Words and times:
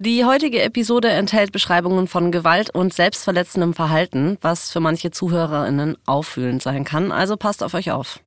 Die 0.00 0.24
heutige 0.24 0.62
Episode 0.62 1.08
enthält 1.08 1.50
Beschreibungen 1.50 2.06
von 2.06 2.30
Gewalt 2.30 2.72
und 2.72 2.94
selbstverletzendem 2.94 3.74
Verhalten, 3.74 4.38
was 4.40 4.70
für 4.70 4.78
manche 4.78 5.10
ZuhörerInnen 5.10 5.98
auffühlend 6.06 6.62
sein 6.62 6.84
kann. 6.84 7.10
Also 7.10 7.36
passt 7.36 7.64
auf 7.64 7.74
euch 7.74 7.90
auf. 7.90 8.20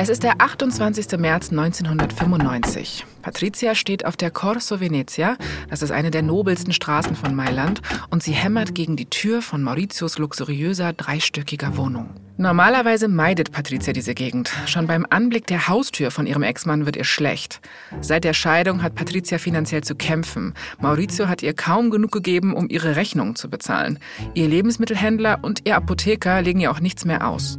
Es 0.00 0.08
ist 0.08 0.22
der 0.22 0.40
28. 0.40 1.18
März 1.18 1.50
1995. 1.50 3.04
Patricia 3.20 3.74
steht 3.74 4.06
auf 4.06 4.16
der 4.16 4.30
Corso 4.30 4.78
Venezia, 4.78 5.36
das 5.68 5.82
ist 5.82 5.90
eine 5.90 6.12
der 6.12 6.22
nobelsten 6.22 6.72
Straßen 6.72 7.16
von 7.16 7.34
Mailand, 7.34 7.82
und 8.08 8.22
sie 8.22 8.30
hämmert 8.30 8.76
gegen 8.76 8.94
die 8.94 9.10
Tür 9.10 9.42
von 9.42 9.60
Mauritius 9.60 10.18
luxuriöser 10.18 10.92
dreistöckiger 10.92 11.76
Wohnung. 11.76 12.10
Normalerweise 12.36 13.08
meidet 13.08 13.50
Patricia 13.50 13.92
diese 13.92 14.14
Gegend. 14.14 14.52
Schon 14.66 14.86
beim 14.86 15.04
Anblick 15.10 15.48
der 15.48 15.66
Haustür 15.66 16.12
von 16.12 16.28
ihrem 16.28 16.44
Ex-Mann 16.44 16.86
wird 16.86 16.94
ihr 16.94 17.02
schlecht. 17.02 17.60
Seit 18.00 18.22
der 18.22 18.34
Scheidung 18.34 18.84
hat 18.84 18.94
Patricia 18.94 19.38
finanziell 19.38 19.82
zu 19.82 19.96
kämpfen. 19.96 20.54
Maurizio 20.78 21.26
hat 21.26 21.42
ihr 21.42 21.54
kaum 21.54 21.90
genug 21.90 22.12
gegeben, 22.12 22.54
um 22.54 22.68
ihre 22.70 22.94
Rechnungen 22.94 23.34
zu 23.34 23.50
bezahlen. 23.50 23.98
Ihr 24.34 24.46
Lebensmittelhändler 24.46 25.40
und 25.42 25.66
ihr 25.66 25.74
Apotheker 25.74 26.40
legen 26.40 26.60
ihr 26.60 26.70
auch 26.70 26.78
nichts 26.78 27.04
mehr 27.04 27.26
aus. 27.26 27.58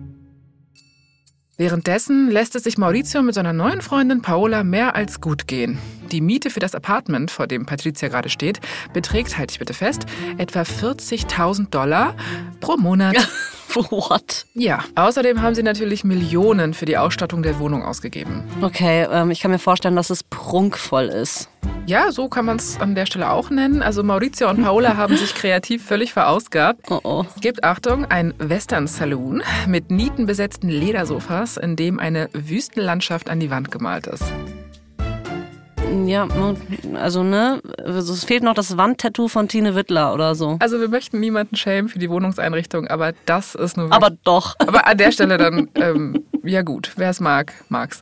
Währenddessen 1.59 2.31
lässt 2.31 2.55
es 2.55 2.63
sich 2.63 2.77
Maurizio 2.77 3.22
mit 3.22 3.36
seiner 3.36 3.52
neuen 3.52 3.81
Freundin 3.81 4.22
Paola 4.22 4.63
mehr 4.63 4.95
als 4.95 5.20
gut 5.20 5.45
gehen. 5.45 5.77
Die 6.09 6.22
Miete 6.22 6.50
für 6.50 6.62
das 6.62 6.73
Apartment, 6.73 7.31
vor 7.31 7.48
dem 7.48 7.66
Patricia 7.66 8.08
gerade 8.08 8.30
steht, 8.30 8.62
beträgt, 8.94 9.38
halte 9.38 9.52
ich 9.52 9.59
bitte 9.59 9.73
fest, 9.73 10.05
etwa 10.38 10.62
40.000 10.62 11.70
Dollar 11.70 12.16
pro 12.62 12.77
Monat. 12.77 13.17
What? 13.76 14.45
Ja, 14.53 14.86
außerdem 14.95 15.41
haben 15.41 15.53
sie 15.53 15.62
natürlich 15.62 16.05
Millionen 16.05 16.73
für 16.73 16.86
die 16.86 16.98
Ausstattung 16.98 17.44
der 17.44 17.59
Wohnung 17.59 17.84
ausgegeben. 17.84 18.41
Okay, 18.62 19.05
ähm, 19.12 19.30
ich 19.30 19.41
kann 19.41 19.52
mir 19.52 19.59
vorstellen, 19.59 19.97
dass 19.97 20.09
es 20.09 20.23
prunkvoll 20.23 21.08
ist. 21.08 21.50
Ja, 21.90 22.12
so 22.12 22.30
kann 22.30 22.46
man 22.46 22.58
es 22.58 22.80
an 22.80 22.94
der 22.94 23.08
Stelle 23.08 23.32
auch 23.32 23.50
nennen. 23.50 23.82
Also 23.82 24.04
Maurizio 24.04 24.48
und 24.50 24.62
Paola 24.62 24.96
haben 24.96 25.18
sich 25.18 25.34
kreativ 25.34 25.84
völlig 25.84 26.14
verausgabt. 26.14 26.82
Oh 26.92 27.00
oh. 27.04 27.26
Es 27.36 27.42
gibt, 27.42 27.64
Achtung, 27.64 28.06
ein 28.06 28.36
Western-Saloon 28.38 29.42
mit 29.66 29.90
nietenbesetzten 29.90 30.70
Ledersofas, 30.70 31.58
in 31.58 31.76
dem 31.76 31.98
eine 32.00 32.30
Wüstenlandschaft 32.34 33.30
an 33.30 33.40
die 33.40 33.50
Wand 33.50 33.72
gemalt 33.72 34.06
ist. 34.06 34.24
Ja, 36.06 36.28
also 36.94 37.24
ne, 37.24 37.62
also 37.84 38.14
es 38.14 38.24
fehlt 38.24 38.44
noch 38.44 38.54
das 38.54 38.78
Wandtattoo 38.78 39.28
von 39.28 39.48
Tine 39.48 39.74
Wittler 39.74 40.14
oder 40.14 40.36
so. 40.36 40.58
Also 40.60 40.80
wir 40.80 40.90
möchten 40.90 41.20
niemanden 41.20 41.56
schämen 41.56 41.90
für 41.90 41.98
die 41.98 42.12
Wohnungseinrichtung, 42.12 42.88
aber 42.88 43.14
das 43.26 43.56
ist 43.56 43.78
nur... 43.78 43.92
Aber 43.92 44.12
doch. 44.24 44.56
Aber 44.60 44.86
an 44.86 44.98
der 44.98 45.12
Stelle 45.12 45.38
dann, 45.38 45.70
ähm, 45.74 46.24
ja 46.44 46.62
gut, 46.62 46.92
wer 46.98 47.10
es 47.10 47.20
mag, 47.20 47.54
mag's. 47.70 48.02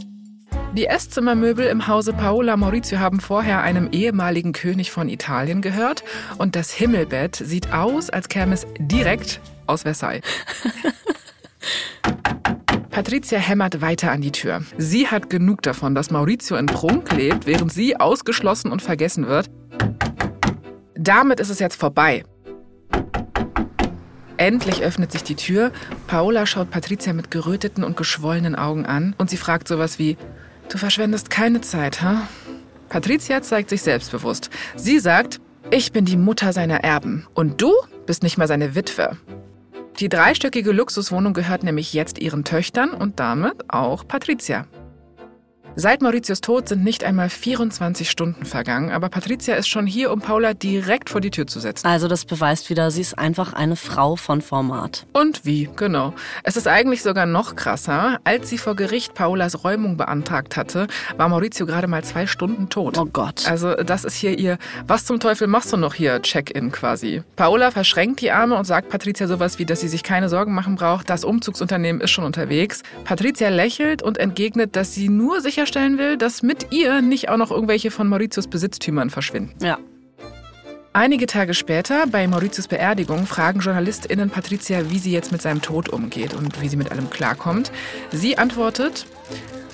Die 0.76 0.86
Esszimmermöbel 0.86 1.66
im 1.68 1.88
Hause 1.88 2.14
Paola 2.14 2.56
Maurizio 2.56 3.00
haben 3.00 3.20
vorher 3.20 3.62
einem 3.62 3.90
ehemaligen 3.92 4.54
König 4.54 4.92
von 4.92 5.10
Italien 5.10 5.62
gehört 5.62 6.04
und 6.38 6.56
das 6.56 6.72
Himmelbett 6.72 7.36
sieht 7.36 7.74
aus, 7.74 8.10
als 8.10 8.30
käme 8.30 8.54
es 8.54 8.68
direkt 8.78 9.40
aus 9.66 9.82
Versailles. 9.84 10.22
Patricia 12.92 13.38
hämmert 13.38 13.82
weiter 13.82 14.12
an 14.12 14.22
die 14.22 14.32
Tür. 14.32 14.64
Sie 14.78 15.08
hat 15.08 15.30
genug 15.30 15.62
davon, 15.62 15.94
dass 15.96 16.10
Maurizio 16.12 16.58
in 16.58 16.66
Prunk 16.66 17.12
lebt, 17.12 17.46
während 17.46 17.72
sie 17.72 17.96
ausgeschlossen 18.00 18.72
und 18.72 18.82
vergessen 18.82 19.28
wird. 19.28 19.50
Damit 20.96 21.40
ist 21.40 21.50
es 21.50 21.60
jetzt 21.60 21.80
vorbei. 21.80 22.24
Endlich 24.38 24.84
öffnet 24.84 25.12
sich 25.12 25.24
die 25.24 25.36
Tür. 25.36 25.72
Paola 26.06 26.46
schaut 26.46 26.70
Patricia 26.70 27.14
mit 27.14 27.32
geröteten 27.32 27.84
und 27.84 27.98
geschwollenen 27.98 28.56
Augen 28.56 28.86
an 28.86 29.16
und 29.18 29.30
sie 29.30 29.38
fragt 29.38 29.68
sowas 29.68 30.00
wie: 30.00 30.18
Du 30.70 30.78
verschwendest 30.78 31.30
keine 31.30 31.62
Zeit, 31.62 32.02
ha? 32.02 32.28
Patricia 32.90 33.42
zeigt 33.42 33.70
sich 33.70 33.82
selbstbewusst. 33.82 34.50
Sie 34.76 35.00
sagt: 35.00 35.40
Ich 35.72 35.92
bin 35.92 36.06
die 36.06 36.18
Mutter 36.18 36.54
seiner 36.54 36.84
Erben 36.84 37.26
und 37.34 37.62
du 37.62 37.74
bist 38.06 38.24
nicht 38.24 38.38
mal 38.38 38.48
seine 38.48 38.76
Witwe. 38.76 39.18
Die 40.00 40.10
dreistöckige 40.10 40.72
Luxuswohnung 40.72 41.34
gehört 41.34 41.64
nämlich 41.64 41.94
jetzt 41.94 42.20
ihren 42.20 42.44
Töchtern 42.44 42.92
und 42.92 43.20
damit 43.20 43.74
auch 43.74 44.08
Patricia. 44.08 44.68
Seit 45.80 46.02
Mauritius 46.02 46.42
Tod 46.42 46.68
sind 46.68 46.84
nicht 46.84 47.04
einmal 47.04 47.30
24 47.30 48.10
Stunden 48.10 48.46
vergangen, 48.46 48.90
aber 48.90 49.10
Patricia 49.10 49.54
ist 49.54 49.68
schon 49.68 49.86
hier, 49.86 50.12
um 50.12 50.22
Paula 50.22 50.56
direkt 50.56 51.08
vor 51.08 51.22
die 51.22 51.30
Tür 51.30 51.46
zu 51.46 51.60
setzen. 51.60 51.86
Also 51.86 52.08
das 52.08 52.26
beweist 52.26 52.72
wieder, 52.72 52.90
sie 52.90 53.02
ist 53.02 53.20
einfach 53.20 53.54
eine 53.54 53.76
Frau 53.76 54.16
von 54.16 54.42
Format. 54.42 55.06
Und 55.14 55.46
wie, 55.46 55.70
genau. 55.76 56.16
Es 56.42 56.58
ist 56.58 56.68
eigentlich 56.68 57.04
sogar 57.04 57.28
noch 57.28 57.56
krasser. 57.56 58.18
Als 58.24 58.50
sie 58.50 58.58
vor 58.58 58.76
Gericht 58.76 59.14
Paulas 59.14 59.64
Räumung 59.64 59.98
beantragt 59.98 60.58
hatte, 60.58 60.88
war 61.16 61.30
Maurizio 61.30 61.68
gerade 61.68 61.86
mal 61.86 62.04
zwei 62.04 62.26
Stunden 62.26 62.70
tot. 62.70 62.98
Oh 62.98 63.06
Gott. 63.06 63.48
Also 63.48 63.76
das 63.76 64.04
ist 64.04 64.16
hier 64.16 64.36
ihr 64.40 64.58
Was 64.88 65.06
zum 65.06 65.20
Teufel 65.20 65.46
machst 65.46 65.72
du 65.72 65.78
noch 65.78 65.94
hier 65.94 66.24
Check-in 66.24 66.72
quasi. 66.72 67.22
Paula 67.36 67.70
verschränkt 67.70 68.22
die 68.22 68.32
Arme 68.32 68.56
und 68.56 68.66
sagt 68.66 68.90
Patricia 68.90 69.28
sowas 69.28 69.60
wie, 69.60 69.66
dass 69.66 69.82
sie 69.82 69.90
sich 69.90 70.02
keine 70.02 70.28
Sorgen 70.28 70.56
machen 70.56 70.74
braucht, 70.74 71.08
das 71.08 71.24
Umzugsunternehmen 71.24 72.02
ist 72.02 72.10
schon 72.10 72.24
unterwegs. 72.24 72.82
Patricia 73.04 73.50
lächelt 73.50 74.02
und 74.02 74.18
entgegnet, 74.18 74.76
dass 74.76 74.96
sie 74.96 75.10
nur 75.10 75.40
sicher 75.40 75.67
sicherstellen 75.68 75.98
will, 75.98 76.18
dass 76.18 76.44
mit 76.44 76.68
ihr 76.72 77.02
nicht 77.02 77.30
auch 77.30 77.38
noch 77.38 77.52
irgendwelche 77.52 77.92
von 77.92 78.08
Mauritius 78.08 78.48
Besitztümern 78.48 79.10
verschwinden. 79.10 79.54
Ja. 79.64 79.78
Einige 80.94 81.28
Tage 81.28 81.54
später, 81.54 82.08
bei 82.08 82.26
Mauritius 82.28 82.68
Beerdigung, 82.68 83.28
fragen 83.28 83.60
JournalistInnen 83.60 84.30
Patricia, 84.30 84.90
wie 84.90 84.98
sie 84.98 85.12
jetzt 85.12 85.32
mit 85.32 85.42
seinem 85.42 85.62
Tod 85.62 85.90
umgeht 85.90 86.34
und 86.34 86.60
wie 86.62 86.70
sie 86.70 86.78
mit 86.78 86.90
allem 86.92 87.10
klarkommt. 87.10 87.72
Sie 88.12 88.38
antwortet, 88.38 89.06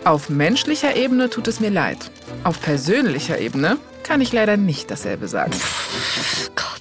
auf 0.03 0.29
menschlicher 0.29 0.95
Ebene 0.97 1.29
tut 1.29 1.47
es 1.47 1.59
mir 1.59 1.69
leid. 1.69 2.11
Auf 2.43 2.59
persönlicher 2.59 3.39
Ebene 3.39 3.77
kann 4.01 4.19
ich 4.19 4.33
leider 4.33 4.57
nicht 4.57 4.91
dasselbe 4.91 5.27
sagen. 5.27 5.53
Gott. 6.55 6.72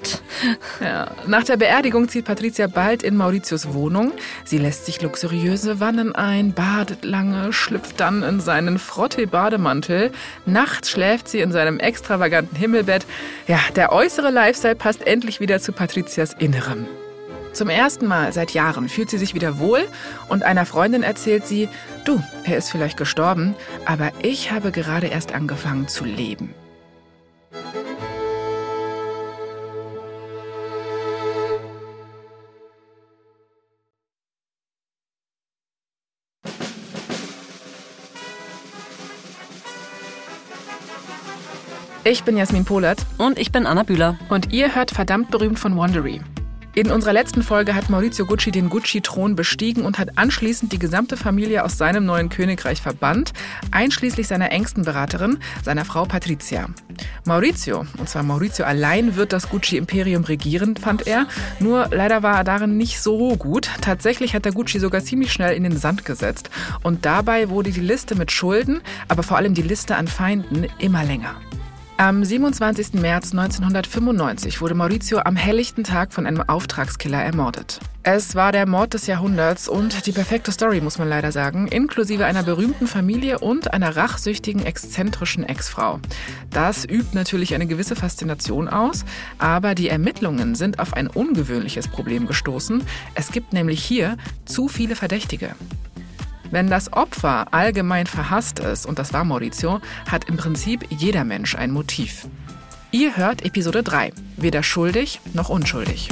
Nach 1.26 1.44
der 1.44 1.56
Beerdigung 1.56 2.08
zieht 2.08 2.24
Patricia 2.24 2.66
bald 2.66 3.02
in 3.02 3.16
Mauritius 3.16 3.72
Wohnung. 3.72 4.12
Sie 4.44 4.58
lässt 4.58 4.86
sich 4.86 5.00
luxuriöse 5.02 5.80
Wannen 5.80 6.14
ein, 6.14 6.52
badet 6.52 7.04
lange, 7.04 7.52
schlüpft 7.52 8.00
dann 8.00 8.22
in 8.22 8.40
seinen 8.40 8.78
Frottee-Bademantel. 8.78 10.10
Nachts 10.46 10.90
schläft 10.90 11.28
sie 11.28 11.40
in 11.40 11.52
seinem 11.52 11.78
extravaganten 11.78 12.56
Himmelbett. 12.56 13.06
Ja, 13.46 13.58
der 13.76 13.92
äußere 13.92 14.30
Lifestyle 14.30 14.74
passt 14.76 15.06
endlich 15.06 15.40
wieder 15.40 15.60
zu 15.60 15.72
Patricias 15.72 16.34
Innerem. 16.38 16.86
Zum 17.52 17.68
ersten 17.68 18.06
Mal 18.06 18.32
seit 18.32 18.52
Jahren 18.52 18.88
fühlt 18.88 19.10
sie 19.10 19.18
sich 19.18 19.34
wieder 19.34 19.58
wohl 19.58 19.86
und 20.28 20.42
einer 20.42 20.64
Freundin 20.64 21.02
erzählt 21.02 21.46
sie, 21.46 21.68
du, 22.06 22.22
er 22.44 22.56
ist 22.56 22.70
vielleicht 22.70 22.96
gestorben, 22.96 23.54
aber 23.84 24.10
ich 24.22 24.50
habe 24.50 24.72
gerade 24.72 25.08
erst 25.08 25.34
angefangen 25.34 25.86
zu 25.86 26.04
leben. 26.04 26.54
Ich 42.04 42.24
bin 42.24 42.36
Jasmin 42.36 42.64
Polat. 42.64 42.98
Und 43.16 43.38
ich 43.38 43.52
bin 43.52 43.64
Anna 43.64 43.84
Bühler. 43.84 44.18
Und 44.28 44.52
ihr 44.52 44.74
hört 44.74 44.90
verdammt 44.90 45.30
berühmt 45.30 45.60
von 45.60 45.76
Wandery. 45.76 46.20
In 46.74 46.90
unserer 46.90 47.12
letzten 47.12 47.44
Folge 47.44 47.76
hat 47.76 47.90
Maurizio 47.90 48.26
Gucci 48.26 48.50
den 48.50 48.70
Gucci-Thron 48.70 49.36
bestiegen 49.36 49.84
und 49.84 50.00
hat 50.00 50.18
anschließend 50.18 50.72
die 50.72 50.80
gesamte 50.80 51.16
Familie 51.16 51.64
aus 51.64 51.78
seinem 51.78 52.04
neuen 52.04 52.28
Königreich 52.28 52.82
verbannt, 52.82 53.32
einschließlich 53.70 54.26
seiner 54.26 54.50
engsten 54.50 54.84
Beraterin, 54.84 55.38
seiner 55.62 55.84
Frau 55.84 56.06
Patricia. 56.06 56.66
Maurizio, 57.24 57.84
und 57.98 58.08
zwar 58.08 58.24
Maurizio 58.24 58.64
allein, 58.64 59.14
wird 59.14 59.32
das 59.32 59.48
Gucci-Imperium 59.48 60.24
regieren, 60.24 60.74
fand 60.76 61.06
er. 61.06 61.26
Nur 61.60 61.88
leider 61.92 62.24
war 62.24 62.38
er 62.38 62.44
darin 62.44 62.78
nicht 62.78 63.00
so 63.00 63.36
gut. 63.36 63.68
Tatsächlich 63.80 64.34
hat 64.34 64.44
der 64.44 64.52
Gucci 64.52 64.80
sogar 64.80 65.02
ziemlich 65.04 65.32
schnell 65.32 65.54
in 65.54 65.62
den 65.62 65.76
Sand 65.76 66.04
gesetzt. 66.04 66.50
Und 66.82 67.04
dabei 67.04 67.48
wurde 67.48 67.70
die 67.70 67.80
Liste 67.80 68.16
mit 68.16 68.32
Schulden, 68.32 68.80
aber 69.06 69.22
vor 69.22 69.36
allem 69.36 69.54
die 69.54 69.62
Liste 69.62 69.94
an 69.94 70.08
Feinden 70.08 70.66
immer 70.80 71.04
länger. 71.04 71.36
Am 72.02 72.24
27. 72.24 72.94
März 72.94 73.30
1995 73.30 74.60
wurde 74.60 74.74
Maurizio 74.74 75.20
am 75.20 75.36
helllichten 75.36 75.84
Tag 75.84 76.12
von 76.12 76.26
einem 76.26 76.42
Auftragskiller 76.42 77.22
ermordet. 77.22 77.78
Es 78.02 78.34
war 78.34 78.50
der 78.50 78.66
Mord 78.66 78.94
des 78.94 79.06
Jahrhunderts 79.06 79.68
und 79.68 80.04
die 80.04 80.10
perfekte 80.10 80.50
Story, 80.50 80.80
muss 80.80 80.98
man 80.98 81.08
leider 81.08 81.30
sagen, 81.30 81.68
inklusive 81.68 82.24
einer 82.24 82.42
berühmten 82.42 82.88
Familie 82.88 83.38
und 83.38 83.72
einer 83.72 83.96
rachsüchtigen, 83.96 84.66
exzentrischen 84.66 85.44
Ex-Frau. 85.44 86.00
Das 86.50 86.84
übt 86.84 87.10
natürlich 87.12 87.54
eine 87.54 87.68
gewisse 87.68 87.94
Faszination 87.94 88.66
aus, 88.66 89.04
aber 89.38 89.76
die 89.76 89.88
Ermittlungen 89.88 90.56
sind 90.56 90.80
auf 90.80 90.94
ein 90.94 91.06
ungewöhnliches 91.06 91.86
Problem 91.86 92.26
gestoßen. 92.26 92.82
Es 93.14 93.30
gibt 93.30 93.52
nämlich 93.52 93.80
hier 93.80 94.16
zu 94.44 94.66
viele 94.66 94.96
Verdächtige. 94.96 95.54
Wenn 96.52 96.68
das 96.68 96.92
Opfer 96.92 97.46
allgemein 97.50 98.06
verhasst 98.06 98.58
ist, 98.58 98.84
und 98.84 98.98
das 98.98 99.14
war 99.14 99.24
Maurizio, 99.24 99.80
hat 100.06 100.28
im 100.28 100.36
Prinzip 100.36 100.84
jeder 100.90 101.24
Mensch 101.24 101.54
ein 101.54 101.70
Motiv. 101.70 102.28
Ihr 102.90 103.16
hört 103.16 103.42
Episode 103.42 103.82
3, 103.82 104.12
weder 104.36 104.62
schuldig 104.62 105.20
noch 105.32 105.48
unschuldig. 105.48 106.10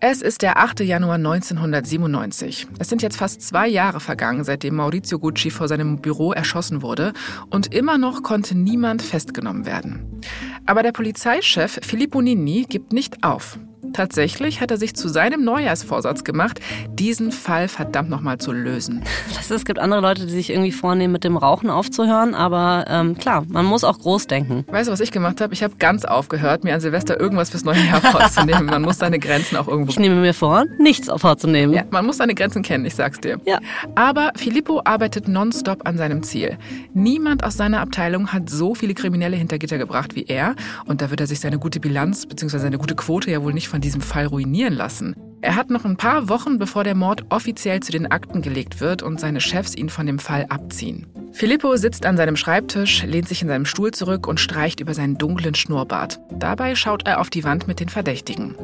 Es 0.00 0.22
ist 0.22 0.42
der 0.42 0.58
8. 0.58 0.78
Januar 0.80 1.16
1997. 1.16 2.68
Es 2.78 2.88
sind 2.88 3.02
jetzt 3.02 3.16
fast 3.16 3.42
zwei 3.42 3.66
Jahre 3.66 3.98
vergangen, 3.98 4.44
seitdem 4.44 4.76
Maurizio 4.76 5.18
Gucci 5.18 5.50
vor 5.50 5.66
seinem 5.66 6.00
Büro 6.00 6.32
erschossen 6.32 6.82
wurde 6.82 7.12
und 7.50 7.74
immer 7.74 7.98
noch 7.98 8.22
konnte 8.22 8.56
niemand 8.56 9.02
festgenommen 9.02 9.66
werden. 9.66 10.20
Aber 10.66 10.84
der 10.84 10.92
Polizeichef 10.92 11.80
Filippo 11.82 12.22
Nini 12.22 12.64
gibt 12.68 12.92
nicht 12.92 13.24
auf. 13.24 13.58
Tatsächlich 13.92 14.60
hat 14.60 14.70
er 14.70 14.76
sich 14.76 14.94
zu 14.94 15.08
seinem 15.08 15.44
Neujahrsvorsatz 15.44 16.24
gemacht, 16.24 16.60
diesen 16.92 17.32
Fall 17.32 17.68
verdammt 17.68 18.10
nochmal 18.10 18.38
zu 18.38 18.52
lösen. 18.52 19.02
Das, 19.34 19.50
es 19.50 19.64
gibt 19.64 19.78
andere 19.78 20.00
Leute, 20.00 20.26
die 20.26 20.32
sich 20.32 20.50
irgendwie 20.50 20.72
vornehmen, 20.72 21.12
mit 21.12 21.24
dem 21.24 21.36
Rauchen 21.36 21.70
aufzuhören, 21.70 22.34
aber 22.34 22.84
ähm, 22.88 23.16
klar, 23.16 23.44
man 23.48 23.64
muss 23.64 23.84
auch 23.84 23.98
groß 23.98 24.26
denken. 24.26 24.64
Weißt 24.68 24.88
du, 24.88 24.92
was 24.92 25.00
ich 25.00 25.10
gemacht 25.10 25.40
habe? 25.40 25.54
Ich 25.54 25.62
habe 25.62 25.74
ganz 25.78 26.04
aufgehört, 26.04 26.64
mir 26.64 26.74
an 26.74 26.80
Silvester 26.80 27.18
irgendwas 27.18 27.50
fürs 27.50 27.64
neue 27.64 27.82
Jahr 27.84 28.00
vorzunehmen. 28.12 28.66
Man 28.66 28.82
muss 28.82 28.98
seine 28.98 29.18
Grenzen 29.18 29.56
auch 29.56 29.68
irgendwo... 29.68 29.90
Ich 29.90 29.98
nehme 29.98 30.16
mir 30.16 30.34
vor, 30.34 30.64
nichts 30.78 31.10
vorzunehmen. 31.16 31.74
Ja, 31.74 31.84
man 31.90 32.04
muss 32.04 32.18
seine 32.18 32.34
Grenzen 32.34 32.62
kennen, 32.62 32.84
ich 32.84 32.94
sag's 32.94 33.20
dir. 33.20 33.40
Ja. 33.46 33.58
Aber 33.94 34.32
Filippo 34.36 34.82
arbeitet 34.84 35.28
nonstop 35.28 35.86
an 35.86 35.96
seinem 35.96 36.22
Ziel. 36.22 36.58
Niemand 36.94 37.44
aus 37.44 37.56
seiner 37.56 37.80
Abteilung 37.80 38.32
hat 38.32 38.50
so 38.50 38.74
viele 38.74 38.94
Kriminelle 38.94 39.36
hinter 39.36 39.58
Gitter 39.58 39.78
gebracht 39.78 40.14
wie 40.14 40.24
er 40.24 40.54
und 40.84 41.00
da 41.00 41.10
wird 41.10 41.20
er 41.20 41.26
sich 41.26 41.40
seine 41.40 41.58
gute 41.58 41.80
Bilanz 41.80 42.26
bzw. 42.26 42.58
seine 42.58 42.78
gute 42.78 42.94
Quote 42.94 43.30
ja 43.30 43.42
wohl 43.42 43.52
nicht 43.52 43.68
von 43.68 43.78
von 43.78 43.82
diesem 43.88 44.02
Fall 44.02 44.26
ruinieren 44.26 44.74
lassen. 44.74 45.16
Er 45.40 45.56
hat 45.56 45.70
noch 45.70 45.86
ein 45.86 45.96
paar 45.96 46.28
Wochen, 46.28 46.58
bevor 46.58 46.84
der 46.84 46.94
Mord 46.94 47.24
offiziell 47.30 47.80
zu 47.80 47.90
den 47.90 48.10
Akten 48.10 48.42
gelegt 48.42 48.80
wird 48.80 49.02
und 49.02 49.18
seine 49.18 49.40
Chefs 49.40 49.74
ihn 49.74 49.88
von 49.88 50.04
dem 50.04 50.18
Fall 50.18 50.44
abziehen. 50.50 51.06
Filippo 51.32 51.74
sitzt 51.76 52.04
an 52.04 52.18
seinem 52.18 52.36
Schreibtisch, 52.36 53.02
lehnt 53.04 53.28
sich 53.28 53.40
in 53.40 53.48
seinem 53.48 53.64
Stuhl 53.64 53.92
zurück 53.92 54.26
und 54.26 54.40
streicht 54.40 54.80
über 54.80 54.92
seinen 54.92 55.16
dunklen 55.16 55.54
Schnurrbart. 55.54 56.20
Dabei 56.32 56.74
schaut 56.74 57.06
er 57.06 57.20
auf 57.20 57.30
die 57.30 57.44
Wand 57.44 57.66
mit 57.66 57.80
den 57.80 57.88
Verdächtigen. 57.88 58.56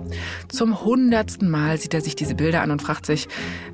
Zum 0.49 0.85
hundertsten 0.85 1.49
Mal 1.49 1.79
sieht 1.79 1.94
er 1.94 2.03
sich 2.03 2.17
diese 2.17 2.35
Bilder 2.35 2.61
an 2.61 2.70
und 2.70 2.82
fragt 2.82 3.06
sich, 3.06 3.29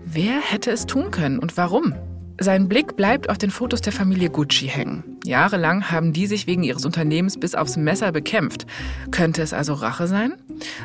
wer 0.05 0.41
hätte 0.41 0.70
es 0.70 0.87
tun 0.87 1.11
können 1.11 1.41
und 1.41 1.56
warum? 1.56 1.94
Sein 2.38 2.69
Blick 2.69 2.96
bleibt 2.96 3.29
auf 3.29 3.38
den 3.38 3.50
Fotos 3.50 3.81
der 3.81 3.93
Familie 3.93 4.31
Gucci 4.31 4.69
hängen. 4.69 5.10
Jahrelang 5.25 5.90
haben 5.90 6.12
die 6.12 6.26
sich 6.26 6.46
wegen 6.46 6.62
ihres 6.62 6.84
Unternehmens 6.84 7.38
bis 7.38 7.55
aufs 7.55 7.76
Messer 7.76 8.12
bekämpft. 8.12 8.67
Könnte 9.11 9.43
es 9.43 9.52
also 9.52 9.75
Rache 9.75 10.06
sein? 10.06 10.34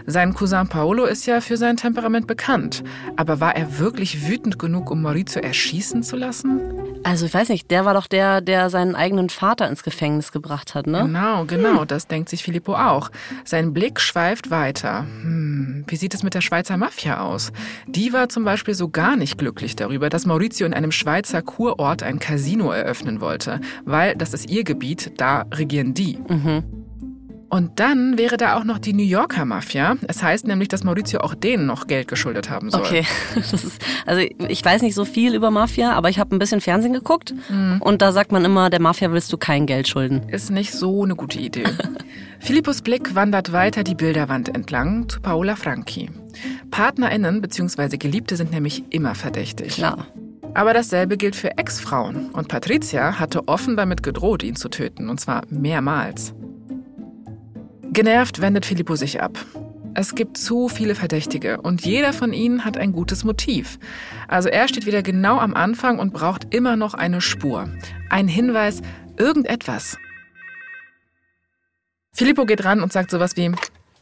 Sein 0.05 0.33
Cousin 0.33 0.67
Paolo 0.67 1.05
ist 1.05 1.25
ja 1.25 1.41
für 1.41 1.57
sein 1.57 1.77
Temperament 1.77 2.27
bekannt. 2.27 2.83
Aber 3.15 3.39
war 3.39 3.55
er 3.55 3.79
wirklich 3.79 4.27
wütend 4.27 4.59
genug, 4.59 4.91
um 4.91 5.01
Maurizio 5.01 5.41
erschießen 5.41 6.03
zu 6.03 6.15
lassen? 6.15 6.61
Also 7.03 7.25
ich 7.25 7.33
weiß 7.33 7.49
nicht, 7.49 7.69
der 7.71 7.85
war 7.85 7.93
doch 7.93 8.07
der, 8.07 8.41
der 8.41 8.69
seinen 8.69 8.95
eigenen 8.95 9.29
Vater 9.29 9.69
ins 9.69 9.83
Gefängnis 9.83 10.31
gebracht 10.31 10.75
hat, 10.75 10.87
ne? 10.87 11.03
Genau, 11.03 11.45
genau, 11.45 11.81
hm. 11.81 11.87
das 11.87 12.07
denkt 12.07 12.29
sich 12.29 12.43
Filippo 12.43 12.73
auch. 12.73 13.11
Sein 13.43 13.73
Blick 13.73 13.99
schweift 13.99 14.49
weiter. 14.49 15.05
Hm, 15.21 15.85
wie 15.87 15.95
sieht 15.95 16.13
es 16.13 16.23
mit 16.23 16.33
der 16.33 16.41
Schweizer 16.41 16.77
Mafia 16.77 17.21
aus? 17.21 17.51
Die 17.85 18.11
war 18.11 18.29
zum 18.29 18.43
Beispiel 18.43 18.73
so 18.73 18.89
gar 18.89 19.15
nicht 19.15 19.37
glücklich 19.37 19.75
darüber, 19.75 20.09
dass 20.09 20.25
Maurizio 20.25 20.65
in 20.65 20.73
einem 20.73 20.91
Schweizer 20.91 21.41
Kurort 21.41 22.01
ein 22.01 22.19
Casino 22.19 22.71
eröffnen 22.71 23.21
wollte, 23.21 23.61
weil 23.85 24.15
das 24.15 24.25
ist 24.33 24.50
ihr 24.50 24.63
Gebiet, 24.63 25.12
da 25.18 25.45
regieren 25.54 25.94
die. 25.94 26.18
Mhm. 26.27 26.63
Und 27.56 27.80
dann 27.80 28.18
wäre 28.18 28.38
da 28.38 28.57
auch 28.57 28.63
noch 28.63 28.80
die 28.80 28.92
New 28.92 29.04
Yorker 29.04 29.45
Mafia. 29.45 29.95
Es 30.07 30.22
heißt 30.22 30.45
nämlich, 30.45 30.68
dass 30.68 30.83
Maurizio 30.83 31.22
auch 31.22 31.36
denen 31.36 31.68
noch 31.68 31.88
Geld 31.88 32.07
geschuldet 32.07 32.50
haben 32.50 32.69
soll. 32.69 32.81
Okay, 32.81 33.06
ist, 33.36 33.80
also 34.06 34.22
ich 34.50 34.66
weiß 34.66 34.81
nicht 34.81 34.95
so 34.95 35.06
viel 35.06 35.33
über 35.36 35.51
Mafia, 35.51 35.94
aber 35.94 36.10
ich 36.10 36.19
habe 36.19 36.36
ein 36.36 36.39
bisschen 36.39 36.60
Fernsehen 36.60 36.92
geguckt 36.92 37.33
mhm. 37.50 37.77
und 37.80 38.01
da 38.01 38.12
sagt 38.12 38.31
man 38.31 38.44
immer, 38.44 38.69
der 38.69 38.81
Mafia 38.81 39.12
willst 39.12 39.31
du 39.31 39.38
kein 39.38 39.68
Geld 39.68 39.88
schulden. 39.88 40.28
Ist 40.28 40.50
nicht 40.50 40.74
so 40.74 41.04
eine 41.04 41.16
gute 41.16 41.39
Idee. 41.39 41.63
Philippus 42.39 42.81
Blick 42.81 43.16
wandert 43.16 43.54
weiter 43.54 43.83
die 43.83 43.95
Bilderwand 43.95 44.54
entlang 44.54 45.07
zu 45.07 45.21
Paola 45.21 45.56
Franchi. 45.56 46.10
PartnerInnen 46.71 47.42
bzw. 47.42 47.98
Geliebte 47.98 48.36
sind 48.36 48.51
nämlich 48.51 48.83
immer 48.89 49.16
verdächtig. 49.16 49.75
Klar. 49.75 50.07
Aber 50.56 50.74
dasselbe 50.74 51.18
gilt 51.18 51.36
für 51.36 51.57
Ex-Frauen. 51.57 52.31
Und 52.31 52.48
Patricia 52.48 53.19
hatte 53.19 53.48
offen 53.48 53.75
damit 53.75 54.02
gedroht, 54.04 54.42
ihn 54.42 54.56
zu 54.56 54.69
töten, 54.69 55.10
und 55.10 55.19
zwar 55.19 55.44
mehrmals. 55.50 56.34
Genervt 57.92 58.42
wendet 58.42 58.66
Filippo 58.66 58.96
sich 58.96 59.22
ab. 59.22 59.38
Es 59.94 60.16
gibt 60.16 60.38
zu 60.38 60.68
viele 60.68 60.96
Verdächtige 60.96 61.62
und 61.62 61.86
jeder 61.86 62.12
von 62.12 62.34
ihnen 62.34 62.66
hat 62.66 62.78
ein 62.78 62.92
gutes 62.92 63.24
Motiv. 63.24 63.80
Also 64.28 64.50
er 64.50 64.68
steht 64.68 64.86
wieder 64.86 65.02
genau 65.02 65.40
am 65.40 65.54
Anfang 65.54 66.00
und 66.00 66.13
braucht 66.13 66.54
immer 66.54 66.75
noch 66.75 66.94
eine 66.94 67.22
Spur. 67.22 67.69
Ein 68.10 68.28
Hinweis, 68.28 68.81
irgendetwas. 69.18 69.98
Filippo 72.13 72.46
geht 72.46 72.66
ran 72.66 72.81
und 72.81 72.92
sagt 72.92 73.12
sowas 73.12 73.38
wie, 73.38 73.52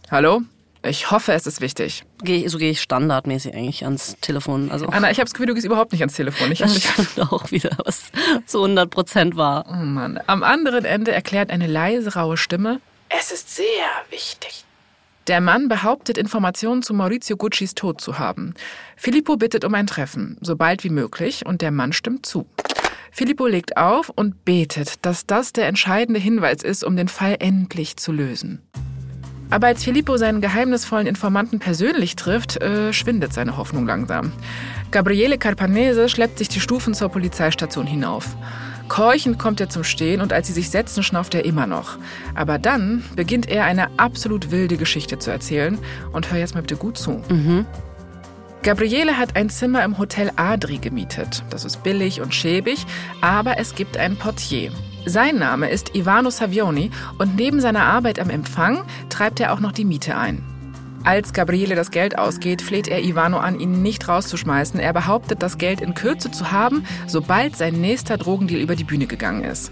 Hallo, 0.10 0.42
ich 0.86 1.12
hoffe, 1.12 1.34
es 1.34 1.48
ist 1.48 1.62
wichtig. 1.62 2.04
Geh, 2.24 2.48
so 2.48 2.58
gehe 2.58 2.72
ich 2.72 2.82
standardmäßig 2.82 3.54
eigentlich 3.54 3.86
ans 3.86 4.18
Telefon. 4.22 4.72
Also 4.72 4.88
Anna, 4.88 5.12
ich 5.12 5.18
habe 5.18 5.26
das 5.26 5.34
Gefühl, 5.34 5.48
du 5.48 5.54
gehst 5.54 5.66
überhaupt 5.66 5.92
nicht 5.92 6.02
ans 6.02 6.16
Telefon. 6.16 6.52
Ich 6.52 6.60
das 6.60 6.82
stimmt 6.82 7.20
auch 7.32 7.52
wieder, 7.52 7.72
was 7.86 8.04
zu 8.46 8.64
100 8.64 8.90
Prozent 8.90 9.36
war. 9.36 9.66
Oh 9.70 9.86
Mann. 9.86 10.20
Am 10.28 10.44
anderen 10.44 10.86
Ende 10.86 11.12
erklärt 11.12 11.50
eine 11.52 11.68
leise, 11.68 12.14
raue 12.16 12.38
Stimme, 12.38 12.80
es 13.16 13.32
ist 13.32 13.56
sehr 13.56 13.66
wichtig. 14.10 14.66
Der 15.28 15.40
Mann 15.40 15.70
behauptet, 15.70 16.18
Informationen 16.18 16.82
zu 16.82 16.94
Maurizio 16.96 17.38
Guccis 17.38 17.76
Tod 17.76 18.02
zu 18.02 18.18
haben. 18.18 18.56
Filippo 18.98 19.38
bittet 19.38 19.64
um 19.66 19.74
ein 19.76 19.86
Treffen, 19.86 20.38
so 20.42 20.56
bald 20.56 20.84
wie 20.84 20.90
möglich, 20.90 21.46
und 21.46 21.62
der 21.62 21.72
Mann 21.72 21.94
stimmt 21.94 22.26
zu. 22.26 22.48
Filippo 23.12 23.46
legt 23.46 23.78
auf 23.78 24.10
und 24.10 24.44
betet, 24.46 25.06
dass 25.06 25.28
das 25.28 25.54
der 25.54 25.68
entscheidende 25.68 26.20
Hinweis 26.20 26.64
ist, 26.64 26.84
um 26.84 26.98
den 26.98 27.08
Fall 27.08 27.38
endlich 27.40 27.98
zu 27.98 28.12
lösen. 28.12 28.64
Aber 29.54 29.68
als 29.68 29.84
Filippo 29.84 30.18
seinen 30.18 30.42
geheimnisvollen 30.42 31.06
Informanten 31.06 31.60
persönlich 31.60 32.16
trifft, 32.16 32.60
äh, 32.60 32.92
schwindet 32.92 33.34
seine 33.34 33.56
Hoffnung 33.56 33.86
langsam. 33.86 34.32
Gabriele 34.90 35.38
Carpanese 35.38 36.10
schleppt 36.10 36.40
sich 36.40 36.50
die 36.50 36.60
Stufen 36.60 36.96
zur 36.96 37.10
Polizeistation 37.10 37.86
hinauf. 37.86 38.36
Keuchend 38.88 39.38
kommt 39.38 39.62
er 39.62 39.70
zum 39.70 39.84
Stehen 39.84 40.22
und 40.22 40.34
als 40.34 40.48
sie 40.48 40.54
sich 40.54 40.72
setzen, 40.72 41.04
schnauft 41.04 41.36
er 41.36 41.46
immer 41.46 41.68
noch. 41.68 42.00
Aber 42.34 42.58
dann 42.58 43.04
beginnt 43.16 43.48
er 43.48 43.66
eine 43.66 43.90
absolut 44.00 44.50
wilde 44.50 44.78
Geschichte 44.78 45.20
zu 45.20 45.30
erzählen. 45.30 45.78
Und 46.14 46.32
hör 46.32 46.40
jetzt 46.40 46.56
mal 46.56 46.62
bitte 46.62 46.78
gut 46.78 46.98
zu. 46.98 47.22
Mhm. 47.30 47.68
Gabriele 48.64 49.20
hat 49.20 49.36
ein 49.36 49.52
Zimmer 49.52 49.84
im 49.84 50.00
Hotel 50.00 50.32
Adri 50.36 50.80
gemietet. 50.80 51.44
Das 51.52 51.64
ist 51.64 51.84
billig 51.84 52.22
und 52.22 52.34
schäbig, 52.34 52.88
aber 53.22 53.60
es 53.60 53.76
gibt 53.76 53.98
einen 53.98 54.18
Portier. 54.18 54.72
Sein 55.06 55.38
Name 55.38 55.70
ist 55.70 55.96
Ivano 55.96 56.30
Savioni 56.30 56.90
und 57.18 57.36
neben 57.36 57.60
seiner 57.60 57.84
Arbeit 57.84 58.20
am 58.20 58.30
Empfang 58.30 58.86
treibt 59.10 59.42
er 59.42 59.52
auch 59.52 59.60
noch 59.60 59.74
die 59.74 59.84
Miete 59.84 60.16
ein. 60.16 60.42
Als 61.04 61.34
Gabriele 61.34 61.76
das 61.76 61.92
Geld 61.92 62.18
ausgeht, 62.18 62.62
fleht 62.62 62.88
er 62.88 63.04
Ivano 63.04 63.38
an, 63.38 63.60
ihn 63.60 63.82
nicht 63.82 64.08
rauszuschmeißen. 64.08 64.80
Er 64.80 64.94
behauptet, 64.94 65.44
das 65.44 65.58
Geld 65.58 65.82
in 65.82 65.94
Kürze 65.94 66.32
zu 66.32 66.54
haben, 66.54 66.86
sobald 67.08 67.58
sein 67.58 67.82
nächster 67.82 68.18
Drogendeal 68.18 68.62
über 68.62 68.78
die 68.78 68.86
Bühne 68.86 69.06
gegangen 69.06 69.44
ist. 69.44 69.72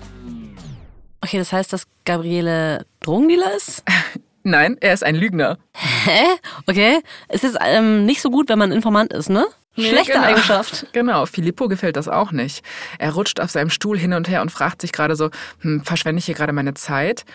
Okay, 1.22 1.38
das 1.38 1.54
heißt, 1.54 1.72
dass 1.72 1.88
Gabriele 2.04 2.86
Drogendealer 3.00 3.56
ist? 3.56 3.84
Nein, 4.44 4.76
er 4.82 4.94
ist 4.94 5.04
ein 5.06 5.16
Lügner. 5.16 5.58
Hä? 5.74 6.26
Okay. 6.68 7.00
Es 7.30 7.46
ist 7.46 7.58
ähm, 7.66 8.06
nicht 8.06 8.22
so 8.22 8.32
gut, 8.32 8.50
wenn 8.50 8.60
man 8.60 8.74
Informant 8.74 9.14
ist, 9.14 9.30
ne? 9.30 9.46
Schlechte 9.76 10.14
genau. 10.14 10.26
Eigenschaft. 10.26 10.88
Genau, 10.94 11.26
Filippo 11.26 11.68
gefällt 11.68 11.96
das 11.96 12.08
auch 12.08 12.32
nicht. 12.32 12.64
Er 13.00 13.14
rutscht 13.14 13.40
auf 13.40 13.52
seinem 13.52 13.70
Stuhl 13.70 13.98
hin 13.98 14.14
und 14.14 14.28
her 14.28 14.42
und 14.42 14.52
fragt 14.52 14.82
sich 14.82 14.92
gerade 14.92 15.16
so, 15.16 15.30
hm, 15.62 15.84
verschwende 15.84 16.20
ich 16.20 16.26
hier 16.26 16.36
gerade 16.36 16.54
meine 16.54 16.74
Zeit? 16.74 17.26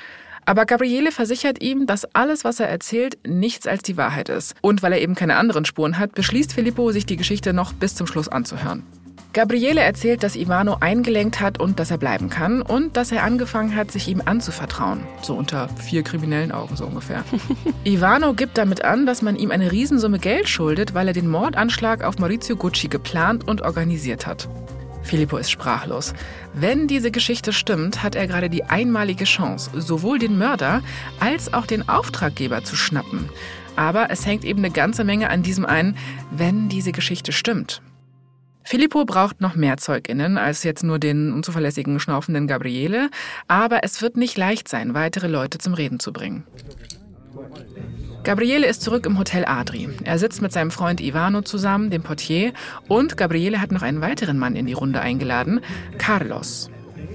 Aber 0.44 0.64
Gabriele 0.64 1.10
versichert 1.10 1.62
ihm, 1.62 1.86
dass 1.86 2.04
alles, 2.14 2.44
was 2.44 2.60
er 2.60 2.68
erzählt, 2.68 3.18
nichts 3.26 3.66
als 3.66 3.82
die 3.82 3.96
Wahrheit 3.96 4.28
ist. 4.28 4.54
Und 4.60 4.82
weil 4.82 4.92
er 4.92 5.00
eben 5.00 5.16
keine 5.16 5.36
anderen 5.36 5.64
Spuren 5.64 5.98
hat, 5.98 6.14
beschließt 6.14 6.52
Filippo, 6.52 6.92
sich 6.92 7.04
die 7.04 7.16
Geschichte 7.16 7.52
noch 7.52 7.72
bis 7.72 7.96
zum 7.96 8.06
Schluss 8.06 8.28
anzuhören. 8.28 8.84
Gabriele 9.32 9.82
erzählt, 9.82 10.22
dass 10.22 10.34
Ivano 10.34 10.78
eingelenkt 10.80 11.40
hat 11.40 11.60
und 11.60 11.78
dass 11.78 11.90
er 11.90 11.98
bleiben 11.98 12.30
kann 12.30 12.62
und 12.62 12.96
dass 12.96 13.12
er 13.12 13.22
angefangen 13.22 13.76
hat, 13.76 13.90
sich 13.90 14.08
ihm 14.08 14.22
anzuvertrauen. 14.24 15.00
So 15.22 15.34
unter 15.34 15.68
vier 15.68 16.02
kriminellen 16.02 16.52
Augen 16.52 16.76
so 16.76 16.86
ungefähr. 16.86 17.22
Ivano 17.84 18.32
gibt 18.32 18.56
damit 18.56 18.84
an, 18.84 19.04
dass 19.04 19.22
man 19.22 19.36
ihm 19.36 19.50
eine 19.50 19.72
Riesensumme 19.72 20.18
Geld 20.18 20.48
schuldet, 20.48 20.94
weil 20.94 21.08
er 21.08 21.14
den 21.14 21.28
Mordanschlag 21.28 22.02
auf 22.02 22.18
Maurizio 22.18 22.56
Gucci 22.56 22.88
geplant 22.88 23.46
und 23.46 23.62
organisiert 23.62 24.26
hat. 24.26 24.48
Filippo 25.06 25.36
ist 25.36 25.50
sprachlos. 25.50 26.12
Wenn 26.52 26.88
diese 26.88 27.10
Geschichte 27.10 27.52
stimmt, 27.52 28.02
hat 28.02 28.14
er 28.14 28.26
gerade 28.26 28.50
die 28.50 28.64
einmalige 28.64 29.24
Chance, 29.24 29.70
sowohl 29.74 30.18
den 30.18 30.36
Mörder 30.36 30.82
als 31.20 31.54
auch 31.54 31.66
den 31.66 31.88
Auftraggeber 31.88 32.64
zu 32.64 32.76
schnappen. 32.76 33.28
Aber 33.76 34.10
es 34.10 34.26
hängt 34.26 34.44
eben 34.44 34.60
eine 34.60 34.70
ganze 34.70 35.04
Menge 35.04 35.30
an 35.30 35.42
diesem 35.42 35.64
ein, 35.64 35.96
wenn 36.30 36.68
diese 36.68 36.92
Geschichte 36.92 37.32
stimmt. 37.32 37.82
Filippo 38.66 39.04
braucht 39.04 39.40
noch 39.40 39.54
mehr 39.54 39.76
ZeugInnen 39.76 40.38
als 40.38 40.64
jetzt 40.64 40.82
nur 40.82 40.98
den 40.98 41.32
unzuverlässigen, 41.32 42.00
schnaufenden 42.00 42.48
Gabriele, 42.48 43.10
aber 43.46 43.84
es 43.84 44.02
wird 44.02 44.16
nicht 44.16 44.36
leicht 44.36 44.66
sein, 44.66 44.92
weitere 44.92 45.28
Leute 45.28 45.58
zum 45.58 45.72
Reden 45.72 46.00
zu 46.00 46.12
bringen. 46.12 46.44
Gabriele 48.24 48.66
ist 48.66 48.82
zurück 48.82 49.06
im 49.06 49.20
Hotel 49.20 49.44
Adri. 49.44 49.88
Er 50.02 50.18
sitzt 50.18 50.42
mit 50.42 50.52
seinem 50.52 50.72
Freund 50.72 51.00
Ivano 51.00 51.42
zusammen, 51.42 51.90
dem 51.90 52.02
Portier, 52.02 52.52
und 52.88 53.16
Gabriele 53.16 53.60
hat 53.60 53.70
noch 53.70 53.82
einen 53.82 54.00
weiteren 54.00 54.36
Mann 54.36 54.56
in 54.56 54.66
die 54.66 54.72
Runde 54.72 55.00
eingeladen, 55.00 55.60
Carlos. 55.96 56.68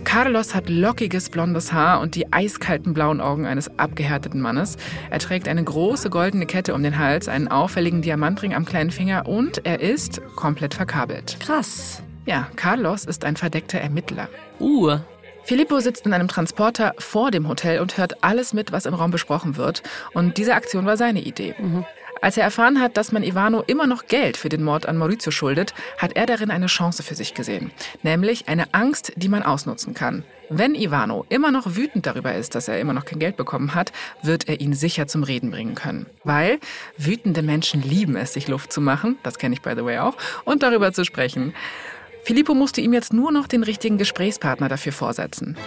Carlos 0.04 0.54
hat 0.54 0.70
lockiges 0.70 1.30
blondes 1.30 1.72
Haar 1.72 2.02
und 2.02 2.16
die 2.16 2.32
eiskalten 2.34 2.94
blauen 2.94 3.22
Augen 3.22 3.46
eines 3.46 3.80
abgehärteten 3.80 4.42
Mannes. 4.42 4.78
Er 5.10 5.20
trägt 5.20 5.48
eine 5.48 5.64
große 5.64 6.10
goldene 6.10 6.46
Kette 6.46 6.74
um 6.74 6.84
den 6.84 6.98
Hals, 6.98 7.28
einen 7.28 7.48
auffälligen 7.48 8.02
Diamantring 8.02 8.54
am 8.54 8.66
kleinen 8.66 8.92
Finger 8.92 9.28
und 9.28 9.66
er 9.66 9.80
ist 9.80 10.22
komplett 10.36 10.74
verkabelt. 10.74 11.38
Krass. 11.40 12.04
Ja, 12.26 12.48
Carlos 12.56 13.06
ist 13.06 13.26
ein 13.26 13.36
verdeckter 13.36 13.80
Ermittler. 13.80 14.28
Uh. 14.60 14.98
Filippo 15.44 15.80
sitzt 15.80 16.06
in 16.06 16.14
einem 16.14 16.28
Transporter 16.28 16.94
vor 17.00 17.32
dem 17.32 17.48
Hotel 17.48 17.80
und 17.80 17.98
hört 17.98 18.24
alles 18.24 18.54
mit, 18.54 18.72
was 18.72 18.86
im 18.86 18.94
Raum 18.94 19.12
besprochen 19.12 19.58
wird. 19.58 19.82
Und 20.14 20.38
diese 20.38 20.54
Aktion 20.54 20.86
war 20.86 20.98
seine 20.98 21.22
Idee. 21.22 21.56
Mhm. 21.58 21.86
Als 22.22 22.38
er 22.38 22.44
erfahren 22.44 22.80
hat, 22.80 22.98
dass 22.98 23.12
man 23.12 23.24
Ivano 23.24 23.63
immer 23.66 23.88
noch 23.88 24.06
Geld 24.06 24.38
für 24.38 24.48
den 24.48 24.63
Mord 24.63 24.86
an 24.86 24.96
Maurizio 24.96 25.32
schuldet, 25.32 25.74
hat 25.98 26.16
er 26.16 26.28
darin 26.28 26.51
eine 26.51 26.68
Chance 26.68 27.01
für 27.01 27.16
sich 27.16 27.34
gesehen. 27.34 27.72
Nämlich 28.04 28.48
eine 28.48 28.74
Angst, 28.75 29.12
die 29.16 29.28
man 29.28 29.42
ausnutzen 29.42 29.96
kann. 29.96 30.24
Wenn 30.48 30.75
Ivano 30.75 31.25
immer 31.30 31.50
noch 31.50 31.75
wütend 31.75 32.06
darüber 32.06 32.36
ist, 32.36 32.54
dass 32.54 32.68
er 32.68 32.80
immer 32.80 32.94
noch 32.94 33.06
kein 33.06 33.18
Geld 33.18 33.38
bekommen 33.38 33.74
hat, 33.74 33.92
wird 34.22 34.48
er 34.48 34.62
ihn 34.62 34.74
sicher 34.74 35.08
zum 35.08 35.24
Reden 35.24 35.50
bringen 35.50 35.74
können. 35.74 36.06
Weil 36.24 36.60
wütende 36.96 37.42
Menschen 37.42 37.82
lieben 37.82 38.16
es, 38.16 38.34
sich 38.34 38.48
Luft 38.48 38.72
zu 38.72 38.82
machen, 38.82 39.18
das 39.24 39.40
kenne 39.40 39.56
ich 39.56 39.62
by 39.62 39.74
the 39.75 39.84
way 39.84 39.98
auch, 39.98 40.16
und 40.46 40.62
darüber 40.62 40.94
zu 40.94 41.06
sprechen. 41.06 41.56
Filippo 42.24 42.54
musste 42.54 42.82
ihm 42.82 42.94
jetzt 42.94 43.13
nur 43.13 43.32
noch 43.32 43.48
den 43.48 43.63
richtigen 43.63 43.98
Gesprächspartner 43.98 44.70
dafür 44.70 44.92
vorsetzen. 44.92 45.58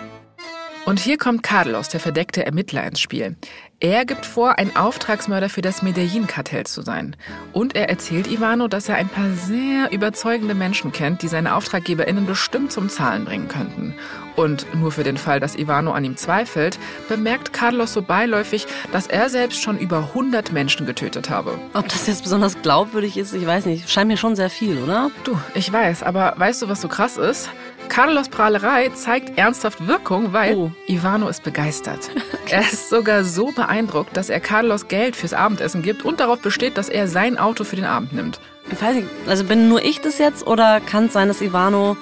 Und 0.87 1.01
hier 1.01 1.17
kommt 1.17 1.43
Carlos, 1.43 1.89
der 1.89 1.99
verdeckte 1.99 2.45
Ermittler, 2.45 2.85
ins 2.85 3.01
Spiel. 3.01 3.37
Er 3.81 4.05
gibt 4.05 4.27
vor, 4.27 4.59
ein 4.59 4.77
Auftragsmörder 4.77 5.49
für 5.49 5.63
das 5.63 5.83
Medellin-Kartell 5.83 6.65
zu 6.67 6.83
sein. 6.83 7.17
Und 7.55 7.75
er 7.75 7.89
erzählt 7.89 8.31
Ivano, 8.31 8.69
dass 8.69 8.91
er 8.91 8.97
ein 8.97 9.09
paar 9.09 9.31
sehr 9.31 9.91
überzeugende 9.93 10.55
Menschen 10.55 10.93
kennt, 10.93 11.23
die 11.23 11.29
seine 11.29 11.55
AuftraggeberInnen 11.55 12.27
bestimmt 12.27 12.71
zum 12.71 12.91
Zahlen 12.91 13.25
bringen 13.25 13.49
könnten. 13.49 13.95
Und 14.37 14.67
nur 14.75 14.93
für 14.93 15.05
den 15.05 15.17
Fall, 15.17 15.41
dass 15.41 15.57
Ivano 15.57 15.93
an 15.93 16.05
ihm 16.05 16.17
zweifelt, 16.17 16.79
bemerkt 17.09 17.55
Carlos 17.55 17.93
so 17.95 18.03
beiläufig, 18.03 18.67
dass 18.93 19.07
er 19.07 19.31
selbst 19.31 19.63
schon 19.63 19.79
über 19.79 19.99
100 19.99 20.53
Menschen 20.53 20.87
getötet 20.87 21.31
habe. 21.31 21.59
Ob 21.73 21.89
das 21.89 22.07
jetzt 22.07 22.25
besonders 22.25 22.61
glaubwürdig 22.61 23.17
ist, 23.17 23.33
ich 23.33 23.47
weiß 23.47 23.65
nicht. 23.67 23.91
Scheint 23.91 24.09
mir 24.09 24.17
schon 24.17 24.37
sehr 24.37 24.51
viel, 24.51 24.79
oder? 24.83 25.11
Du, 25.25 25.39
ich 25.55 25.73
weiß, 25.73 26.03
aber 26.03 26.35
weißt 26.37 26.63
du, 26.63 26.69
was 26.69 26.81
so 26.81 26.89
krass 26.89 27.17
ist? 27.17 27.49
Carlos 27.89 28.29
Prahlerei 28.29 28.89
zeigt 28.91 29.39
ernsthaft 29.39 29.87
Wirkung, 29.87 30.33
weil 30.33 30.57
oh. 30.57 30.71
Ivano 30.87 31.29
ist 31.29 31.43
begeistert. 31.43 32.11
er 32.51 32.61
ist 32.61 32.89
sogar 32.89 33.25
so 33.25 33.53
beeindruckt, 33.53 34.17
dass 34.17 34.31
er 34.31 34.41
Carlos 34.41 34.89
Geld 34.89 35.17
fürs 35.17 35.33
Abendessen 35.33 35.83
gibt 35.83 36.05
und 36.05 36.21
darauf 36.21 36.41
besteht, 36.41 36.77
dass 36.77 36.89
er 36.89 37.09
sein 37.09 37.39
Auto 37.39 37.65
für 37.65 37.77
den 37.77 37.85
Abend 37.85 38.13
nimmt. 38.13 38.41
Ich 38.71 38.81
weiß 38.81 38.97
nicht, 38.97 39.09
also 39.27 39.45
bin 39.45 39.69
nur 39.69 39.83
ich 39.83 40.01
das 40.01 40.19
jetzt 40.19 40.47
oder 40.47 40.81
kann 40.81 41.07
es 41.07 41.13
sein, 41.13 41.29
dass 41.29 41.41
Ivano 41.41 41.97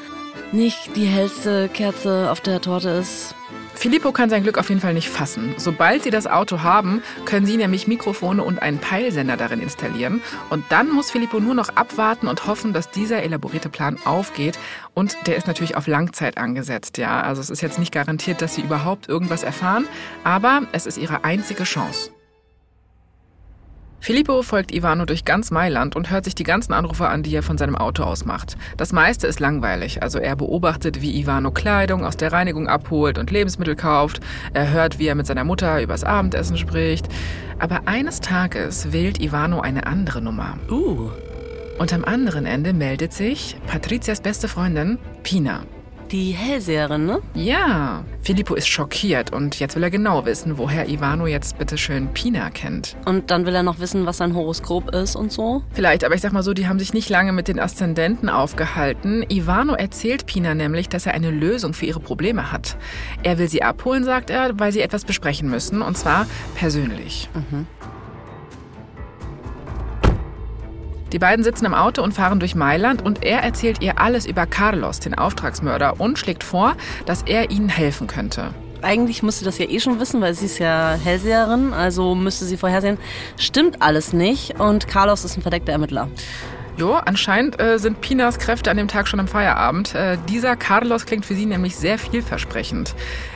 nicht 0.52 0.96
die 0.96 1.06
hellste 1.06 1.68
Kerze 1.68 2.30
auf 2.30 2.40
der 2.40 2.60
Torte 2.60 2.90
ist? 2.90 3.34
Filippo 3.74 4.12
kann 4.12 4.30
sein 4.30 4.42
Glück 4.42 4.58
auf 4.58 4.68
jeden 4.68 4.80
Fall 4.80 4.94
nicht 4.94 5.08
fassen. 5.08 5.54
Sobald 5.56 6.02
sie 6.02 6.10
das 6.10 6.26
Auto 6.26 6.62
haben, 6.62 7.02
können 7.24 7.46
sie 7.46 7.56
nämlich 7.56 7.88
Mikrofone 7.88 8.42
und 8.42 8.62
einen 8.62 8.78
Peilsender 8.78 9.36
darin 9.36 9.60
installieren. 9.60 10.22
Und 10.50 10.64
dann 10.70 10.90
muss 10.90 11.10
Filippo 11.10 11.40
nur 11.40 11.54
noch 11.54 11.70
abwarten 11.70 12.28
und 12.28 12.46
hoffen, 12.46 12.72
dass 12.72 12.90
dieser 12.90 13.22
elaborierte 13.22 13.68
Plan 13.68 13.98
aufgeht. 14.04 14.58
Und 14.94 15.16
der 15.26 15.36
ist 15.36 15.46
natürlich 15.46 15.76
auf 15.76 15.86
Langzeit 15.86 16.38
angesetzt, 16.38 16.98
ja. 16.98 17.22
Also 17.22 17.40
es 17.40 17.50
ist 17.50 17.60
jetzt 17.60 17.78
nicht 17.78 17.92
garantiert, 17.92 18.40
dass 18.42 18.54
sie 18.54 18.62
überhaupt 18.62 19.08
irgendwas 19.08 19.42
erfahren, 19.42 19.86
aber 20.24 20.62
es 20.72 20.86
ist 20.86 20.98
ihre 20.98 21.24
einzige 21.24 21.64
Chance. 21.64 22.10
Filippo 24.02 24.42
folgt 24.42 24.74
Ivano 24.74 25.04
durch 25.04 25.24
ganz 25.24 25.52
Mailand 25.52 25.94
und 25.94 26.10
hört 26.10 26.24
sich 26.24 26.34
die 26.34 26.42
ganzen 26.42 26.72
Anrufe 26.72 27.06
an, 27.06 27.22
die 27.22 27.32
er 27.36 27.44
von 27.44 27.56
seinem 27.56 27.76
Auto 27.76 28.02
aus 28.02 28.24
macht. 28.24 28.56
Das 28.76 28.92
meiste 28.92 29.28
ist 29.28 29.38
langweilig, 29.38 30.02
also 30.02 30.18
er 30.18 30.34
beobachtet, 30.34 31.02
wie 31.02 31.20
Ivano 31.20 31.52
Kleidung 31.52 32.04
aus 32.04 32.16
der 32.16 32.32
Reinigung 32.32 32.66
abholt 32.66 33.16
und 33.16 33.30
Lebensmittel 33.30 33.76
kauft, 33.76 34.18
er 34.54 34.72
hört, 34.72 34.98
wie 34.98 35.06
er 35.06 35.14
mit 35.14 35.28
seiner 35.28 35.44
Mutter 35.44 35.80
übers 35.80 36.02
Abendessen 36.02 36.56
spricht. 36.56 37.06
Aber 37.60 37.82
eines 37.86 38.18
Tages 38.18 38.90
wählt 38.90 39.20
Ivano 39.22 39.60
eine 39.60 39.86
andere 39.86 40.20
Nummer. 40.20 40.58
Uh. 40.68 41.10
Und 41.78 41.92
am 41.92 42.04
anderen 42.04 42.44
Ende 42.44 42.72
meldet 42.72 43.12
sich 43.12 43.56
Patrizias 43.68 44.20
beste 44.20 44.48
Freundin, 44.48 44.98
Pina. 45.22 45.60
Die 46.12 46.32
Hellseherin, 46.32 47.06
ne? 47.06 47.22
Ja. 47.32 48.04
Filippo 48.20 48.54
ist 48.54 48.68
schockiert 48.68 49.32
und 49.32 49.58
jetzt 49.58 49.76
will 49.76 49.82
er 49.82 49.90
genau 49.90 50.26
wissen, 50.26 50.58
woher 50.58 50.86
Ivano 50.90 51.26
jetzt 51.26 51.56
bitte 51.56 51.78
schön 51.78 52.08
Pina 52.12 52.50
kennt. 52.50 52.96
Und 53.06 53.30
dann 53.30 53.46
will 53.46 53.54
er 53.54 53.62
noch 53.62 53.78
wissen, 53.78 54.04
was 54.04 54.18
sein 54.18 54.34
Horoskop 54.34 54.94
ist 54.94 55.16
und 55.16 55.32
so? 55.32 55.62
Vielleicht, 55.72 56.04
aber 56.04 56.14
ich 56.14 56.20
sag 56.20 56.34
mal 56.34 56.42
so, 56.42 56.52
die 56.52 56.68
haben 56.68 56.78
sich 56.78 56.92
nicht 56.92 57.08
lange 57.08 57.32
mit 57.32 57.48
den 57.48 57.58
Aszendenten 57.58 58.28
aufgehalten. 58.28 59.24
Ivano 59.30 59.72
erzählt 59.72 60.26
Pina 60.26 60.54
nämlich, 60.54 60.90
dass 60.90 61.06
er 61.06 61.14
eine 61.14 61.30
Lösung 61.30 61.72
für 61.72 61.86
ihre 61.86 62.00
Probleme 62.00 62.52
hat. 62.52 62.76
Er 63.22 63.38
will 63.38 63.48
sie 63.48 63.62
abholen, 63.62 64.04
sagt 64.04 64.28
er, 64.28 64.60
weil 64.60 64.70
sie 64.70 64.82
etwas 64.82 65.06
besprechen 65.06 65.48
müssen, 65.48 65.80
und 65.80 65.96
zwar 65.96 66.26
persönlich. 66.56 67.30
Mhm. 67.32 67.66
Die 71.12 71.18
beiden 71.18 71.44
sitzen 71.44 71.66
im 71.66 71.74
Auto 71.74 72.02
und 72.02 72.12
fahren 72.12 72.40
durch 72.40 72.54
Mailand 72.54 73.04
und 73.04 73.22
er 73.22 73.40
erzählt 73.40 73.82
ihr 73.82 74.00
alles 74.00 74.24
über 74.24 74.46
Carlos, 74.46 74.98
den 74.98 75.14
Auftragsmörder, 75.14 76.00
und 76.00 76.18
schlägt 76.18 76.42
vor, 76.42 76.74
dass 77.04 77.22
er 77.22 77.50
ihnen 77.50 77.68
helfen 77.68 78.06
könnte. 78.06 78.54
Eigentlich 78.80 79.22
müsste 79.22 79.44
das 79.44 79.58
ja 79.58 79.68
eh 79.68 79.78
schon 79.78 80.00
wissen, 80.00 80.22
weil 80.22 80.34
sie 80.34 80.46
ist 80.46 80.58
ja 80.58 80.96
Hellseherin, 81.02 81.74
also 81.74 82.14
müsste 82.14 82.46
sie 82.46 82.56
vorhersehen. 82.56 82.96
Stimmt 83.36 83.82
alles 83.82 84.12
nicht 84.12 84.58
und 84.58 84.88
Carlos 84.88 85.24
ist 85.24 85.36
ein 85.36 85.42
verdeckter 85.42 85.72
Ermittler. 85.72 86.08
Jo, 86.78 86.94
anscheinend 86.94 87.60
äh, 87.60 87.78
sind 87.78 88.00
Pinas 88.00 88.38
Kräfte 88.38 88.70
an 88.70 88.78
dem 88.78 88.88
Tag 88.88 89.06
schon 89.06 89.20
am 89.20 89.28
Feierabend. 89.28 89.94
Äh, 89.94 90.16
dieser 90.28 90.56
Carlos 90.56 91.04
klingt 91.04 91.26
für 91.26 91.34
sie 91.34 91.44
nämlich 91.44 91.76
sehr 91.76 91.98
vielversprechend. 91.98 92.94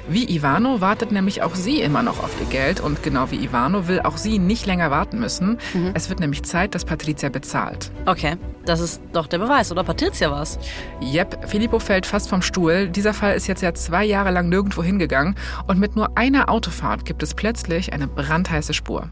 Wie 0.08 0.24
Ivano 0.34 0.80
wartet 0.80 1.12
nämlich 1.12 1.42
auch 1.42 1.54
sie 1.54 1.80
immer 1.82 2.02
noch 2.02 2.22
auf 2.22 2.30
ihr 2.40 2.46
Geld 2.46 2.80
und 2.80 3.02
genau 3.02 3.30
wie 3.30 3.44
Ivano 3.44 3.88
will 3.88 4.00
auch 4.00 4.16
sie 4.16 4.38
nicht 4.38 4.64
länger 4.66 4.90
warten 4.90 5.18
müssen. 5.18 5.58
Mhm. 5.74 5.90
Es 5.92 6.08
wird 6.08 6.18
nämlich 6.18 6.44
Zeit, 6.44 6.74
dass 6.74 6.86
Patricia 6.86 7.28
bezahlt. 7.28 7.90
Okay, 8.06 8.36
das 8.64 8.80
ist 8.80 9.02
doch 9.12 9.26
der 9.26 9.38
Beweis, 9.38 9.70
oder? 9.70 9.84
Patricia 9.84 10.30
war's. 10.30 10.58
Yep, 11.02 11.48
Filippo 11.48 11.78
fällt 11.78 12.06
fast 12.06 12.30
vom 12.30 12.40
Stuhl. 12.40 12.88
Dieser 12.88 13.12
Fall 13.12 13.36
ist 13.36 13.48
jetzt 13.48 13.62
ja 13.62 13.74
zwei 13.74 14.04
Jahre 14.04 14.30
lang 14.30 14.48
nirgendwo 14.48 14.82
hingegangen 14.82 15.36
und 15.66 15.78
mit 15.78 15.94
nur 15.94 16.16
einer 16.16 16.48
Autofahrt 16.48 17.04
gibt 17.04 17.22
es 17.22 17.34
plötzlich 17.34 17.92
eine 17.92 18.06
brandheiße 18.08 18.72
Spur. 18.72 19.10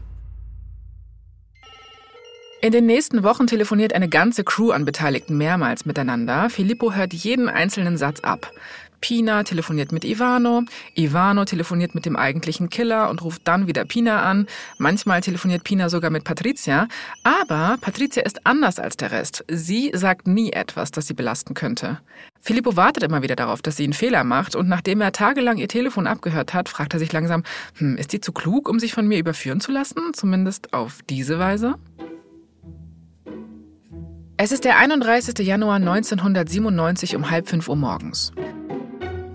In 2.65 2.71
den 2.71 2.87
nächsten 2.87 3.21
Wochen 3.21 3.45
telefoniert 3.45 3.93
eine 3.93 4.09
ganze 4.09 4.43
Crew 4.43 4.71
an 4.71 4.85
Beteiligten 4.85 5.37
mehrmals 5.37 5.85
miteinander. 5.85 6.49
Filippo 6.49 6.93
hört 6.93 7.13
jeden 7.13 7.47
einzelnen 7.47 7.95
Satz 7.95 8.21
ab. 8.21 8.51
Pina 9.01 9.43
telefoniert 9.43 9.91
mit 9.91 10.03
Ivano, 10.03 10.63
Ivano 10.95 11.45
telefoniert 11.45 11.93
mit 11.93 12.07
dem 12.07 12.15
eigentlichen 12.15 12.71
Killer 12.71 13.11
und 13.11 13.23
ruft 13.23 13.47
dann 13.47 13.67
wieder 13.67 13.85
Pina 13.85 14.23
an. 14.23 14.47
Manchmal 14.79 15.21
telefoniert 15.21 15.63
Pina 15.63 15.89
sogar 15.89 16.09
mit 16.09 16.23
Patricia. 16.23 16.87
Aber 17.21 17.77
Patricia 17.81 18.23
ist 18.23 18.47
anders 18.47 18.79
als 18.79 18.97
der 18.97 19.11
Rest. 19.11 19.45
Sie 19.47 19.91
sagt 19.93 20.25
nie 20.25 20.51
etwas, 20.51 20.89
das 20.89 21.05
sie 21.05 21.13
belasten 21.13 21.53
könnte. 21.53 21.99
Filippo 22.41 22.75
wartet 22.75 23.03
immer 23.03 23.21
wieder 23.21 23.35
darauf, 23.35 23.61
dass 23.61 23.77
sie 23.77 23.83
einen 23.83 23.93
Fehler 23.93 24.23
macht 24.23 24.55
und 24.55 24.67
nachdem 24.67 25.01
er 25.01 25.11
tagelang 25.11 25.57
ihr 25.57 25.67
Telefon 25.67 26.07
abgehört 26.07 26.55
hat, 26.55 26.67
fragt 26.67 26.93
er 26.93 26.99
sich 26.99 27.13
langsam, 27.13 27.43
hm, 27.77 27.97
ist 27.97 28.11
die 28.11 28.21
zu 28.21 28.31
klug, 28.31 28.67
um 28.67 28.79
sich 28.79 28.93
von 28.93 29.07
mir 29.07 29.19
überführen 29.19 29.61
zu 29.61 29.71
lassen? 29.71 30.13
Zumindest 30.13 30.73
auf 30.73 30.99
diese 31.07 31.37
Weise? 31.37 31.75
Es 34.37 34.51
ist 34.51 34.65
der 34.65 34.77
31. 34.77 35.39
Januar 35.47 35.75
1997 35.75 37.15
um 37.15 37.31
halb 37.31 37.47
fünf 37.47 37.69
Uhr 37.69 37.77
morgens. 37.77 38.33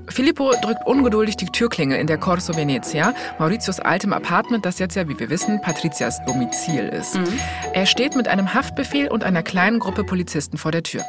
Filippo 0.09 0.53
drückt 0.61 0.87
ungeduldig 0.87 1.37
die 1.37 1.47
Türklingel 1.47 1.99
in 1.99 2.07
der 2.07 2.19
Corso 2.19 2.55
Venezia, 2.55 3.15
Mauritius 3.39 3.81
altem 3.81 4.13
Apartment, 4.13 4.67
das 4.67 4.79
jetzt 4.79 4.97
ja, 4.97 5.09
wie 5.09 5.19
wir 5.19 5.31
wissen, 5.31 5.59
Patrizias 5.63 6.23
Domizil 6.27 6.89
ist. 6.89 7.17
Mhm. 7.17 7.41
Er 7.73 7.87
steht 7.87 8.15
mit 8.15 8.29
einem 8.29 8.53
Haftbefehl 8.53 9.09
und 9.09 9.25
einer 9.25 9.43
kleinen 9.43 9.79
Gruppe 9.79 10.05
Polizisten 10.05 10.59
vor 10.59 10.71
der 10.71 10.83
Tür. 10.83 11.03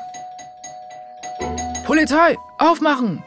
Polizei, 1.85 2.37
aufmachen! 2.59 3.23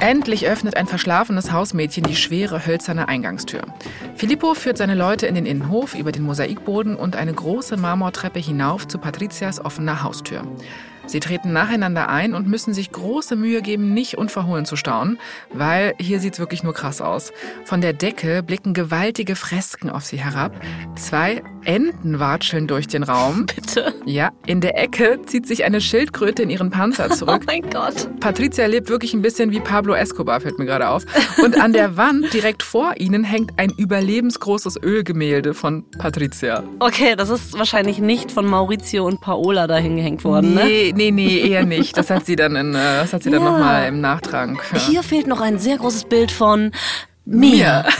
Endlich 0.00 0.48
öffnet 0.48 0.78
ein 0.78 0.86
verschlafenes 0.86 1.52
Hausmädchen 1.52 2.04
die 2.04 2.16
schwere 2.16 2.64
hölzerne 2.64 3.08
Eingangstür. 3.08 3.60
Filippo 4.16 4.54
führt 4.54 4.78
seine 4.78 4.94
Leute 4.94 5.26
in 5.26 5.34
den 5.34 5.44
Innenhof 5.44 5.94
über 5.94 6.10
den 6.10 6.22
Mosaikboden 6.22 6.96
und 6.96 7.16
eine 7.16 7.34
große 7.34 7.76
Marmortreppe 7.76 8.38
hinauf 8.38 8.88
zu 8.88 8.96
Patrizias 8.96 9.62
offener 9.62 10.02
Haustür. 10.02 10.42
Sie 11.04 11.20
treten 11.20 11.52
nacheinander 11.52 12.08
ein 12.08 12.34
und 12.34 12.46
müssen 12.46 12.72
sich 12.72 12.92
große 12.92 13.36
Mühe 13.36 13.62
geben, 13.62 13.92
nicht 13.92 14.16
unverhohlen 14.16 14.64
zu 14.64 14.76
staunen, 14.76 15.18
weil 15.52 15.94
hier 15.98 16.20
sieht's 16.20 16.38
wirklich 16.38 16.62
nur 16.62 16.72
krass 16.72 17.00
aus. 17.00 17.32
Von 17.64 17.80
der 17.80 17.92
Decke 17.92 18.42
blicken 18.42 18.74
gewaltige 18.74 19.36
Fresken 19.36 19.90
auf 19.90 20.04
sie 20.04 20.18
herab. 20.18 20.54
Zwei 20.96 21.42
Enten 21.64 22.18
watscheln 22.18 22.66
durch 22.66 22.86
den 22.88 23.02
Raum. 23.02 23.46
Bitte? 23.54 23.94
Ja, 24.06 24.30
in 24.46 24.60
der 24.60 24.78
Ecke 24.78 25.20
zieht 25.26 25.46
sich 25.46 25.64
eine 25.64 25.80
Schildkröte 25.80 26.42
in 26.42 26.50
ihren 26.50 26.70
Panzer 26.70 27.10
zurück. 27.10 27.40
Oh 27.42 27.44
mein 27.46 27.68
Gott. 27.70 28.08
Patricia 28.20 28.66
lebt 28.66 28.88
wirklich 28.88 29.14
ein 29.14 29.22
bisschen 29.22 29.50
wie 29.50 29.60
Pablo 29.60 29.94
Escobar, 29.94 30.40
fällt 30.40 30.58
mir 30.58 30.66
gerade 30.66 30.88
auf. 30.88 31.04
Und 31.42 31.60
an 31.60 31.72
der 31.72 31.96
Wand 31.96 32.32
direkt 32.32 32.62
vor 32.62 32.94
ihnen 32.98 33.24
hängt 33.24 33.52
ein 33.58 33.70
überlebensgroßes 33.76 34.82
Ölgemälde 34.82 35.54
von 35.54 35.84
Patricia. 35.98 36.62
Okay, 36.78 37.14
das 37.16 37.28
ist 37.30 37.58
wahrscheinlich 37.58 37.98
nicht 37.98 38.32
von 38.32 38.46
Maurizio 38.46 39.06
und 39.06 39.20
Paola 39.20 39.66
da 39.66 39.76
hingehängt 39.76 40.24
worden, 40.24 40.54
ne? 40.54 40.64
Nee, 40.64 40.92
nee, 40.94 41.10
nee, 41.10 41.38
eher 41.48 41.64
nicht. 41.66 41.96
Das 41.96 42.10
hat 42.10 42.26
sie 42.26 42.36
dann, 42.36 42.56
in, 42.56 42.74
äh, 42.74 42.78
das 43.00 43.12
hat 43.12 43.22
sie 43.22 43.30
dann 43.30 43.42
Ja. 43.42 43.50
nochmal 43.50 43.88
im 43.88 44.00
Nachtrag. 44.00 44.50
ja. 44.72 44.78
Hier 44.78 45.02
fehlt 45.02 45.26
noch 45.26 45.40
ein 45.40 45.58
sehr 45.58 45.76
großes 45.78 46.04
Bild 46.04 46.30
von 46.32 46.72
mir. 47.24 47.84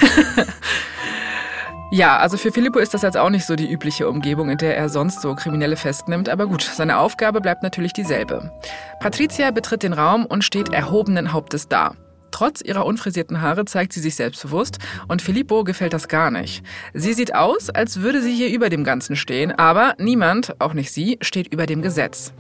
Ja, 1.93 2.19
also 2.19 2.37
für 2.37 2.53
Filippo 2.53 2.79
ist 2.79 2.95
das 2.95 3.03
jetzt 3.03 3.17
auch 3.17 3.31
nicht 3.31 3.45
so 3.45 3.57
die 3.57 3.69
übliche 3.69 4.09
Umgebung, 4.09 4.49
in 4.49 4.59
der 4.59 4.77
er 4.77 4.89
sonst 4.89 5.21
so 5.21 5.35
Kriminelle 5.35 5.77
festnimmt. 5.77 6.29
Aber 6.29 6.47
gut, 6.47 6.63
seine 6.63 6.99
Aufgabe 6.99 7.41
bleibt 7.41 7.65
natürlich 7.65 7.93
dieselbe. 7.93 8.53
Patricia 9.01 9.51
betritt 9.51 9.83
den 9.83 9.93
Raum 9.93 10.25
und 10.25 10.45
steht 10.45 10.73
erhobenen 10.73 11.33
Hauptes 11.33 11.67
da. 11.69 11.95
Trotz 12.31 12.61
ihrer 12.61 12.87
unfrisierten 12.87 13.41
Haare 13.41 13.65
zeigt 13.65 13.93
sie 13.93 13.99
sich 13.99 14.15
selbstbewusst 14.15 14.79
und 15.09 15.21
Filippo 15.21 15.65
gefällt 15.65 15.93
das 15.93 16.07
gar 16.07 16.31
nicht. 16.31 16.63
Sie 16.95 17.13
sieht 17.13 17.35
aus, 17.35 17.71
als 17.71 18.01
würde 18.01 18.23
sie 18.23 18.35
hier 18.35 18.51
über 18.51 18.69
dem 18.69 18.85
Ganzen 18.85 19.17
stehen, 19.17 19.51
aber 19.51 19.95
niemand, 19.99 20.61
auch 20.61 20.75
nicht 20.75 20.93
sie, 20.93 21.19
steht 21.23 21.53
über 21.53 21.67
dem 21.67 21.83
Gesetz. 21.83 22.33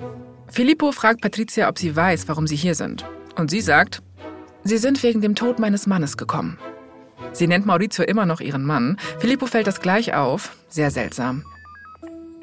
Filippo 0.47 0.92
fragt 0.92 1.23
Patricia, 1.23 1.69
ob 1.69 1.76
sie 1.76 1.97
weiß, 1.97 2.28
warum 2.28 2.47
sie 2.47 2.57
hier 2.57 2.76
sind. 2.76 3.04
Und 3.37 3.50
sie 3.50 3.61
sagt, 3.61 4.00
Sie 4.62 4.76
sind 4.76 5.02
wegen 5.02 5.23
dem 5.23 5.35
Tod 5.35 5.59
meines 5.59 5.87
Mannes 5.87 6.19
gekommen. 6.19 6.59
Sie 7.32 7.46
nennt 7.46 7.66
Maurizio 7.66 8.04
immer 8.04 8.26
noch 8.26 8.40
ihren 8.40 8.64
Mann. 8.64 8.96
Filippo 9.18 9.46
fällt 9.46 9.66
das 9.66 9.80
gleich 9.80 10.14
auf. 10.14 10.56
Sehr 10.68 10.90
seltsam. 10.90 11.44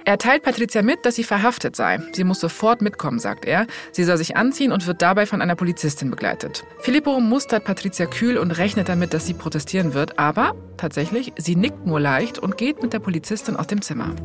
Er 0.07 0.17
teilt 0.17 0.43
Patricia 0.43 0.81
mit, 0.84 1.05
dass 1.05 1.15
sie 1.15 1.25
verhaftet 1.25 1.75
sei. 1.75 2.00
Sie 2.13 2.24
muss 2.24 2.39
sofort 2.39 2.81
mitkommen, 2.81 3.19
sagt 3.19 3.43
er. 3.43 3.67
Sie 3.91 4.05
soll 4.05 4.15
sich 4.15 4.38
anziehen 4.38 4.72
und 4.72 4.88
wird 4.88 5.01
dabei 5.01 5.25
von 5.25 5.41
einer 5.41 5.55
Polizistin 5.55 6.10
begleitet. 6.10 6.63
Filippo 6.79 7.19
mustert 7.19 7.65
Patricia 7.65 8.05
kühl 8.05 8.38
und 8.38 8.51
rechnet 8.51 8.88
damit, 8.88 9.13
dass 9.13 9.25
sie 9.25 9.34
protestieren 9.34 9.93
wird. 9.93 10.17
Aber 10.17 10.55
tatsächlich, 10.77 11.34
sie 11.36 11.57
nickt 11.57 11.86
nur 11.86 12.00
leicht 12.00 12.39
und 12.39 12.57
geht 12.57 12.81
mit 12.81 12.93
der 12.93 13.00
Polizistin 13.00 13.57
aus 13.57 13.67
dem 13.67 13.81
Zimmer. 13.81 14.15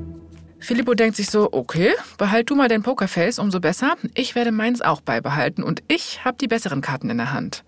Filippo 0.60 0.94
denkt 0.94 1.16
sich 1.16 1.28
so, 1.28 1.48
okay, 1.50 1.92
behalt 2.16 2.48
du 2.48 2.54
mal 2.54 2.68
dein 2.68 2.84
Pokerface, 2.84 3.40
umso 3.40 3.58
besser. 3.58 3.96
Ich 4.14 4.36
werde 4.36 4.52
meins 4.52 4.82
auch 4.82 5.00
beibehalten 5.00 5.64
und 5.64 5.82
ich 5.88 6.24
habe 6.24 6.36
die 6.40 6.46
besseren 6.46 6.80
Karten 6.80 7.10
in 7.10 7.16
der 7.16 7.32
Hand. 7.32 7.64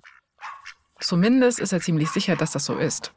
Zumindest 1.05 1.61
ist 1.61 1.75
er 1.75 1.83
ziemlich 1.83 2.09
sicher, 2.11 2.35
dass 2.35 2.53
das 2.53 2.65
so 2.65 2.77
ist. 2.77 3.13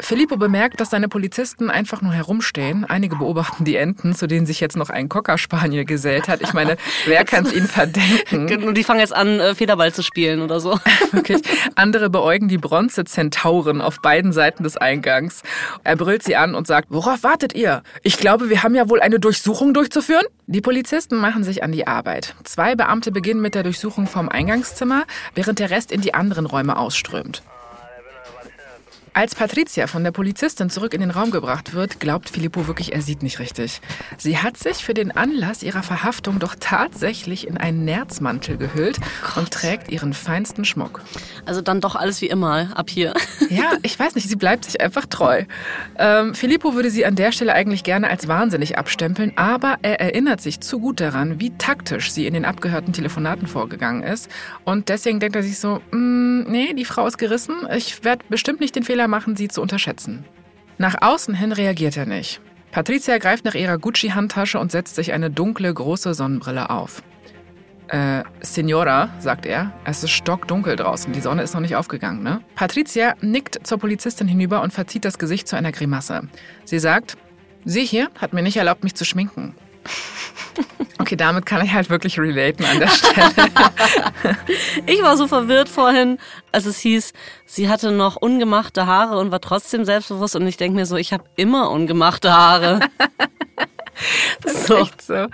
Filippo 0.00 0.36
bemerkt, 0.36 0.80
dass 0.80 0.90
seine 0.90 1.08
Polizisten 1.08 1.70
einfach 1.70 2.02
nur 2.02 2.12
herumstehen. 2.12 2.84
Einige 2.84 3.16
beobachten 3.16 3.64
die 3.64 3.76
Enten, 3.76 4.14
zu 4.14 4.26
denen 4.26 4.46
sich 4.46 4.60
jetzt 4.60 4.76
noch 4.76 4.90
ein 4.90 5.08
Cocker-Spaniel 5.08 5.84
gesellt 5.84 6.28
hat. 6.28 6.40
Ich 6.40 6.52
meine, 6.52 6.76
wer 7.06 7.24
kann 7.24 7.46
es 7.46 7.52
ihnen 7.52 7.66
verdenken? 7.66 8.64
Und 8.68 8.76
die 8.76 8.84
fangen 8.84 9.00
jetzt 9.00 9.14
an, 9.14 9.40
äh, 9.40 9.54
Federball 9.54 9.92
zu 9.92 10.02
spielen 10.02 10.40
oder 10.40 10.60
so. 10.60 10.78
Wirklich. 11.12 11.42
Andere 11.74 12.10
beäugen 12.10 12.48
die 12.48 12.58
Bronze-Zentauren 12.58 13.80
auf 13.80 14.00
beiden 14.00 14.32
Seiten 14.32 14.62
des 14.62 14.76
Eingangs. 14.76 15.42
Er 15.84 15.96
brüllt 15.96 16.22
sie 16.22 16.36
an 16.36 16.54
und 16.54 16.66
sagt, 16.66 16.88
worauf 16.90 17.22
wartet 17.22 17.54
ihr? 17.54 17.82
Ich 18.02 18.18
glaube, 18.18 18.48
wir 18.48 18.62
haben 18.62 18.74
ja 18.74 18.88
wohl 18.88 19.00
eine 19.00 19.20
Durchsuchung 19.20 19.74
durchzuführen? 19.74 20.24
Die 20.46 20.60
Polizisten 20.60 21.16
machen 21.16 21.44
sich 21.44 21.62
an 21.62 21.72
die 21.72 21.86
Arbeit. 21.86 22.34
Zwei 22.44 22.74
Beamte 22.74 23.12
beginnen 23.12 23.40
mit 23.40 23.54
der 23.54 23.62
Durchsuchung 23.62 24.06
vom 24.06 24.28
Eingangszimmer, 24.28 25.04
während 25.34 25.58
der 25.58 25.70
Rest 25.70 25.92
in 25.92 26.00
die 26.00 26.14
anderen 26.14 26.46
Räume 26.46 26.76
ausströmt. 26.76 27.42
Als 29.12 29.34
Patricia 29.34 29.88
von 29.88 30.04
der 30.04 30.12
Polizistin 30.12 30.70
zurück 30.70 30.94
in 30.94 31.00
den 31.00 31.10
Raum 31.10 31.32
gebracht 31.32 31.74
wird, 31.74 31.98
glaubt 31.98 32.30
Filippo 32.30 32.68
wirklich, 32.68 32.92
er 32.92 33.02
sieht 33.02 33.24
nicht 33.24 33.40
richtig. 33.40 33.80
Sie 34.16 34.38
hat 34.38 34.56
sich 34.56 34.84
für 34.84 34.94
den 34.94 35.10
Anlass 35.10 35.64
ihrer 35.64 35.82
Verhaftung 35.82 36.38
doch 36.38 36.54
tatsächlich 36.58 37.48
in 37.48 37.56
einen 37.56 37.84
Nerzmantel 37.84 38.56
gehüllt 38.56 38.98
und 39.34 39.50
trägt 39.50 39.90
ihren 39.90 40.12
feinsten 40.14 40.64
Schmuck. 40.64 41.02
Also 41.44 41.60
dann 41.60 41.80
doch 41.80 41.96
alles 41.96 42.20
wie 42.20 42.28
immer 42.28 42.68
ab 42.76 42.88
hier. 42.90 43.14
Ja, 43.50 43.72
ich 43.82 43.98
weiß 43.98 44.14
nicht, 44.14 44.28
sie 44.28 44.36
bleibt 44.36 44.64
sich 44.64 44.80
einfach 44.80 45.06
treu. 45.06 45.42
Ähm, 45.98 46.36
Filippo 46.36 46.74
würde 46.74 46.88
sie 46.88 47.04
an 47.04 47.16
der 47.16 47.32
Stelle 47.32 47.52
eigentlich 47.52 47.82
gerne 47.82 48.08
als 48.08 48.28
wahnsinnig 48.28 48.78
abstempeln, 48.78 49.32
aber 49.34 49.78
er 49.82 49.98
erinnert 50.00 50.40
sich 50.40 50.60
zu 50.60 50.78
gut 50.78 51.00
daran, 51.00 51.40
wie 51.40 51.50
taktisch 51.58 52.12
sie 52.12 52.28
in 52.28 52.34
den 52.34 52.44
abgehörten 52.44 52.92
Telefonaten 52.92 53.48
vorgegangen 53.48 54.04
ist. 54.04 54.30
Und 54.64 54.88
deswegen 54.88 55.18
denkt 55.18 55.34
er 55.34 55.42
sich 55.42 55.58
so, 55.58 55.80
"Mm, 55.90 56.42
nee, 56.42 56.74
die 56.74 56.84
Frau 56.84 57.08
ist 57.08 57.18
gerissen. 57.18 57.56
Ich 57.74 58.04
werde 58.04 58.24
bestimmt 58.28 58.60
nicht 58.60 58.76
den 58.76 58.84
Fehler 58.84 59.08
machen, 59.10 59.36
sie 59.36 59.48
zu 59.48 59.60
unterschätzen. 59.60 60.24
Nach 60.78 60.96
außen 61.02 61.34
hin 61.34 61.52
reagiert 61.52 61.98
er 61.98 62.06
nicht. 62.06 62.40
Patricia 62.72 63.18
greift 63.18 63.44
nach 63.44 63.54
ihrer 63.54 63.78
Gucci-Handtasche 63.78 64.58
und 64.58 64.72
setzt 64.72 64.94
sich 64.94 65.12
eine 65.12 65.30
dunkle, 65.30 65.74
große 65.74 66.14
Sonnenbrille 66.14 66.70
auf. 66.70 67.02
Äh, 67.88 68.22
Signora, 68.40 69.10
sagt 69.18 69.44
er, 69.46 69.72
es 69.84 70.04
ist 70.04 70.12
stockdunkel 70.12 70.76
draußen, 70.76 71.12
die 71.12 71.20
Sonne 71.20 71.42
ist 71.42 71.54
noch 71.54 71.60
nicht 71.60 71.74
aufgegangen, 71.74 72.22
ne? 72.22 72.40
Patricia 72.54 73.14
nickt 73.20 73.66
zur 73.66 73.78
Polizistin 73.78 74.28
hinüber 74.28 74.62
und 74.62 74.72
verzieht 74.72 75.04
das 75.04 75.18
Gesicht 75.18 75.48
zu 75.48 75.56
einer 75.56 75.72
Grimasse. 75.72 76.28
Sie 76.64 76.78
sagt, 76.78 77.16
sie 77.64 77.84
hier 77.84 78.08
hat 78.16 78.32
mir 78.32 78.42
nicht 78.42 78.56
erlaubt, 78.56 78.84
mich 78.84 78.94
zu 78.94 79.04
schminken. 79.04 79.56
Okay, 80.98 81.16
damit 81.16 81.46
kann 81.46 81.64
ich 81.64 81.72
halt 81.72 81.88
wirklich 81.88 82.18
relaten 82.18 82.64
an 82.64 82.80
der 82.80 82.88
Stelle. 82.88 83.32
Ich 84.86 85.02
war 85.02 85.16
so 85.16 85.26
verwirrt 85.26 85.68
vorhin, 85.68 86.18
als 86.52 86.66
es 86.66 86.78
hieß, 86.80 87.12
sie 87.46 87.68
hatte 87.68 87.90
noch 87.90 88.16
ungemachte 88.16 88.86
Haare 88.86 89.18
und 89.18 89.30
war 89.30 89.40
trotzdem 89.40 89.84
selbstbewusst. 89.84 90.36
Und 90.36 90.46
ich 90.46 90.56
denke 90.56 90.76
mir 90.76 90.86
so, 90.86 90.96
ich 90.96 91.12
habe 91.12 91.24
immer 91.36 91.70
ungemachte 91.70 92.32
Haare. 92.32 92.80
so. 94.66 94.76
Echt 94.76 95.02
so. 95.02 95.26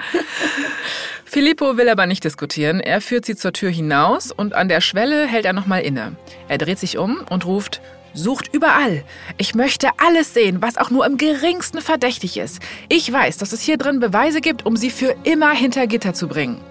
Filippo 1.25 1.77
will 1.77 1.89
aber 1.89 2.07
nicht 2.07 2.25
diskutieren. 2.25 2.81
Er 2.81 3.01
führt 3.01 3.25
sie 3.25 3.37
zur 3.37 3.53
Tür 3.53 3.71
hinaus 3.71 4.33
und 4.33 4.55
an 4.55 4.69
der 4.69 4.81
Schwelle 4.81 5.27
hält 5.27 5.45
er 5.45 5.53
nochmal 5.53 5.83
inne. 5.83 6.17
Er 6.49 6.59
dreht 6.59 6.79
sich 6.79 6.99
um 6.99 7.25
und 7.29 7.45
ruft, 7.45 7.81
Sucht 8.17 8.49
überall. 8.55 9.05
Ich 9.37 9.55
möchte 9.55 9.91
alles 9.99 10.33
sehen, 10.33 10.63
was 10.63 10.79
auch 10.79 10.91
nur 10.91 11.05
im 11.05 11.19
geringsten 11.19 11.83
verdächtig 11.83 12.39
ist. 12.39 12.61
Ich 12.89 13.13
weiß, 13.13 13.37
dass 13.37 13.53
es 13.53 13.61
hier 13.61 13.77
drin 13.77 14.01
Beweise 14.01 14.41
gibt, 14.41 14.65
um 14.65 14.75
sie 14.75 14.89
für 14.89 15.15
immer 15.25 15.51
hinter 15.51 15.87
Gitter 15.87 16.15
zu 16.15 16.27
bringen. 16.27 16.63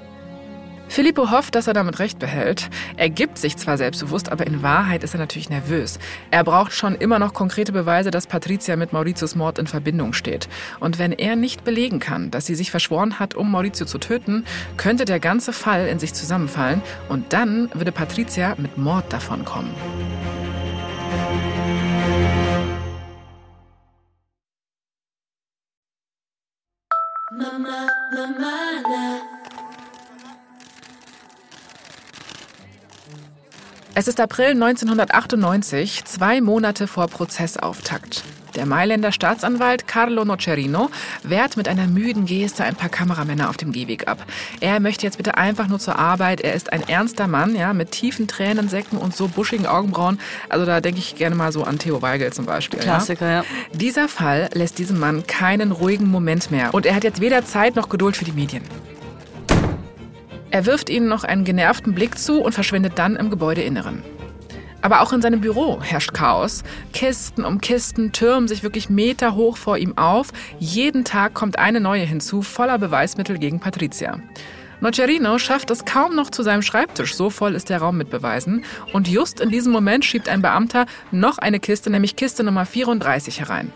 Filippo 0.88 1.30
hofft, 1.30 1.54
dass 1.56 1.68
er 1.68 1.74
damit 1.74 2.00
recht 2.00 2.18
behält. 2.18 2.70
Er 2.98 3.10
gibt 3.10 3.38
sich 3.38 3.58
zwar 3.58 3.78
selbstbewusst, 3.78 4.32
aber 4.32 4.48
in 4.48 4.64
Wahrheit 4.64 5.04
ist 5.04 5.14
er 5.14 5.20
natürlich 5.20 5.50
nervös. 5.50 6.00
Er 6.32 6.44
braucht 6.44 6.74
schon 6.74 6.96
immer 6.96 7.20
noch 7.20 7.34
konkrete 7.34 7.72
Beweise, 7.72 8.10
dass 8.10 8.28
Patricia 8.28 8.76
mit 8.76 8.92
Mauritius 8.92 9.36
Mord 9.36 9.60
in 9.60 9.68
Verbindung 9.68 10.14
steht. 10.14 10.48
Und 10.80 10.98
wenn 10.98 11.12
er 11.12 11.36
nicht 11.36 11.64
belegen 11.64 12.00
kann, 12.00 12.32
dass 12.32 12.48
sie 12.48 12.56
sich 12.56 12.72
verschworen 12.72 13.20
hat, 13.20 13.36
um 13.36 13.52
Maurizio 13.52 13.86
zu 13.86 14.00
töten, 14.00 14.46
könnte 14.78 15.06
der 15.06 15.20
ganze 15.20 15.54
Fall 15.54 15.88
in 15.88 16.00
sich 16.00 16.14
zusammenfallen 16.14 16.82
und 17.08 17.34
dann 17.34 17.70
würde 17.74 17.92
Patricia 17.92 18.56
mit 18.58 18.78
Mord 18.78 19.12
davonkommen. 19.14 19.72
Es 33.98 34.08
ist 34.08 34.20
April 34.20 34.52
1998, 34.52 36.06
zwei 36.06 36.42
Monate 36.42 36.88
vor 36.88 37.08
Prozessauftakt. 37.08 38.24
Der 38.56 38.66
Mailänder 38.66 39.12
Staatsanwalt 39.12 39.88
Carlo 39.88 40.24
Nocerino 40.24 40.90
wehrt 41.24 41.58
mit 41.58 41.68
einer 41.68 41.88
müden 41.88 42.26
Geste 42.26 42.64
ein 42.64 42.76
paar 42.76 42.90
Kameramänner 42.90 43.50
auf 43.50 43.58
dem 43.58 43.74
Gehweg 43.74 44.08
ab. 44.08 44.26
Er 44.62 44.80
möchte 44.80 45.06
jetzt 45.06 45.18
bitte 45.18 45.38
einfach 45.38 45.68
nur 45.68 45.80
zur 45.80 46.00
Arbeit. 46.00 46.40
Er 46.40 46.54
ist 46.54 46.72
ein 46.72 46.88
ernster 46.88 47.28
Mann, 47.28 47.56
ja, 47.56 47.74
mit 47.74 47.92
tiefen 47.92 48.28
Tränensäcken 48.28 48.98
und 48.98 49.16
so 49.16 49.28
buschigen 49.28 49.66
Augenbrauen. 49.66 50.20
Also 50.48 50.66
da 50.66 50.80
denke 50.80 51.00
ich 51.00 51.16
gerne 51.16 51.36
mal 51.36 51.52
so 51.52 51.64
an 51.64 51.80
Theo 51.80 52.02
Weigel 52.02 52.32
zum 52.32 52.46
Beispiel. 52.46 52.80
Klassiker, 52.80 53.30
ja. 53.30 53.44
Dieser 53.74 54.08
Fall 54.08 54.50
lässt 54.54 54.80
diesem 54.80 55.00
Mann 55.00 55.28
keinen 55.28 55.72
ruhigen 55.74 56.10
Moment 56.10 56.50
mehr. 56.50 56.74
Und 56.74 56.86
er 56.86 56.96
hat 56.96 57.04
jetzt 57.04 57.20
weder 57.20 57.44
Zeit 57.44 57.76
noch 57.76 57.90
Geduld 57.90 58.16
für 58.16 58.26
die 58.26 58.32
Medien. 58.32 58.64
Er 60.52 60.66
wirft 60.66 60.90
ihnen 60.90 61.10
noch 61.10 61.26
einen 61.26 61.44
genervten 61.44 61.94
Blick 61.94 62.18
zu 62.18 62.42
und 62.42 62.54
verschwindet 62.54 62.94
dann 62.96 63.18
im 63.18 63.30
Gebäudeinneren. 63.30 64.04
Aber 64.86 65.02
auch 65.02 65.14
in 65.14 65.22
seinem 65.24 65.42
Büro 65.42 65.82
herrscht 65.82 66.14
Chaos. 66.14 66.64
Kisten 66.94 67.44
um 67.44 67.60
Kisten 67.60 68.12
türmen 68.12 68.48
sich 68.48 68.62
wirklich 68.62 68.88
meterhoch 68.88 69.58
vor 69.58 69.80
ihm 69.80 69.98
auf. 69.98 70.28
Jeden 70.60 71.04
Tag 71.04 71.34
kommt 71.34 71.58
eine 71.58 71.80
neue 71.80 72.04
hinzu, 72.04 72.44
voller 72.44 72.78
Beweismittel 72.78 73.40
gegen 73.40 73.60
Patricia. 73.60 74.20
Nocerino 74.82 75.40
schafft 75.40 75.72
es 75.72 75.86
kaum 75.86 76.16
noch 76.16 76.30
zu 76.30 76.44
seinem 76.44 76.62
Schreibtisch, 76.62 77.16
so 77.16 77.32
voll 77.32 77.56
ist 77.56 77.72
der 77.72 77.80
Raum 77.80 77.98
mit 77.98 78.12
Beweisen. 78.12 78.64
Und 78.94 79.08
just 79.08 79.40
in 79.40 79.50
diesem 79.50 79.72
Moment 79.72 80.06
schiebt 80.06 80.30
ein 80.30 80.44
Beamter 80.44 80.86
noch 81.10 81.40
eine 81.40 81.60
Kiste, 81.60 81.90
nämlich 81.90 82.16
Kiste 82.16 82.44
Nummer 82.44 82.68
34 82.68 83.40
herein. 83.40 83.74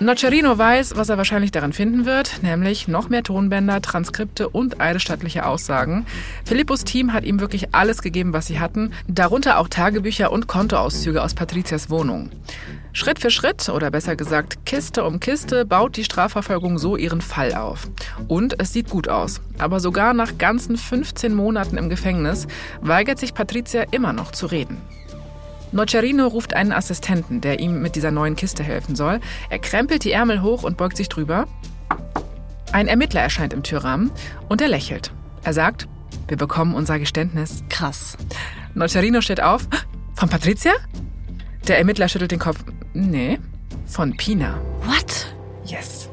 Nocerino 0.00 0.56
weiß, 0.56 0.96
was 0.96 1.08
er 1.08 1.18
wahrscheinlich 1.18 1.50
darin 1.50 1.72
finden 1.72 2.06
wird, 2.06 2.40
nämlich 2.42 2.86
noch 2.86 3.08
mehr 3.08 3.24
Tonbänder, 3.24 3.82
Transkripte 3.82 4.48
und 4.48 4.80
eidesstattliche 4.80 5.44
Aussagen. 5.44 6.06
Philippus 6.44 6.84
Team 6.84 7.12
hat 7.12 7.24
ihm 7.24 7.40
wirklich 7.40 7.74
alles 7.74 8.00
gegeben, 8.00 8.32
was 8.32 8.46
sie 8.46 8.60
hatten, 8.60 8.92
darunter 9.08 9.58
auch 9.58 9.66
Tagebücher 9.66 10.30
und 10.30 10.46
Kontoauszüge 10.46 11.20
aus 11.20 11.34
Patrizias 11.34 11.90
Wohnung. 11.90 12.30
Schritt 12.92 13.18
für 13.18 13.32
Schritt, 13.32 13.68
oder 13.68 13.90
besser 13.90 14.14
gesagt 14.14 14.64
Kiste 14.64 15.02
um 15.02 15.18
Kiste, 15.18 15.64
baut 15.64 15.96
die 15.96 16.04
Strafverfolgung 16.04 16.78
so 16.78 16.96
ihren 16.96 17.20
Fall 17.20 17.54
auf. 17.54 17.90
Und 18.28 18.60
es 18.60 18.72
sieht 18.72 18.90
gut 18.90 19.08
aus. 19.08 19.40
Aber 19.58 19.80
sogar 19.80 20.14
nach 20.14 20.38
ganzen 20.38 20.76
15 20.76 21.34
Monaten 21.34 21.76
im 21.76 21.88
Gefängnis 21.88 22.46
weigert 22.80 23.18
sich 23.18 23.34
Patricia 23.34 23.82
immer 23.90 24.12
noch 24.12 24.30
zu 24.30 24.46
reden. 24.46 24.80
Nocerino 25.72 26.26
ruft 26.26 26.54
einen 26.54 26.72
Assistenten, 26.72 27.40
der 27.40 27.60
ihm 27.60 27.82
mit 27.82 27.96
dieser 27.96 28.10
neuen 28.10 28.36
Kiste 28.36 28.62
helfen 28.62 28.96
soll. 28.96 29.20
Er 29.50 29.58
krempelt 29.58 30.04
die 30.04 30.12
Ärmel 30.12 30.42
hoch 30.42 30.62
und 30.62 30.76
beugt 30.76 30.96
sich 30.96 31.08
drüber. 31.08 31.46
Ein 32.72 32.88
Ermittler 32.88 33.20
erscheint 33.20 33.52
im 33.52 33.62
Türrahmen 33.62 34.10
und 34.48 34.60
er 34.60 34.68
lächelt. 34.68 35.12
Er 35.42 35.52
sagt, 35.52 35.88
wir 36.26 36.36
bekommen 36.36 36.74
unser 36.74 36.98
Geständnis. 36.98 37.62
Krass. 37.68 38.16
Nocerino 38.74 39.20
steht 39.20 39.42
auf. 39.42 39.66
Von 40.14 40.28
Patricia? 40.28 40.72
Der 41.66 41.78
Ermittler 41.78 42.08
schüttelt 42.08 42.30
den 42.30 42.38
Kopf. 42.38 42.58
Nee, 42.92 43.38
von 43.86 44.16
Pina. 44.16 44.58
What? 44.84 45.34
Yes. 45.64 46.07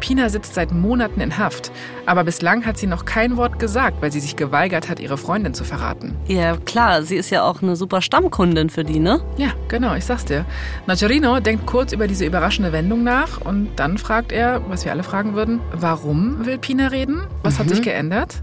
Pina 0.00 0.28
sitzt 0.28 0.54
seit 0.54 0.72
Monaten 0.72 1.20
in 1.20 1.38
Haft, 1.38 1.70
aber 2.06 2.24
bislang 2.24 2.66
hat 2.66 2.78
sie 2.78 2.86
noch 2.86 3.04
kein 3.04 3.36
Wort 3.36 3.58
gesagt, 3.58 4.02
weil 4.02 4.10
sie 4.10 4.20
sich 4.20 4.36
geweigert 4.36 4.88
hat, 4.88 4.98
ihre 4.98 5.18
Freundin 5.18 5.54
zu 5.54 5.64
verraten. 5.64 6.16
Ja, 6.26 6.56
klar, 6.56 7.02
sie 7.02 7.16
ist 7.16 7.30
ja 7.30 7.44
auch 7.44 7.62
eine 7.62 7.76
super 7.76 8.02
Stammkundin 8.02 8.70
für 8.70 8.84
die, 8.84 8.98
ne? 8.98 9.20
Ja, 9.36 9.50
genau, 9.68 9.94
ich 9.94 10.04
sag's 10.04 10.24
dir. 10.24 10.44
Nocerino 10.86 11.40
denkt 11.40 11.66
kurz 11.66 11.92
über 11.92 12.08
diese 12.08 12.24
überraschende 12.24 12.72
Wendung 12.72 13.04
nach 13.04 13.40
und 13.40 13.68
dann 13.76 13.98
fragt 13.98 14.32
er, 14.32 14.62
was 14.68 14.84
wir 14.84 14.92
alle 14.92 15.02
fragen 15.02 15.34
würden, 15.34 15.60
warum 15.72 16.46
will 16.46 16.58
Pina 16.58 16.88
reden? 16.88 17.26
Was 17.42 17.54
mhm. 17.54 17.58
hat 17.58 17.68
sich 17.68 17.82
geändert? 17.82 18.42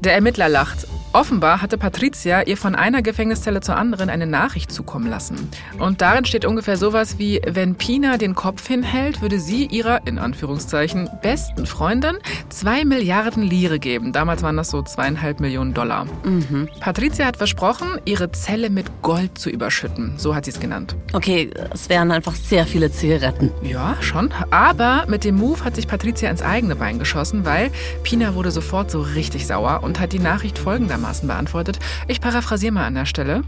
Der 0.00 0.14
Ermittler 0.14 0.48
lacht. 0.48 0.86
Offenbar 1.16 1.62
hatte 1.62 1.78
Patricia 1.78 2.42
ihr 2.42 2.58
von 2.58 2.74
einer 2.74 3.00
Gefängniszelle 3.00 3.62
zur 3.62 3.78
anderen 3.78 4.10
eine 4.10 4.26
Nachricht 4.26 4.70
zukommen 4.70 5.08
lassen. 5.08 5.48
Und 5.78 6.02
darin 6.02 6.26
steht 6.26 6.44
ungefähr 6.44 6.76
sowas 6.76 7.18
wie, 7.18 7.40
wenn 7.46 7.74
Pina 7.74 8.18
den 8.18 8.34
Kopf 8.34 8.66
hinhält, 8.66 9.22
würde 9.22 9.40
sie 9.40 9.64
ihrer, 9.64 10.06
in 10.06 10.18
Anführungszeichen, 10.18 11.08
besten 11.22 11.64
Freundin 11.64 12.18
zwei 12.50 12.84
Milliarden 12.84 13.42
Lire 13.42 13.78
geben. 13.78 14.12
Damals 14.12 14.42
waren 14.42 14.58
das 14.58 14.68
so 14.68 14.82
zweieinhalb 14.82 15.40
Millionen 15.40 15.72
Dollar. 15.72 16.04
Mhm. 16.22 16.68
Patricia 16.80 17.24
hat 17.24 17.38
versprochen, 17.38 17.98
ihre 18.04 18.30
Zelle 18.32 18.68
mit 18.68 19.00
Gold 19.00 19.38
zu 19.38 19.48
überschütten. 19.48 20.18
So 20.18 20.34
hat 20.34 20.44
sie 20.44 20.50
es 20.50 20.60
genannt. 20.60 20.96
Okay, 21.14 21.48
es 21.72 21.88
wären 21.88 22.10
einfach 22.10 22.34
sehr 22.34 22.66
viele 22.66 22.92
Zigaretten. 22.92 23.50
Ja, 23.62 23.96
schon. 24.02 24.34
Aber 24.50 25.06
mit 25.08 25.24
dem 25.24 25.36
Move 25.36 25.64
hat 25.64 25.76
sich 25.76 25.88
Patricia 25.88 26.28
ins 26.28 26.42
eigene 26.42 26.76
Bein 26.76 26.98
geschossen, 26.98 27.46
weil 27.46 27.70
Pina 28.02 28.34
wurde 28.34 28.50
sofort 28.50 28.90
so 28.90 29.00
richtig 29.00 29.46
sauer 29.46 29.82
und 29.82 29.98
hat 29.98 30.12
die 30.12 30.18
Nachricht 30.18 30.58
folgendermaßen 30.58 31.05
beantwortet. 31.26 31.78
Ich 32.08 32.20
paraphrasiere 32.20 32.72
mal 32.72 32.86
an 32.86 32.94
der 32.94 33.06
Stelle. 33.06 33.42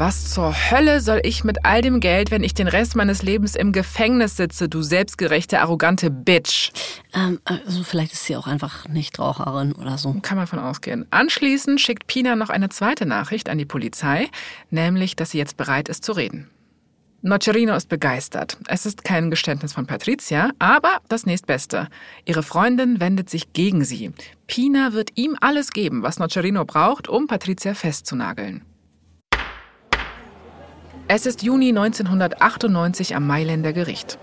Was 0.00 0.30
zur 0.30 0.54
Hölle 0.54 1.02
soll 1.02 1.20
ich 1.24 1.44
mit 1.44 1.66
all 1.66 1.82
dem 1.82 2.00
Geld, 2.00 2.30
wenn 2.30 2.42
ich 2.42 2.54
den 2.54 2.68
Rest 2.68 2.96
meines 2.96 3.22
Lebens 3.22 3.54
im 3.54 3.70
Gefängnis 3.70 4.34
sitze, 4.34 4.66
du 4.66 4.80
selbstgerechte, 4.80 5.60
arrogante 5.60 6.10
Bitch? 6.10 6.70
Ähm, 7.12 7.38
also 7.44 7.84
vielleicht 7.84 8.14
ist 8.14 8.24
sie 8.24 8.34
auch 8.36 8.46
einfach 8.46 8.88
Nichtraucherin 8.88 9.72
oder 9.72 9.98
so. 9.98 10.16
Kann 10.22 10.38
man 10.38 10.46
von 10.46 10.58
ausgehen. 10.58 11.04
Anschließend 11.10 11.82
schickt 11.82 12.06
Pina 12.06 12.34
noch 12.34 12.48
eine 12.48 12.70
zweite 12.70 13.04
Nachricht 13.04 13.50
an 13.50 13.58
die 13.58 13.66
Polizei, 13.66 14.28
nämlich, 14.70 15.16
dass 15.16 15.32
sie 15.32 15.38
jetzt 15.38 15.58
bereit 15.58 15.90
ist 15.90 16.02
zu 16.02 16.12
reden. 16.12 16.48
Nocerino 17.22 17.74
ist 17.74 17.90
begeistert. 17.90 18.56
Es 18.66 18.86
ist 18.86 19.04
kein 19.04 19.28
Geständnis 19.30 19.74
von 19.74 19.86
Patricia, 19.86 20.52
aber 20.58 21.00
das 21.10 21.26
nächstbeste. 21.26 21.88
Ihre 22.24 22.42
Freundin 22.42 22.98
wendet 22.98 23.28
sich 23.28 23.52
gegen 23.52 23.84
sie. 23.84 24.12
Pina 24.46 24.94
wird 24.94 25.10
ihm 25.16 25.36
alles 25.38 25.72
geben, 25.72 26.02
was 26.02 26.18
Nocerino 26.18 26.64
braucht, 26.64 27.08
um 27.08 27.26
Patricia 27.26 27.74
festzunageln. 27.74 28.64
Es 31.08 31.26
ist 31.26 31.42
Juni 31.42 31.68
1998 31.68 33.14
am 33.14 33.26
Mailänder 33.26 33.74
Gericht. 33.74 34.18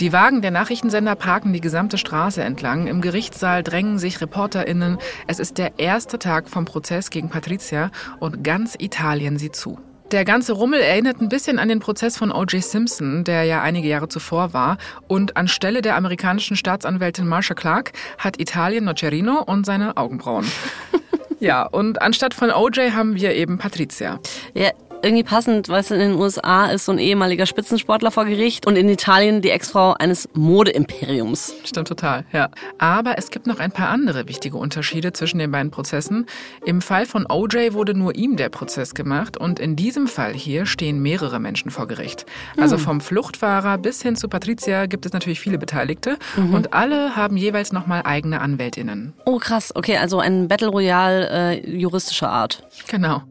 Die 0.00 0.14
Wagen 0.14 0.40
der 0.40 0.52
Nachrichtensender 0.52 1.16
parken 1.16 1.52
die 1.52 1.60
gesamte 1.60 1.98
Straße 1.98 2.42
entlang. 2.42 2.86
Im 2.86 3.02
Gerichtssaal 3.02 3.62
drängen 3.62 3.98
sich 3.98 4.22
ReporterInnen. 4.22 4.96
Es 5.26 5.38
ist 5.38 5.58
der 5.58 5.78
erste 5.78 6.18
Tag 6.18 6.48
vom 6.48 6.64
Prozess 6.64 7.10
gegen 7.10 7.28
Patricia 7.28 7.90
und 8.20 8.42
ganz 8.42 8.74
Italien 8.78 9.36
sieht 9.36 9.54
zu. 9.54 9.78
Der 10.12 10.26
ganze 10.26 10.52
Rummel 10.52 10.80
erinnert 10.80 11.22
ein 11.22 11.30
bisschen 11.30 11.58
an 11.58 11.70
den 11.70 11.80
Prozess 11.80 12.18
von 12.18 12.30
O.J. 12.30 12.62
Simpson, 12.62 13.24
der 13.24 13.44
ja 13.44 13.62
einige 13.62 13.88
Jahre 13.88 14.08
zuvor 14.08 14.52
war. 14.52 14.76
Und 15.08 15.38
anstelle 15.38 15.80
der 15.80 15.96
amerikanischen 15.96 16.54
Staatsanwältin 16.54 17.26
Marsha 17.26 17.54
Clark 17.54 17.92
hat 18.18 18.38
Italien 18.38 18.84
Nocerino 18.84 19.42
und 19.42 19.64
seine 19.64 19.96
Augenbrauen. 19.96 20.44
ja, 21.40 21.62
und 21.62 22.02
anstatt 22.02 22.34
von 22.34 22.50
O.J. 22.50 22.92
haben 22.92 23.14
wir 23.14 23.34
eben 23.34 23.56
Patricia. 23.56 24.20
Ja, 24.52 24.72
irgendwie 25.02 25.24
passend, 25.24 25.68
weil 25.68 25.80
es 25.80 25.90
in 25.90 25.98
den 25.98 26.14
USA 26.14 26.66
ist 26.66 26.84
so 26.84 26.92
ein 26.92 26.98
ehemaliger 26.98 27.46
Spitzensportler 27.46 28.10
vor 28.10 28.24
Gericht 28.24 28.66
und 28.66 28.76
in 28.76 28.88
Italien 28.88 29.42
die 29.42 29.50
Ex-Frau 29.50 29.94
eines 29.94 30.28
Modeimperiums. 30.34 31.54
Stimmt 31.64 31.88
total, 31.88 32.24
ja. 32.32 32.50
Aber 32.78 33.18
es 33.18 33.30
gibt 33.30 33.46
noch 33.46 33.58
ein 33.58 33.72
paar 33.72 33.88
andere 33.88 34.28
wichtige 34.28 34.56
Unterschiede 34.56 35.12
zwischen 35.12 35.38
den 35.38 35.50
beiden 35.50 35.70
Prozessen. 35.70 36.26
Im 36.64 36.80
Fall 36.80 37.06
von 37.06 37.26
OJ 37.28 37.72
wurde 37.72 37.94
nur 37.94 38.14
ihm 38.14 38.36
der 38.36 38.48
Prozess 38.48 38.94
gemacht 38.94 39.36
und 39.36 39.58
in 39.58 39.76
diesem 39.76 40.06
Fall 40.06 40.32
hier 40.32 40.66
stehen 40.66 41.02
mehrere 41.02 41.40
Menschen 41.40 41.70
vor 41.70 41.88
Gericht. 41.88 42.24
Also 42.56 42.76
hm. 42.76 42.82
vom 42.82 43.00
Fluchtfahrer 43.00 43.78
bis 43.78 44.02
hin 44.02 44.16
zu 44.16 44.28
Patricia 44.28 44.86
gibt 44.86 45.06
es 45.06 45.12
natürlich 45.12 45.40
viele 45.40 45.58
Beteiligte 45.58 46.18
mhm. 46.36 46.54
und 46.54 46.74
alle 46.74 47.16
haben 47.16 47.36
jeweils 47.36 47.72
nochmal 47.72 48.02
eigene 48.04 48.40
Anwältinnen. 48.40 49.14
Oh 49.24 49.38
krass, 49.38 49.74
okay, 49.74 49.96
also 49.96 50.18
ein 50.20 50.48
Battle 50.48 50.68
Royale 50.68 51.28
äh, 51.28 51.70
juristischer 51.70 52.30
Art. 52.30 52.66
Genau. 52.88 53.22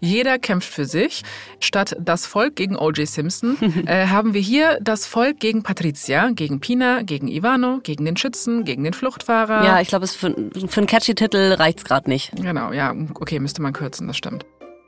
Jeder 0.00 0.38
kämpft 0.38 0.72
für 0.72 0.86
sich 0.86 1.19
Statt 1.60 1.96
das 2.00 2.26
Volk 2.26 2.56
gegen 2.56 2.76
O.J. 2.76 3.06
Simpson 3.06 3.56
äh, 3.86 4.06
haben 4.06 4.34
wir 4.34 4.40
hier 4.40 4.78
das 4.80 5.06
Volk 5.06 5.40
gegen 5.40 5.62
Patricia, 5.62 6.30
gegen 6.30 6.60
Pina, 6.60 7.02
gegen 7.02 7.28
Ivano, 7.28 7.80
gegen 7.82 8.04
den 8.04 8.16
Schützen, 8.16 8.64
gegen 8.64 8.84
den 8.84 8.92
Fluchtfahrer. 8.92 9.64
Ja, 9.64 9.80
ich 9.80 9.88
glaube, 9.88 10.06
für, 10.06 10.34
für 10.68 10.80
einen 10.80 10.86
catchy 10.86 11.14
Titel 11.14 11.54
reicht's 11.54 11.84
gerade 11.84 12.08
nicht. 12.08 12.32
Genau, 12.36 12.72
ja, 12.72 12.94
okay, 13.14 13.38
müsste 13.38 13.62
man 13.62 13.72
kürzen, 13.72 14.06
das 14.06 14.16
stimmt. 14.16 14.44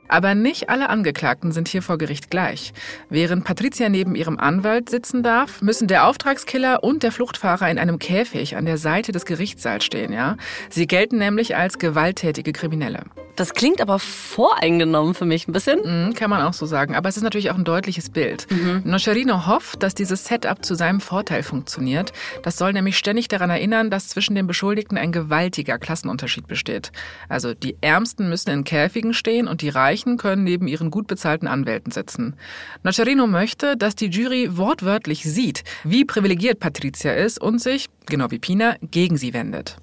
Aber 0.07 0.35
nicht 0.35 0.69
alle 0.69 0.89
Angeklagten 0.89 1.51
sind 1.51 1.67
hier 1.67 1.81
vor 1.81 1.97
Gericht 1.97 2.29
gleich. 2.29 2.73
Während 3.09 3.45
Patricia 3.45 3.89
neben 3.89 4.15
ihrem 4.15 4.37
Anwalt 4.37 4.89
sitzen 4.89 5.23
darf, 5.23 5.61
müssen 5.61 5.87
der 5.87 6.05
Auftragskiller 6.05 6.83
und 6.83 7.03
der 7.03 7.11
Fluchtfahrer 7.11 7.69
in 7.69 7.79
einem 7.79 7.99
Käfig 7.99 8.55
an 8.55 8.65
der 8.65 8.77
Seite 8.77 9.11
des 9.11 9.25
Gerichtssaals 9.25 9.83
stehen, 9.83 10.13
ja? 10.13 10.37
Sie 10.69 10.87
gelten 10.87 11.17
nämlich 11.17 11.55
als 11.55 11.79
gewalttätige 11.79 12.51
Kriminelle. 12.51 13.05
Das 13.35 13.53
klingt 13.53 13.81
aber 13.81 13.97
voreingenommen 13.97 15.15
für 15.15 15.25
mich 15.25 15.47
ein 15.47 15.53
bisschen. 15.53 15.79
Mhm, 15.79 16.13
kann 16.13 16.29
man 16.29 16.41
auch 16.43 16.53
so 16.53 16.65
sagen. 16.65 16.95
Aber 16.95 17.09
es 17.09 17.17
ist 17.17 17.23
natürlich 17.23 17.49
auch 17.49 17.57
ein 17.57 17.63
deutliches 17.63 18.09
Bild. 18.09 18.45
Mhm. 18.51 18.83
Nocerino 18.85 19.47
hofft, 19.47 19.81
dass 19.81 19.95
dieses 19.95 20.25
Setup 20.25 20.63
zu 20.63 20.75
seinem 20.75 21.01
Vorteil 21.01 21.41
funktioniert. 21.41 22.13
Das 22.43 22.57
soll 22.57 22.73
nämlich 22.73 22.97
ständig 22.97 23.27
daran 23.27 23.49
erinnern, 23.49 23.89
dass 23.89 24.09
zwischen 24.09 24.35
den 24.35 24.45
Beschuldigten 24.45 24.97
ein 24.97 25.11
gewaltiger 25.11 25.79
Klassenunterschied 25.79 26.47
besteht. 26.47 26.91
Also 27.27 27.53
die 27.53 27.75
Ärmsten 27.81 28.29
müssen 28.29 28.51
in 28.51 28.63
Käfigen 28.63 29.13
stehen 29.13 29.47
und 29.47 29.61
die 29.61 29.69
Reichen 29.69 30.17
können 30.17 30.43
neben 30.43 30.67
ihren 30.67 30.91
gut 30.91 31.07
bezahlten 31.07 31.47
Anwälten 31.47 31.91
sitzen. 31.91 32.35
Nocerino 32.83 33.25
möchte, 33.25 33.77
dass 33.77 33.95
die 33.95 34.07
Jury 34.07 34.57
wortwörtlich 34.57 35.23
sieht, 35.23 35.63
wie 35.83 36.05
privilegiert 36.05 36.59
Patricia 36.59 37.13
ist 37.13 37.41
und 37.41 37.59
sich, 37.59 37.87
genau 38.05 38.29
wie 38.29 38.39
Pina, 38.39 38.75
gegen 38.81 39.17
sie 39.17 39.33
wendet. 39.33 39.77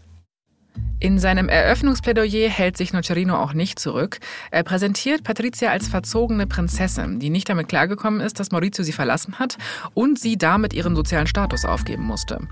In 1.03 1.19
seinem 1.19 1.49
Eröffnungsplädoyer 1.49 2.51
hält 2.51 2.77
sich 2.77 2.93
Nocerino 2.93 3.37
auch 3.37 3.55
nicht 3.55 3.79
zurück. 3.79 4.21
Er 4.51 4.62
präsentiert 4.62 5.25
Patricia 5.25 5.71
als 5.71 5.88
verzogene 5.88 6.47
Prinzessin, 6.47 7.19
die 7.19 7.31
nicht 7.31 7.49
damit 7.49 7.69
klargekommen 7.69 8.21
ist, 8.21 8.38
dass 8.38 8.51
Maurizio 8.51 8.85
sie 8.85 8.93
verlassen 8.93 9.38
hat 9.38 9.57
und 9.95 10.19
sie 10.19 10.37
damit 10.37 10.75
ihren 10.75 10.95
sozialen 10.95 11.27
Status 11.27 11.64
aufgeben 11.64 12.03
musste. 12.03 12.47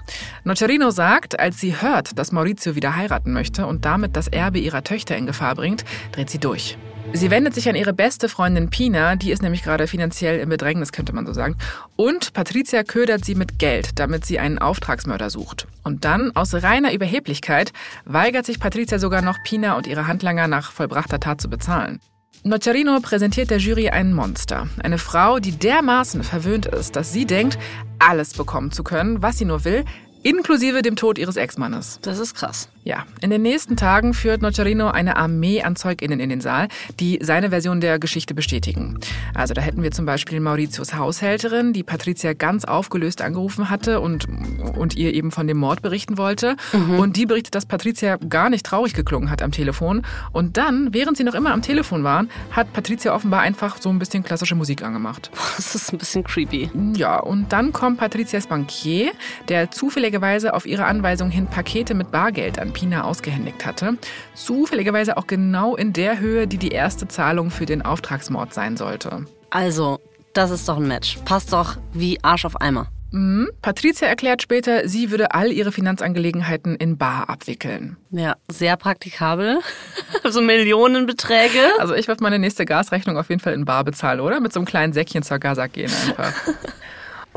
Nocerino 0.44 0.90
sagt, 0.90 1.38
als 1.38 1.60
sie 1.60 1.82
hört, 1.82 2.18
dass 2.18 2.32
Maurizio 2.32 2.74
wieder 2.74 2.96
heiraten 2.96 3.34
möchte 3.34 3.66
und 3.66 3.84
damit 3.84 4.16
das 4.16 4.28
Erbe 4.28 4.58
ihrer 4.58 4.82
Töchter 4.82 5.14
in 5.18 5.26
Gefahr 5.26 5.54
bringt, 5.54 5.84
dreht 6.12 6.30
sie 6.30 6.38
durch. 6.38 6.78
Sie 7.14 7.30
wendet 7.30 7.54
sich 7.54 7.68
an 7.68 7.74
ihre 7.74 7.92
beste 7.92 8.28
Freundin 8.28 8.70
Pina, 8.70 9.16
die 9.16 9.32
ist 9.32 9.42
nämlich 9.42 9.62
gerade 9.62 9.86
finanziell 9.86 10.38
im 10.40 10.50
Bedrängnis, 10.50 10.92
könnte 10.92 11.12
man 11.12 11.26
so 11.26 11.32
sagen. 11.32 11.56
Und 11.96 12.32
Patricia 12.32 12.84
ködert 12.84 13.24
sie 13.24 13.34
mit 13.34 13.58
Geld, 13.58 13.98
damit 13.98 14.24
sie 14.24 14.38
einen 14.38 14.58
Auftragsmörder 14.58 15.30
sucht. 15.30 15.66
Und 15.82 16.04
dann, 16.04 16.36
aus 16.36 16.54
reiner 16.54 16.92
Überheblichkeit, 16.92 17.72
weigert 18.04 18.46
sich 18.46 18.60
Patricia 18.60 18.98
sogar 18.98 19.22
noch, 19.22 19.42
Pina 19.42 19.76
und 19.76 19.86
ihre 19.86 20.06
Handlanger 20.06 20.46
nach 20.46 20.70
vollbrachter 20.70 21.18
Tat 21.18 21.40
zu 21.40 21.48
bezahlen. 21.48 21.98
Nocerino 22.44 23.00
präsentiert 23.00 23.50
der 23.50 23.58
Jury 23.58 23.88
ein 23.88 24.12
Monster. 24.12 24.68
Eine 24.78 24.98
Frau, 24.98 25.40
die 25.40 25.52
dermaßen 25.52 26.22
verwöhnt 26.22 26.66
ist, 26.66 26.94
dass 26.94 27.12
sie 27.12 27.24
denkt, 27.24 27.58
alles 27.98 28.34
bekommen 28.34 28.70
zu 28.70 28.84
können, 28.84 29.22
was 29.22 29.38
sie 29.38 29.44
nur 29.44 29.64
will, 29.64 29.84
inklusive 30.22 30.82
dem 30.82 30.94
Tod 30.94 31.18
ihres 31.18 31.36
Ex-Mannes. 31.36 31.98
Das 32.02 32.18
ist 32.18 32.34
krass. 32.34 32.68
Ja, 32.88 33.04
in 33.20 33.28
den 33.28 33.42
nächsten 33.42 33.76
Tagen 33.76 34.14
führt 34.14 34.40
Nocerino 34.40 34.88
eine 34.88 35.18
Armee 35.18 35.60
an 35.62 35.76
ZeugInnen 35.76 36.20
in 36.20 36.30
den 36.30 36.40
Saal, 36.40 36.68
die 36.98 37.18
seine 37.20 37.50
Version 37.50 37.82
der 37.82 37.98
Geschichte 37.98 38.32
bestätigen. 38.32 38.98
Also 39.34 39.52
da 39.52 39.60
hätten 39.60 39.82
wir 39.82 39.90
zum 39.90 40.06
Beispiel 40.06 40.40
Mauritius 40.40 40.94
Haushälterin, 40.94 41.74
die 41.74 41.82
Patricia 41.82 42.32
ganz 42.32 42.64
aufgelöst 42.64 43.20
angerufen 43.20 43.68
hatte 43.68 44.00
und, 44.00 44.26
und 44.74 44.96
ihr 44.96 45.12
eben 45.12 45.32
von 45.32 45.46
dem 45.46 45.58
Mord 45.58 45.82
berichten 45.82 46.16
wollte. 46.16 46.56
Mhm. 46.72 46.98
Und 46.98 47.16
die 47.18 47.26
berichtet, 47.26 47.54
dass 47.56 47.66
Patricia 47.66 48.16
gar 48.16 48.48
nicht 48.48 48.64
traurig 48.64 48.94
geklungen 48.94 49.28
hat 49.28 49.42
am 49.42 49.52
Telefon. 49.52 50.00
Und 50.32 50.56
dann, 50.56 50.94
während 50.94 51.18
sie 51.18 51.24
noch 51.24 51.34
immer 51.34 51.52
am 51.52 51.60
Telefon 51.60 52.04
waren, 52.04 52.30
hat 52.52 52.72
Patricia 52.72 53.14
offenbar 53.14 53.42
einfach 53.42 53.82
so 53.82 53.90
ein 53.90 53.98
bisschen 53.98 54.24
klassische 54.24 54.54
Musik 54.54 54.82
angemacht. 54.82 55.30
Das 55.58 55.74
ist 55.74 55.92
ein 55.92 55.98
bisschen 55.98 56.22
creepy. 56.22 56.70
Ja, 56.94 57.18
und 57.18 57.52
dann 57.52 57.72
kommt 57.72 57.98
Patricias 57.98 58.46
Bankier, 58.46 59.10
der 59.48 59.72
zufälligerweise 59.72 60.54
auf 60.54 60.64
ihre 60.64 60.84
Anweisung 60.86 61.30
hin 61.30 61.48
Pakete 61.48 61.94
mit 61.94 62.12
Bargeld 62.12 62.58
an 62.58 62.72
Pina 62.78 63.02
ausgehändigt 63.02 63.66
hatte. 63.66 63.98
Zufälligerweise 64.34 65.16
auch 65.16 65.26
genau 65.26 65.74
in 65.74 65.92
der 65.92 66.20
Höhe, 66.20 66.46
die 66.46 66.58
die 66.58 66.68
erste 66.68 67.08
Zahlung 67.08 67.50
für 67.50 67.66
den 67.66 67.82
Auftragsmord 67.82 68.54
sein 68.54 68.76
sollte. 68.76 69.24
Also, 69.50 69.98
das 70.32 70.52
ist 70.52 70.68
doch 70.68 70.76
ein 70.76 70.86
Match. 70.86 71.18
Passt 71.24 71.52
doch 71.52 71.76
wie 71.92 72.22
Arsch 72.22 72.44
auf 72.44 72.60
Eimer. 72.60 72.86
Mhm. 73.10 73.48
Patricia 73.62 74.06
erklärt 74.06 74.42
später, 74.42 74.86
sie 74.86 75.10
würde 75.10 75.32
all 75.32 75.50
ihre 75.50 75.72
Finanzangelegenheiten 75.72 76.76
in 76.76 76.98
Bar 76.98 77.28
abwickeln. 77.28 77.96
Ja, 78.10 78.36
sehr 78.48 78.76
praktikabel. 78.76 79.58
so 80.24 80.40
Millionenbeträge. 80.40 81.58
Also 81.78 81.94
ich 81.94 82.06
würde 82.06 82.22
meine 82.22 82.38
nächste 82.38 82.64
Gasrechnung 82.64 83.16
auf 83.18 83.28
jeden 83.28 83.40
Fall 83.40 83.54
in 83.54 83.64
Bar 83.64 83.82
bezahlen, 83.82 84.20
oder? 84.20 84.38
Mit 84.38 84.52
so 84.52 84.60
einem 84.60 84.66
kleinen 84.66 84.92
Säckchen 84.92 85.24
zur 85.24 85.40
Gasak 85.40 85.72
gehen 85.72 85.90
einfach. 86.06 86.32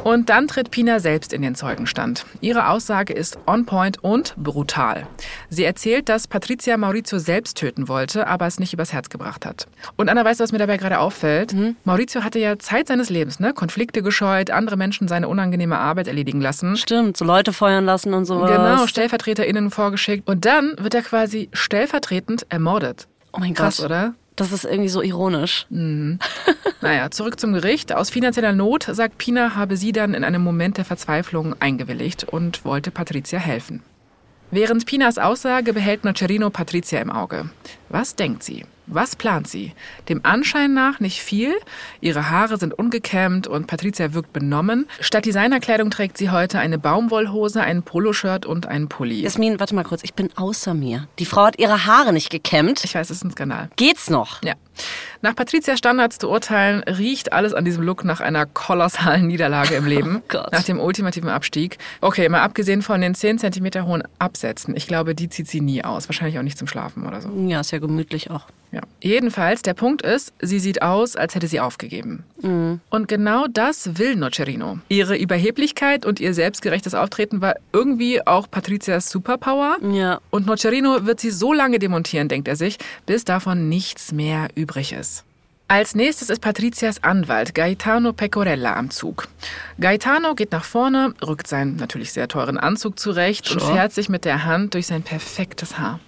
Und 0.03 0.29
dann 0.29 0.47
tritt 0.47 0.71
Pina 0.71 0.99
selbst 0.99 1.31
in 1.31 1.41
den 1.41 1.53
Zeugenstand. 1.55 2.25
Ihre 2.41 2.69
Aussage 2.69 3.13
ist 3.13 3.37
on 3.45 3.65
point 3.65 4.03
und 4.03 4.33
brutal. 4.35 5.07
Sie 5.49 5.63
erzählt, 5.63 6.09
dass 6.09 6.27
Patricia 6.27 6.75
Maurizio 6.77 7.19
selbst 7.19 7.57
töten 7.57 7.87
wollte, 7.87 8.27
aber 8.27 8.47
es 8.47 8.59
nicht 8.59 8.73
übers 8.73 8.93
Herz 8.93 9.09
gebracht 9.09 9.45
hat. 9.45 9.67
Und 9.97 10.09
Anna, 10.09 10.25
weißt 10.25 10.39
du, 10.39 10.43
was 10.43 10.51
mir 10.51 10.57
dabei 10.57 10.77
gerade 10.77 10.99
auffällt? 10.99 11.53
Mhm. 11.53 11.75
Maurizio 11.83 12.23
hatte 12.23 12.39
ja 12.39 12.57
Zeit 12.57 12.87
seines 12.87 13.09
Lebens, 13.09 13.39
ne? 13.39 13.53
Konflikte 13.53 14.01
gescheut, 14.01 14.49
andere 14.49 14.75
Menschen 14.77 15.07
seine 15.07 15.27
unangenehme 15.27 15.77
Arbeit 15.77 16.07
erledigen 16.07 16.41
lassen. 16.41 16.77
Stimmt, 16.77 17.15
so 17.17 17.25
Leute 17.25 17.53
feuern 17.53 17.85
lassen 17.85 18.13
und 18.13 18.25
sowas. 18.25 18.49
Genau, 18.49 18.87
StellvertreterInnen 18.87 19.69
vorgeschickt. 19.69 20.27
Und 20.27 20.45
dann 20.45 20.75
wird 20.79 20.95
er 20.95 21.03
quasi 21.03 21.49
stellvertretend 21.53 22.47
ermordet. 22.49 23.07
Oh 23.33 23.39
mein 23.39 23.53
Krass, 23.53 23.77
Gott. 23.77 23.85
oder? 23.85 24.13
Das 24.35 24.51
ist 24.51 24.65
irgendwie 24.65 24.89
so 24.89 25.01
ironisch. 25.01 25.65
Mhm. 25.69 26.19
naja, 26.81 27.11
zurück 27.11 27.39
zum 27.39 27.53
Gericht. 27.53 27.93
Aus 27.93 28.09
finanzieller 28.09 28.53
Not, 28.53 28.83
sagt 28.83 29.17
Pina, 29.17 29.55
habe 29.55 29.77
sie 29.77 29.91
dann 29.91 30.13
in 30.13 30.23
einem 30.23 30.43
Moment 30.43 30.77
der 30.77 30.85
Verzweiflung 30.85 31.55
eingewilligt 31.59 32.23
und 32.23 32.63
wollte 32.65 32.91
Patricia 32.91 33.39
helfen. 33.39 33.83
Während 34.49 34.85
Pinas 34.85 35.17
Aussage 35.17 35.73
behält 35.73 36.03
Nocerino 36.03 36.49
Patricia 36.49 36.99
im 36.99 37.09
Auge. 37.09 37.49
Was 37.87 38.15
denkt 38.15 38.43
sie? 38.43 38.65
Was 38.87 39.15
plant 39.15 39.47
sie? 39.47 39.73
Dem 40.09 40.21
Anschein 40.23 40.73
nach 40.73 40.99
nicht 40.99 41.21
viel. 41.21 41.53
Ihre 42.01 42.29
Haare 42.29 42.57
sind 42.57 42.73
ungekämmt 42.73 43.47
und 43.47 43.67
Patricia 43.67 44.13
wirkt 44.13 44.33
benommen. 44.33 44.87
Statt 44.99 45.25
Designerkleidung 45.25 45.91
trägt 45.91 46.17
sie 46.17 46.29
heute 46.29 46.59
eine 46.59 46.77
Baumwollhose, 46.77 47.61
ein 47.61 47.83
Poloshirt 47.83 48.45
und 48.45 48.67
einen 48.67 48.89
Pulli. 48.89 49.21
Jasmin, 49.21 49.59
warte 49.59 49.75
mal 49.75 49.83
kurz, 49.83 50.03
ich 50.03 50.13
bin 50.13 50.29
außer 50.35 50.73
mir. 50.73 51.07
Die 51.19 51.25
Frau 51.25 51.45
hat 51.45 51.59
ihre 51.59 51.85
Haare 51.85 52.11
nicht 52.11 52.29
gekämmt. 52.29 52.83
Ich 52.83 52.95
weiß, 52.95 53.09
es 53.09 53.17
ist 53.17 53.23
ein 53.23 53.31
Skandal. 53.31 53.69
Geht's 53.75 54.09
noch? 54.09 54.41
Ja. 54.43 54.53
Nach 55.21 55.35
Patricia 55.35 55.77
Standards 55.77 56.17
zu 56.17 56.29
urteilen, 56.29 56.81
riecht 56.83 57.33
alles 57.33 57.53
an 57.53 57.63
diesem 57.63 57.83
Look 57.83 58.03
nach 58.03 58.19
einer 58.19 58.45
kolossalen 58.45 59.27
Niederlage 59.27 59.75
im 59.75 59.85
Leben. 59.87 60.17
Oh 60.17 60.23
Gott. 60.27 60.51
Nach 60.51 60.63
dem 60.63 60.79
ultimativen 60.79 61.29
Abstieg. 61.29 61.77
Okay, 62.01 62.27
mal 62.29 62.41
abgesehen 62.41 62.81
von 62.81 62.99
den 62.99 63.13
10 63.13 63.37
cm 63.39 63.85
hohen 63.85 64.03
Absätzen. 64.17 64.75
Ich 64.75 64.87
glaube, 64.87 65.13
die 65.13 65.29
zieht 65.29 65.47
sie 65.47 65.61
nie 65.61 65.83
aus. 65.83 66.09
Wahrscheinlich 66.09 66.39
auch 66.39 66.43
nicht 66.43 66.57
zum 66.57 66.67
Schlafen 66.67 67.05
oder 67.05 67.21
so. 67.21 67.29
Ja, 67.47 67.59
ist 67.59 67.71
ja 67.71 67.79
gemütlich 67.79 68.31
auch. 68.31 68.47
Ja. 68.71 68.81
Jedenfalls, 69.01 69.61
der 69.61 69.73
Punkt 69.73 70.01
ist, 70.01 70.33
sie 70.39 70.59
sieht 70.59 70.81
aus, 70.81 71.15
als 71.15 71.35
hätte 71.35 71.47
sie 71.47 71.59
aufgegeben. 71.59 72.23
Mhm. 72.41 72.79
Und 72.89 73.07
genau 73.07 73.47
das 73.47 73.97
will 73.97 74.15
Nocerino. 74.15 74.79
Ihre 74.87 75.17
Überheblichkeit 75.17 76.05
und 76.05 76.19
ihr 76.19 76.33
selbstgerechtes 76.33 76.93
Auftreten 76.93 77.41
war 77.41 77.55
irgendwie 77.73 78.25
auch 78.25 78.49
Patrizias 78.49 79.09
Superpower. 79.09 79.77
Ja. 79.91 80.19
Und 80.29 80.45
Nocerino 80.45 81.05
wird 81.05 81.19
sie 81.19 81.31
so 81.31 81.51
lange 81.51 81.79
demontieren, 81.79 82.29
denkt 82.29 82.47
er 82.47 82.55
sich, 82.55 82.77
bis 83.05 83.25
davon 83.25 83.67
nichts 83.67 84.13
mehr 84.13 84.47
übrig 84.55 84.93
ist. 84.93 85.25
Als 85.71 85.95
nächstes 85.95 86.29
ist 86.29 86.41
Patrizias 86.41 87.01
Anwalt 87.01 87.55
Gaetano 87.55 88.11
Pecorella 88.11 88.75
am 88.75 88.89
Zug. 88.89 89.29
Gaetano 89.79 90.35
geht 90.35 90.51
nach 90.51 90.65
vorne, 90.65 91.13
rückt 91.25 91.47
seinen 91.47 91.77
natürlich 91.77 92.11
sehr 92.11 92.27
teuren 92.27 92.57
Anzug 92.57 92.99
zurecht 92.99 93.47
sure. 93.47 93.63
und 93.63 93.73
fährt 93.73 93.93
sich 93.93 94.09
mit 94.09 94.25
der 94.25 94.43
Hand 94.43 94.73
durch 94.73 94.87
sein 94.87 95.01
perfektes 95.01 95.79
Haar. 95.79 96.01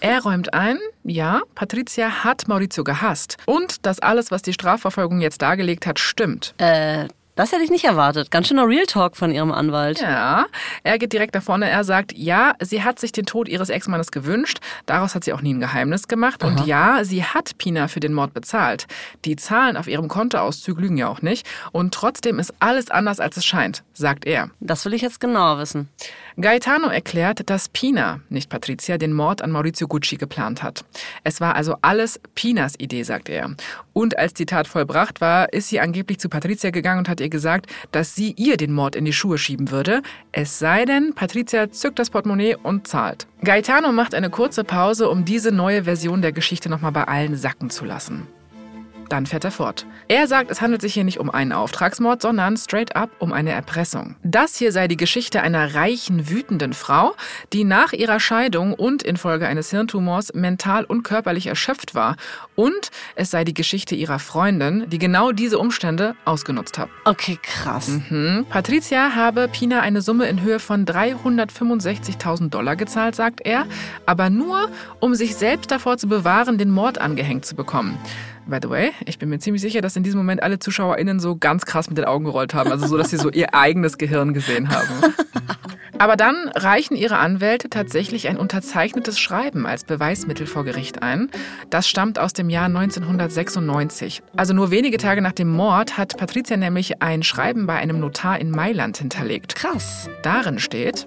Er 0.00 0.22
räumt 0.22 0.54
ein, 0.54 0.78
ja, 1.04 1.42
Patricia 1.54 2.24
hat 2.24 2.48
Maurizio 2.48 2.84
gehasst. 2.84 3.36
Und 3.46 3.86
dass 3.86 4.00
alles, 4.00 4.30
was 4.30 4.42
die 4.42 4.52
Strafverfolgung 4.52 5.20
jetzt 5.20 5.42
dargelegt 5.42 5.86
hat, 5.86 5.98
stimmt. 5.98 6.54
Äh, 6.58 7.08
das 7.38 7.52
hätte 7.52 7.62
ich 7.62 7.70
nicht 7.70 7.84
erwartet. 7.84 8.32
Ganz 8.32 8.48
schöner 8.48 8.66
Real 8.66 8.86
Talk 8.86 9.16
von 9.16 9.30
ihrem 9.30 9.52
Anwalt. 9.52 10.00
Ja, 10.00 10.46
er 10.82 10.98
geht 10.98 11.12
direkt 11.12 11.36
nach 11.36 11.42
vorne. 11.42 11.70
Er 11.70 11.84
sagt, 11.84 12.12
ja, 12.12 12.54
sie 12.58 12.82
hat 12.82 12.98
sich 12.98 13.12
den 13.12 13.26
Tod 13.26 13.48
ihres 13.48 13.70
Ex-Mannes 13.70 14.10
gewünscht. 14.10 14.58
Daraus 14.86 15.14
hat 15.14 15.22
sie 15.22 15.32
auch 15.32 15.40
nie 15.40 15.54
ein 15.54 15.60
Geheimnis 15.60 16.08
gemacht. 16.08 16.42
Aha. 16.42 16.50
Und 16.50 16.66
ja, 16.66 17.04
sie 17.04 17.22
hat 17.22 17.56
Pina 17.56 17.86
für 17.86 18.00
den 18.00 18.12
Mord 18.12 18.34
bezahlt. 18.34 18.88
Die 19.24 19.36
Zahlen 19.36 19.76
auf 19.76 19.86
ihrem 19.86 20.08
Kontoauszug 20.08 20.80
lügen 20.80 20.96
ja 20.96 21.06
auch 21.06 21.22
nicht. 21.22 21.46
Und 21.70 21.94
trotzdem 21.94 22.40
ist 22.40 22.54
alles 22.58 22.90
anders, 22.90 23.20
als 23.20 23.36
es 23.36 23.44
scheint, 23.44 23.84
sagt 23.92 24.26
er. 24.26 24.50
Das 24.58 24.84
will 24.84 24.94
ich 24.94 25.02
jetzt 25.02 25.20
genauer 25.20 25.60
wissen. 25.60 25.88
Gaetano 26.40 26.86
erklärt, 26.86 27.50
dass 27.50 27.68
Pina, 27.68 28.20
nicht 28.28 28.48
Patricia, 28.48 28.96
den 28.96 29.12
Mord 29.12 29.42
an 29.42 29.50
Maurizio 29.50 29.88
Gucci 29.88 30.16
geplant 30.16 30.62
hat. 30.62 30.84
Es 31.24 31.40
war 31.40 31.56
also 31.56 31.74
alles 31.82 32.20
Pinas 32.36 32.74
Idee, 32.78 33.02
sagt 33.02 33.28
er. 33.28 33.56
Und 33.92 34.16
als 34.16 34.34
die 34.34 34.46
Tat 34.46 34.68
vollbracht 34.68 35.20
war, 35.20 35.52
ist 35.52 35.68
sie 35.68 35.80
angeblich 35.80 36.20
zu 36.20 36.28
Patricia 36.28 36.70
gegangen 36.70 37.00
und 37.00 37.08
hat 37.08 37.20
ihr 37.20 37.28
gesagt, 37.28 37.66
dass 37.90 38.14
sie 38.14 38.34
ihr 38.36 38.56
den 38.56 38.72
Mord 38.72 38.94
in 38.94 39.04
die 39.04 39.12
Schuhe 39.12 39.36
schieben 39.36 39.72
würde, 39.72 40.00
es 40.30 40.60
sei 40.60 40.84
denn, 40.84 41.12
Patricia 41.12 41.72
zückt 41.72 41.98
das 41.98 42.10
Portemonnaie 42.10 42.54
und 42.54 42.86
zahlt. 42.86 43.26
Gaetano 43.42 43.90
macht 43.90 44.14
eine 44.14 44.30
kurze 44.30 44.62
Pause, 44.62 45.08
um 45.10 45.24
diese 45.24 45.50
neue 45.50 45.82
Version 45.82 46.22
der 46.22 46.30
Geschichte 46.30 46.68
nochmal 46.68 46.92
bei 46.92 47.02
allen 47.02 47.36
sacken 47.36 47.68
zu 47.68 47.84
lassen. 47.84 48.28
Dann 49.08 49.26
fährt 49.26 49.44
er 49.44 49.50
fort. 49.50 49.86
Er 50.08 50.26
sagt, 50.26 50.50
es 50.50 50.60
handelt 50.60 50.82
sich 50.82 50.94
hier 50.94 51.04
nicht 51.04 51.18
um 51.18 51.30
einen 51.30 51.52
Auftragsmord, 51.52 52.20
sondern 52.20 52.56
straight 52.56 52.94
up 52.94 53.10
um 53.18 53.32
eine 53.32 53.52
Erpressung. 53.52 54.16
Das 54.22 54.56
hier 54.56 54.72
sei 54.72 54.88
die 54.88 54.96
Geschichte 54.96 55.40
einer 55.40 55.74
reichen, 55.74 56.28
wütenden 56.28 56.74
Frau, 56.74 57.14
die 57.52 57.64
nach 57.64 57.92
ihrer 57.92 58.20
Scheidung 58.20 58.74
und 58.74 59.02
infolge 59.02 59.46
eines 59.46 59.70
Hirntumors 59.70 60.34
mental 60.34 60.84
und 60.84 61.02
körperlich 61.04 61.46
erschöpft 61.46 61.94
war. 61.94 62.16
Und 62.54 62.90
es 63.14 63.30
sei 63.30 63.44
die 63.44 63.54
Geschichte 63.54 63.94
ihrer 63.94 64.18
Freundin, 64.18 64.84
die 64.88 64.98
genau 64.98 65.32
diese 65.32 65.58
Umstände 65.58 66.14
ausgenutzt 66.24 66.78
hat. 66.78 66.90
Okay, 67.04 67.38
krass. 67.42 67.88
Mhm. 67.88 68.46
Patricia 68.50 69.14
habe 69.14 69.48
Pina 69.48 69.80
eine 69.80 70.02
Summe 70.02 70.26
in 70.26 70.42
Höhe 70.42 70.58
von 70.58 70.84
365.000 70.84 72.50
Dollar 72.50 72.76
gezahlt, 72.76 73.14
sagt 73.14 73.40
er, 73.44 73.66
aber 74.04 74.28
nur, 74.28 74.70
um 75.00 75.14
sich 75.14 75.36
selbst 75.36 75.70
davor 75.70 75.96
zu 75.96 76.08
bewahren, 76.08 76.58
den 76.58 76.70
Mord 76.70 77.00
angehängt 77.00 77.46
zu 77.46 77.56
bekommen. 77.56 77.98
By 78.48 78.60
the 78.62 78.70
way, 78.70 78.92
ich 79.04 79.18
bin 79.18 79.28
mir 79.28 79.38
ziemlich 79.38 79.60
sicher, 79.60 79.82
dass 79.82 79.94
in 79.94 80.02
diesem 80.02 80.18
Moment 80.18 80.42
alle 80.42 80.58
ZuschauerInnen 80.58 81.20
so 81.20 81.36
ganz 81.36 81.66
krass 81.66 81.90
mit 81.90 81.98
den 81.98 82.06
Augen 82.06 82.24
gerollt 82.24 82.54
haben. 82.54 82.72
Also 82.72 82.86
so, 82.86 82.96
dass 82.96 83.10
sie 83.10 83.18
so 83.18 83.30
ihr 83.30 83.54
eigenes 83.54 83.98
Gehirn 83.98 84.32
gesehen 84.32 84.70
haben. 84.70 84.88
Aber 85.98 86.16
dann 86.16 86.48
reichen 86.54 86.96
ihre 86.96 87.18
Anwälte 87.18 87.68
tatsächlich 87.68 88.26
ein 88.28 88.38
unterzeichnetes 88.38 89.18
Schreiben 89.18 89.66
als 89.66 89.84
Beweismittel 89.84 90.46
vor 90.46 90.64
Gericht 90.64 91.02
ein. 91.02 91.28
Das 91.68 91.88
stammt 91.88 92.18
aus 92.18 92.32
dem 92.32 92.48
Jahr 92.48 92.66
1996. 92.66 94.22
Also 94.36 94.54
nur 94.54 94.70
wenige 94.70 94.96
Tage 94.96 95.20
nach 95.20 95.32
dem 95.32 95.50
Mord 95.50 95.98
hat 95.98 96.16
Patricia 96.16 96.56
nämlich 96.56 97.02
ein 97.02 97.22
Schreiben 97.22 97.66
bei 97.66 97.74
einem 97.74 98.00
Notar 98.00 98.38
in 98.38 98.50
Mailand 98.50 98.96
hinterlegt. 98.96 99.56
Krass. 99.56 100.08
Darin 100.22 100.58
steht, 100.58 101.06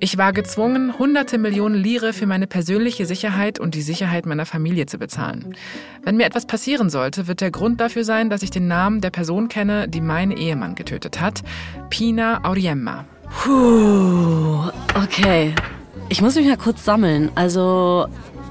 ich 0.00 0.16
war 0.16 0.32
gezwungen, 0.32 0.98
hunderte 0.98 1.38
Millionen 1.38 1.74
Lire 1.74 2.12
für 2.12 2.26
meine 2.26 2.46
persönliche 2.46 3.06
Sicherheit 3.06 3.58
und 3.58 3.74
die 3.74 3.82
Sicherheit 3.82 4.26
meiner 4.26 4.46
Familie 4.46 4.86
zu 4.86 4.98
bezahlen. 4.98 5.54
Wenn 6.04 6.16
mir 6.16 6.26
etwas 6.26 6.46
passieren 6.46 6.90
sollte, 6.90 7.26
wird 7.26 7.40
der 7.40 7.50
Grund 7.50 7.80
dafür 7.80 8.04
sein, 8.04 8.30
dass 8.30 8.42
ich 8.42 8.50
den 8.50 8.68
Namen 8.68 9.00
der 9.00 9.10
Person 9.10 9.48
kenne, 9.48 9.88
die 9.88 10.00
meinen 10.00 10.32
Ehemann 10.32 10.74
getötet 10.74 11.20
hat. 11.20 11.42
Pina 11.90 12.44
Auriemma. 12.44 13.04
Puh, 13.42 14.70
okay. 14.94 15.54
Ich 16.08 16.22
muss 16.22 16.36
mich 16.36 16.46
mal 16.46 16.56
kurz 16.56 16.84
sammeln. 16.84 17.30
Also, 17.34 18.06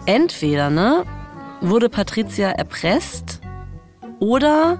entweder, 0.06 0.70
ne, 0.70 1.04
wurde 1.62 1.90
Patricia 1.90 2.50
erpresst 2.50 3.42
oder 4.20 4.78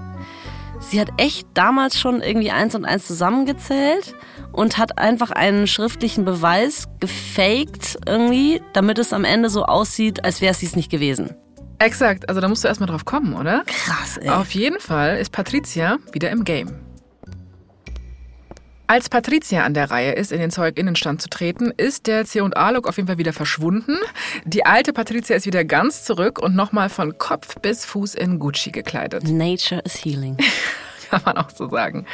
sie 0.80 1.00
hat 1.00 1.10
echt 1.16 1.46
damals 1.54 1.98
schon 1.98 2.22
irgendwie 2.22 2.50
eins 2.50 2.74
und 2.74 2.84
eins 2.84 3.06
zusammengezählt 3.06 4.14
und 4.52 4.78
hat 4.78 4.98
einfach 4.98 5.30
einen 5.30 5.66
schriftlichen 5.66 6.24
Beweis 6.24 6.88
gefaked 7.00 7.98
irgendwie, 8.06 8.60
damit 8.72 8.98
es 8.98 9.12
am 9.12 9.24
Ende 9.24 9.50
so 9.50 9.64
aussieht, 9.64 10.24
als 10.24 10.40
wäre 10.40 10.52
es 10.52 10.58
dies 10.58 10.76
nicht 10.76 10.90
gewesen. 10.90 11.34
Exakt, 11.78 12.28
also 12.28 12.40
da 12.40 12.48
musst 12.48 12.64
du 12.64 12.68
erstmal 12.68 12.88
drauf 12.88 13.04
kommen, 13.04 13.34
oder? 13.34 13.62
Krass, 13.66 14.16
ey. 14.16 14.28
Auf 14.28 14.50
jeden 14.50 14.80
Fall 14.80 15.18
ist 15.18 15.30
Patricia 15.30 15.98
wieder 16.12 16.30
im 16.30 16.44
Game. 16.44 16.87
Als 18.90 19.10
Patricia 19.10 19.64
an 19.64 19.74
der 19.74 19.90
Reihe 19.90 20.12
ist, 20.12 20.32
in 20.32 20.40
den 20.40 20.50
Zeuginnenstand 20.50 21.20
zu 21.20 21.28
treten, 21.28 21.70
ist 21.76 22.06
der 22.06 22.24
C&A-Look 22.24 22.88
auf 22.88 22.96
jeden 22.96 23.06
Fall 23.06 23.18
wieder 23.18 23.34
verschwunden. 23.34 23.98
Die 24.46 24.64
alte 24.64 24.94
Patricia 24.94 25.36
ist 25.36 25.44
wieder 25.44 25.62
ganz 25.62 26.04
zurück 26.04 26.38
und 26.38 26.56
nochmal 26.56 26.88
von 26.88 27.18
Kopf 27.18 27.56
bis 27.60 27.84
Fuß 27.84 28.14
in 28.14 28.38
Gucci 28.38 28.70
gekleidet. 28.70 29.24
Nature 29.24 29.82
is 29.84 30.02
healing. 30.02 30.38
Kann 31.10 31.20
man 31.22 31.36
auch 31.36 31.50
so 31.50 31.68
sagen. 31.68 32.06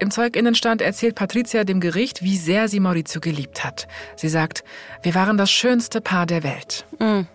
Im 0.00 0.10
Zeuginnenstand 0.10 0.82
erzählt 0.82 1.14
Patricia 1.14 1.62
dem 1.62 1.78
Gericht, 1.78 2.20
wie 2.20 2.36
sehr 2.36 2.66
sie 2.66 2.80
Maurizio 2.80 3.20
geliebt 3.20 3.62
hat. 3.62 3.86
Sie 4.16 4.28
sagt, 4.28 4.64
wir 5.02 5.14
waren 5.14 5.38
das 5.38 5.52
schönste 5.52 6.00
Paar 6.00 6.26
der 6.26 6.42
Welt. 6.42 6.84
Mm. 6.98 7.28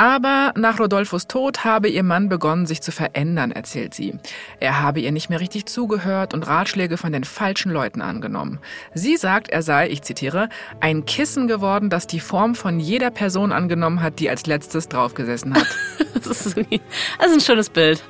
Aber 0.00 0.54
nach 0.56 0.80
Rodolfos 0.80 1.26
Tod 1.26 1.62
habe 1.62 1.90
ihr 1.90 2.02
Mann 2.02 2.30
begonnen, 2.30 2.64
sich 2.64 2.80
zu 2.80 2.90
verändern, 2.90 3.52
erzählt 3.52 3.92
sie. 3.92 4.14
Er 4.58 4.80
habe 4.80 4.98
ihr 4.98 5.12
nicht 5.12 5.28
mehr 5.28 5.40
richtig 5.40 5.66
zugehört 5.66 6.32
und 6.32 6.46
Ratschläge 6.46 6.96
von 6.96 7.12
den 7.12 7.22
falschen 7.22 7.70
Leuten 7.70 8.00
angenommen. 8.00 8.60
Sie 8.94 9.18
sagt, 9.18 9.50
er 9.50 9.60
sei, 9.60 9.90
ich 9.90 10.00
zitiere, 10.00 10.48
ein 10.80 11.04
Kissen 11.04 11.48
geworden, 11.48 11.90
das 11.90 12.06
die 12.06 12.20
Form 12.20 12.54
von 12.54 12.80
jeder 12.80 13.10
Person 13.10 13.52
angenommen 13.52 14.00
hat, 14.00 14.20
die 14.20 14.30
als 14.30 14.46
letztes 14.46 14.88
draufgesessen 14.88 15.52
hat. 15.52 15.66
das, 16.14 16.46
ist, 16.46 16.56
ein 16.56 17.40
schönes 17.40 17.68
Bild. 17.68 18.02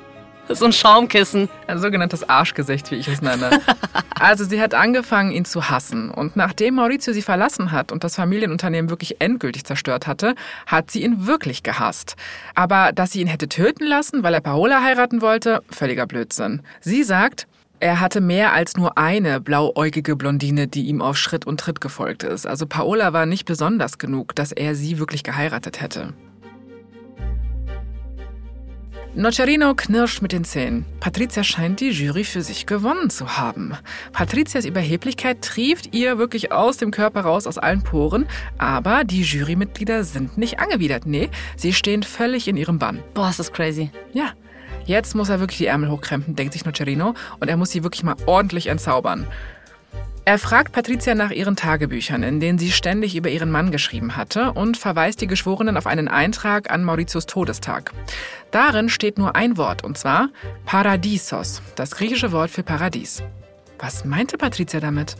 So 0.61 0.65
ein 0.65 0.73
Schaumkissen. 0.73 1.49
Ein 1.67 1.79
sogenanntes 1.79 2.27
Arschgesicht, 2.27 2.91
wie 2.91 2.95
ich 2.95 3.07
es 3.07 3.21
nenne. 3.21 3.49
Also 4.19 4.43
sie 4.43 4.61
hat 4.61 4.75
angefangen, 4.75 5.31
ihn 5.31 5.45
zu 5.45 5.71
hassen. 5.71 6.11
Und 6.11 6.35
nachdem 6.35 6.75
Maurizio 6.75 7.11
sie 7.11 7.23
verlassen 7.23 7.71
hat 7.71 7.91
und 7.91 8.03
das 8.03 8.17
Familienunternehmen 8.17 8.91
wirklich 8.91 9.19
endgültig 9.19 9.63
zerstört 9.65 10.05
hatte, 10.05 10.35
hat 10.67 10.91
sie 10.91 11.01
ihn 11.01 11.25
wirklich 11.25 11.63
gehasst. 11.63 12.15
Aber 12.53 12.91
dass 12.91 13.13
sie 13.13 13.21
ihn 13.21 13.27
hätte 13.27 13.49
töten 13.49 13.83
lassen, 13.83 14.21
weil 14.21 14.35
er 14.35 14.41
Paola 14.41 14.83
heiraten 14.83 15.23
wollte, 15.23 15.63
völliger 15.71 16.05
Blödsinn. 16.05 16.61
Sie 16.81 17.01
sagt, 17.01 17.47
er 17.79 17.99
hatte 17.99 18.21
mehr 18.21 18.53
als 18.53 18.77
nur 18.77 18.99
eine 18.99 19.41
blauäugige 19.41 20.15
Blondine, 20.15 20.67
die 20.67 20.83
ihm 20.83 21.01
auf 21.01 21.17
Schritt 21.17 21.47
und 21.47 21.59
Tritt 21.59 21.81
gefolgt 21.81 22.21
ist. 22.21 22.45
Also 22.45 22.67
Paola 22.67 23.13
war 23.13 23.25
nicht 23.25 23.45
besonders 23.45 23.97
genug, 23.97 24.35
dass 24.35 24.51
er 24.51 24.75
sie 24.75 24.99
wirklich 24.99 25.23
geheiratet 25.23 25.81
hätte. 25.81 26.13
Nocerino 29.13 29.75
knirscht 29.75 30.21
mit 30.21 30.31
den 30.31 30.45
Zähnen. 30.45 30.85
Patricia 31.01 31.43
scheint 31.43 31.81
die 31.81 31.89
Jury 31.89 32.23
für 32.23 32.41
sich 32.41 32.65
gewonnen 32.65 33.09
zu 33.09 33.37
haben. 33.37 33.73
Patricias 34.13 34.63
Überheblichkeit 34.63 35.41
trieft 35.41 35.93
ihr 35.93 36.17
wirklich 36.17 36.53
aus 36.53 36.77
dem 36.77 36.91
Körper 36.91 37.21
raus, 37.21 37.45
aus 37.45 37.57
allen 37.57 37.83
Poren. 37.83 38.25
Aber 38.57 39.03
die 39.03 39.23
Jurymitglieder 39.23 40.05
sind 40.05 40.37
nicht 40.37 40.61
angewidert. 40.61 41.05
Nee, 41.05 41.29
sie 41.57 41.73
stehen 41.73 42.03
völlig 42.03 42.47
in 42.47 42.55
ihrem 42.55 42.79
Bann. 42.79 43.03
Boah, 43.13 43.29
ist 43.29 43.39
das 43.39 43.51
crazy. 43.51 43.91
Ja. 44.13 44.31
Jetzt 44.85 45.13
muss 45.13 45.27
er 45.27 45.41
wirklich 45.41 45.57
die 45.57 45.65
Ärmel 45.65 45.91
hochkrempeln, 45.91 46.37
denkt 46.37 46.53
sich 46.53 46.63
Nocerino. 46.63 47.13
Und 47.41 47.49
er 47.49 47.57
muss 47.57 47.71
sie 47.71 47.83
wirklich 47.83 48.03
mal 48.03 48.15
ordentlich 48.25 48.67
entzaubern. 48.67 49.27
Er 50.23 50.37
fragt 50.37 50.71
Patricia 50.71 51.15
nach 51.15 51.31
ihren 51.31 51.55
Tagebüchern, 51.55 52.21
in 52.21 52.39
denen 52.39 52.59
sie 52.59 52.71
ständig 52.71 53.15
über 53.15 53.29
ihren 53.29 53.49
Mann 53.49 53.71
geschrieben 53.71 54.15
hatte 54.15 54.51
und 54.53 54.77
verweist 54.77 55.19
die 55.19 55.27
Geschworenen 55.27 55.77
auf 55.77 55.87
einen 55.87 56.07
Eintrag 56.07 56.69
an 56.69 56.83
Mauritius 56.83 57.25
Todestag. 57.25 57.91
Darin 58.51 58.89
steht 58.89 59.17
nur 59.17 59.35
ein 59.35 59.57
Wort, 59.57 59.83
und 59.83 59.97
zwar 59.97 60.29
Paradisos, 60.65 61.61
das 61.75 61.91
griechische 61.91 62.31
Wort 62.31 62.51
für 62.51 62.63
Paradies. 62.63 63.23
Was 63.79 64.05
meinte 64.05 64.37
Patricia 64.37 64.79
damit? 64.79 65.15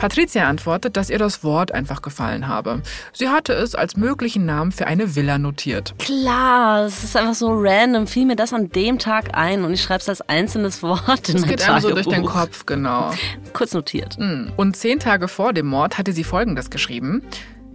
Patricia 0.00 0.48
antwortet, 0.48 0.96
dass 0.96 1.10
ihr 1.10 1.18
das 1.18 1.44
Wort 1.44 1.72
einfach 1.72 2.00
gefallen 2.00 2.48
habe. 2.48 2.80
Sie 3.12 3.28
hatte 3.28 3.52
es 3.52 3.74
als 3.74 3.98
möglichen 3.98 4.46
Namen 4.46 4.72
für 4.72 4.86
eine 4.86 5.14
Villa 5.14 5.36
notiert. 5.36 5.94
Klar, 5.98 6.86
es 6.86 7.04
ist 7.04 7.18
einfach 7.18 7.34
so 7.34 7.50
random. 7.52 8.06
Fiel 8.06 8.24
mir 8.24 8.34
das 8.34 8.54
an 8.54 8.70
dem 8.70 8.98
Tag 8.98 9.36
ein 9.36 9.62
und 9.62 9.74
ich 9.74 9.82
schreibe 9.82 10.00
es 10.00 10.08
als 10.08 10.22
einzelnes 10.22 10.82
Wort 10.82 11.28
in 11.28 11.36
Es 11.36 11.42
mein 11.42 11.50
geht 11.50 11.68
einem 11.68 11.80
so 11.80 11.90
durch 11.90 12.08
den 12.08 12.24
Kopf, 12.24 12.64
genau. 12.64 13.10
Kurz 13.52 13.74
notiert. 13.74 14.16
Hm. 14.16 14.50
Und 14.56 14.74
zehn 14.74 15.00
Tage 15.00 15.28
vor 15.28 15.52
dem 15.52 15.66
Mord 15.66 15.98
hatte 15.98 16.14
sie 16.14 16.24
Folgendes 16.24 16.70
geschrieben. 16.70 17.22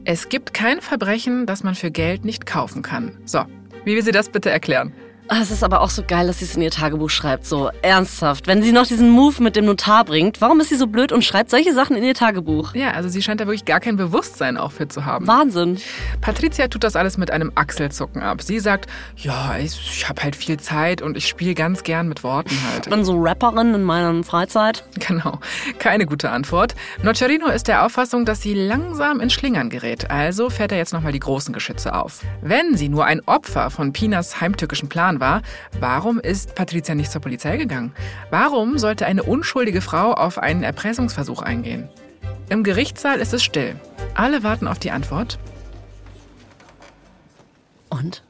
Es 0.03 0.27
gibt 0.27 0.51
kein 0.51 0.81
Verbrechen, 0.81 1.45
das 1.45 1.61
man 1.61 1.75
für 1.75 1.91
Geld 1.91 2.25
nicht 2.25 2.47
kaufen 2.47 2.81
kann. 2.81 3.19
So, 3.25 3.45
wie 3.83 3.95
will 3.95 4.03
sie 4.03 4.11
das 4.11 4.29
bitte 4.29 4.49
erklären? 4.49 4.93
Ah, 5.27 5.39
Es 5.41 5.49
ist 5.49 5.63
aber 5.63 5.81
auch 5.81 5.89
so 5.89 6.03
geil, 6.07 6.27
dass 6.27 6.37
sie 6.39 6.45
es 6.45 6.55
in 6.55 6.61
ihr 6.61 6.69
Tagebuch 6.69 7.09
schreibt. 7.09 7.47
So 7.47 7.71
ernsthaft. 7.81 8.45
Wenn 8.45 8.61
sie 8.61 8.71
noch 8.71 8.85
diesen 8.85 9.09
Move 9.09 9.41
mit 9.41 9.55
dem 9.55 9.65
Notar 9.65 10.05
bringt, 10.05 10.39
warum 10.39 10.59
ist 10.59 10.69
sie 10.69 10.75
so 10.75 10.85
blöd 10.85 11.11
und 11.11 11.23
schreibt 11.25 11.49
solche 11.49 11.73
Sachen 11.73 11.95
in 11.95 12.03
ihr 12.03 12.13
Tagebuch? 12.13 12.75
Ja, 12.75 12.91
also 12.91 13.09
sie 13.09 13.23
scheint 13.23 13.41
da 13.41 13.47
wirklich 13.47 13.65
gar 13.65 13.79
kein 13.79 13.95
Bewusstsein 13.95 14.55
auch 14.55 14.71
für 14.71 14.87
zu 14.87 15.03
haben. 15.03 15.25
Wahnsinn. 15.25 15.79
Patricia 16.21 16.67
tut 16.67 16.83
das 16.83 16.95
alles 16.95 17.17
mit 17.17 17.31
einem 17.31 17.51
Achselzucken 17.55 18.21
ab. 18.21 18.43
Sie 18.43 18.59
sagt, 18.59 18.87
ja, 19.17 19.57
ich, 19.57 19.73
ich 19.97 20.07
habe 20.07 20.21
halt 20.21 20.35
viel 20.35 20.57
Zeit 20.59 21.01
und 21.01 21.17
ich 21.17 21.27
spiele 21.27 21.55
ganz 21.55 21.81
gern 21.81 22.07
mit 22.07 22.23
Worten 22.23 22.55
halt. 22.71 22.85
Ich 22.85 22.91
bin 22.91 23.03
so 23.03 23.19
Rapperin 23.19 23.73
in 23.73 23.81
meiner 23.83 24.23
Freizeit. 24.23 24.83
Genau, 25.07 25.39
keine 25.79 26.05
gute 26.05 26.29
Antwort. 26.29 26.75
Nocerino 27.03 27.47
ist 27.47 27.67
der 27.67 27.85
Auffassung, 27.85 28.25
dass 28.25 28.41
sie 28.43 28.53
langsam 28.53 29.19
in 29.19 29.29
Schlingern 29.31 29.69
gerät. 29.71 30.09
Also 30.11 30.49
fährt 30.51 30.71
er 30.71 30.77
jetzt 30.77 30.93
nochmal 30.93 31.11
die 31.13 31.19
großen 31.19 31.53
Geschütze 31.53 31.95
auf. 31.95 32.21
Wenn 32.41 32.75
sie 32.77 32.89
nur 32.89 33.05
ein 33.05 33.21
Opfer 33.27 33.69
von 33.71 33.91
Pinas 33.93 34.39
heimtückischen 34.41 34.87
Plan 34.89 35.14
war, 35.19 35.41
warum 35.79 36.19
ist 36.19 36.55
Patricia 36.55 36.95
nicht 36.95 37.11
zur 37.11 37.21
Polizei 37.21 37.57
gegangen? 37.57 37.93
Warum 38.29 38.77
sollte 38.77 39.05
eine 39.05 39.23
unschuldige 39.23 39.81
Frau 39.81 40.13
auf 40.13 40.37
einen 40.37 40.63
Erpressungsversuch 40.63 41.41
eingehen? 41.41 41.89
Im 42.49 42.63
Gerichtssaal 42.63 43.19
ist 43.19 43.33
es 43.33 43.43
still. 43.43 43.75
Alle 44.13 44.43
warten 44.43 44.67
auf 44.67 44.79
die 44.79 44.91
Antwort. 44.91 45.39
Und? 47.89 48.23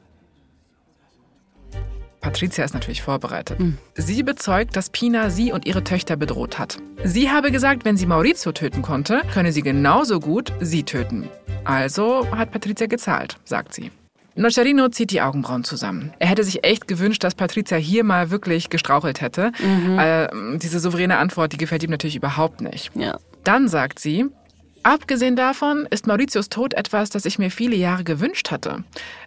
Patricia 2.20 2.64
ist 2.64 2.74
natürlich 2.74 3.02
vorbereitet. 3.02 3.60
Sie 3.94 4.24
bezeugt, 4.24 4.74
dass 4.74 4.90
Pina 4.90 5.30
sie 5.30 5.52
und 5.52 5.64
ihre 5.64 5.84
Töchter 5.84 6.16
bedroht 6.16 6.58
hat. 6.58 6.78
Sie 7.04 7.30
habe 7.30 7.52
gesagt, 7.52 7.84
wenn 7.84 7.96
sie 7.96 8.06
Maurizio 8.06 8.50
töten 8.50 8.82
konnte, 8.82 9.22
könne 9.32 9.52
sie 9.52 9.62
genauso 9.62 10.18
gut 10.18 10.52
sie 10.60 10.82
töten. 10.82 11.28
Also 11.62 12.26
hat 12.32 12.50
Patricia 12.50 12.88
gezahlt, 12.88 13.36
sagt 13.44 13.74
sie. 13.74 13.92
Nocerino 14.36 14.88
zieht 14.88 15.10
die 15.10 15.22
Augenbrauen 15.22 15.64
zusammen. 15.64 16.12
Er 16.18 16.28
hätte 16.28 16.44
sich 16.44 16.62
echt 16.64 16.86
gewünscht, 16.86 17.24
dass 17.24 17.34
Patricia 17.34 17.76
hier 17.78 18.04
mal 18.04 18.30
wirklich 18.30 18.68
gestrauchelt 18.70 19.20
hätte. 19.20 19.52
Äh, 19.98 20.28
diese 20.58 20.78
souveräne 20.78 21.16
Antwort, 21.18 21.52
die 21.52 21.56
gefällt 21.56 21.82
ihm 21.82 21.90
natürlich 21.90 22.16
überhaupt 22.16 22.60
nicht. 22.60 22.90
Ja. 22.94 23.18
Dann 23.44 23.68
sagt 23.68 23.98
sie, 23.98 24.26
abgesehen 24.82 25.36
davon 25.36 25.86
ist 25.90 26.06
Mauritius 26.06 26.48
Tod 26.48 26.74
etwas, 26.74 27.10
das 27.10 27.24
ich 27.24 27.38
mir 27.38 27.50
viele 27.50 27.76
Jahre 27.76 28.04
gewünscht 28.04 28.50
hatte. 28.50 28.84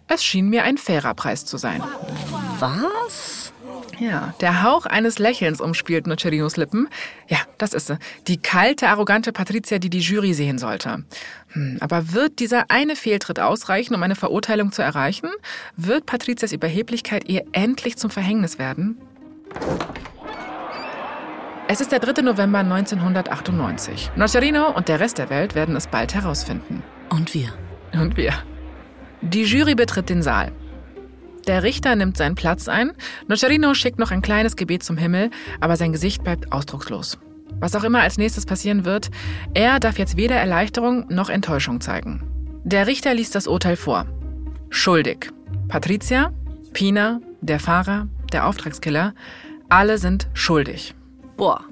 Es 0.08 0.22
schien 0.24 0.48
mir 0.48 0.62
ein 0.64 0.78
fairer 0.78 1.14
Preis 1.14 1.44
zu 1.44 1.56
sein. 1.56 1.82
Was? 2.58 3.39
Ja, 4.00 4.32
der 4.40 4.62
Hauch 4.62 4.86
eines 4.86 5.18
Lächelns 5.18 5.60
umspielt 5.60 6.06
Nocerinos 6.06 6.56
Lippen. 6.56 6.88
Ja, 7.28 7.36
das 7.58 7.74
ist 7.74 7.88
sie. 7.88 7.98
Die 8.28 8.38
kalte, 8.38 8.88
arrogante 8.88 9.30
Patricia, 9.30 9.78
die 9.78 9.90
die 9.90 9.98
Jury 9.98 10.32
sehen 10.32 10.56
sollte. 10.56 11.04
Hm, 11.48 11.76
aber 11.80 12.14
wird 12.14 12.38
dieser 12.38 12.70
eine 12.70 12.96
Fehltritt 12.96 13.38
ausreichen, 13.38 13.94
um 13.94 14.02
eine 14.02 14.16
Verurteilung 14.16 14.72
zu 14.72 14.80
erreichen? 14.80 15.28
Wird 15.76 16.06
Patricias 16.06 16.52
Überheblichkeit 16.52 17.28
ihr 17.28 17.44
endlich 17.52 17.98
zum 17.98 18.10
Verhängnis 18.10 18.58
werden? 18.58 18.98
Es 21.68 21.82
ist 21.82 21.92
der 21.92 21.98
3. 21.98 22.22
November 22.22 22.60
1998. 22.60 24.12
Nocerino 24.16 24.70
und 24.70 24.88
der 24.88 24.98
Rest 24.98 25.18
der 25.18 25.28
Welt 25.28 25.54
werden 25.54 25.76
es 25.76 25.86
bald 25.86 26.14
herausfinden. 26.14 26.82
Und 27.10 27.34
wir? 27.34 27.52
Und 27.92 28.16
wir. 28.16 28.32
Die 29.20 29.44
Jury 29.44 29.74
betritt 29.74 30.08
den 30.08 30.22
Saal. 30.22 30.52
Der 31.46 31.62
Richter 31.62 31.96
nimmt 31.96 32.16
seinen 32.16 32.34
Platz 32.34 32.68
ein. 32.68 32.92
Nocerino 33.28 33.74
schickt 33.74 33.98
noch 33.98 34.10
ein 34.10 34.22
kleines 34.22 34.56
Gebet 34.56 34.82
zum 34.82 34.96
Himmel, 34.96 35.30
aber 35.60 35.76
sein 35.76 35.92
Gesicht 35.92 36.22
bleibt 36.22 36.52
ausdruckslos. 36.52 37.18
Was 37.58 37.74
auch 37.74 37.84
immer 37.84 38.00
als 38.00 38.18
nächstes 38.18 38.46
passieren 38.46 38.84
wird, 38.84 39.10
er 39.54 39.80
darf 39.80 39.98
jetzt 39.98 40.16
weder 40.16 40.36
Erleichterung 40.36 41.06
noch 41.08 41.28
Enttäuschung 41.28 41.80
zeigen. 41.80 42.22
Der 42.64 42.86
Richter 42.86 43.14
liest 43.14 43.34
das 43.34 43.46
Urteil 43.46 43.76
vor. 43.76 44.06
Schuldig. 44.68 45.30
Patricia, 45.68 46.32
Pina, 46.72 47.20
der 47.40 47.58
Fahrer, 47.58 48.08
der 48.32 48.46
Auftragskiller, 48.46 49.14
alle 49.68 49.98
sind 49.98 50.28
schuldig. 50.34 50.94
Boah. 51.36 51.64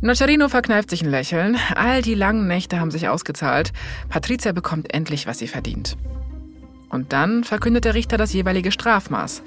Nocerino 0.00 0.48
verkneift 0.48 0.90
sich 0.90 1.02
ein 1.02 1.10
Lächeln. 1.10 1.56
All 1.74 2.02
die 2.02 2.14
langen 2.14 2.46
Nächte 2.46 2.78
haben 2.78 2.90
sich 2.90 3.08
ausgezahlt. 3.08 3.72
Patricia 4.08 4.52
bekommt 4.52 4.92
endlich, 4.94 5.26
was 5.26 5.38
sie 5.38 5.48
verdient. 5.48 5.96
Und 6.96 7.12
dann 7.12 7.44
verkündet 7.44 7.84
der 7.84 7.92
Richter 7.92 8.16
das 8.16 8.32
jeweilige 8.32 8.72
Strafmaß. 8.72 9.42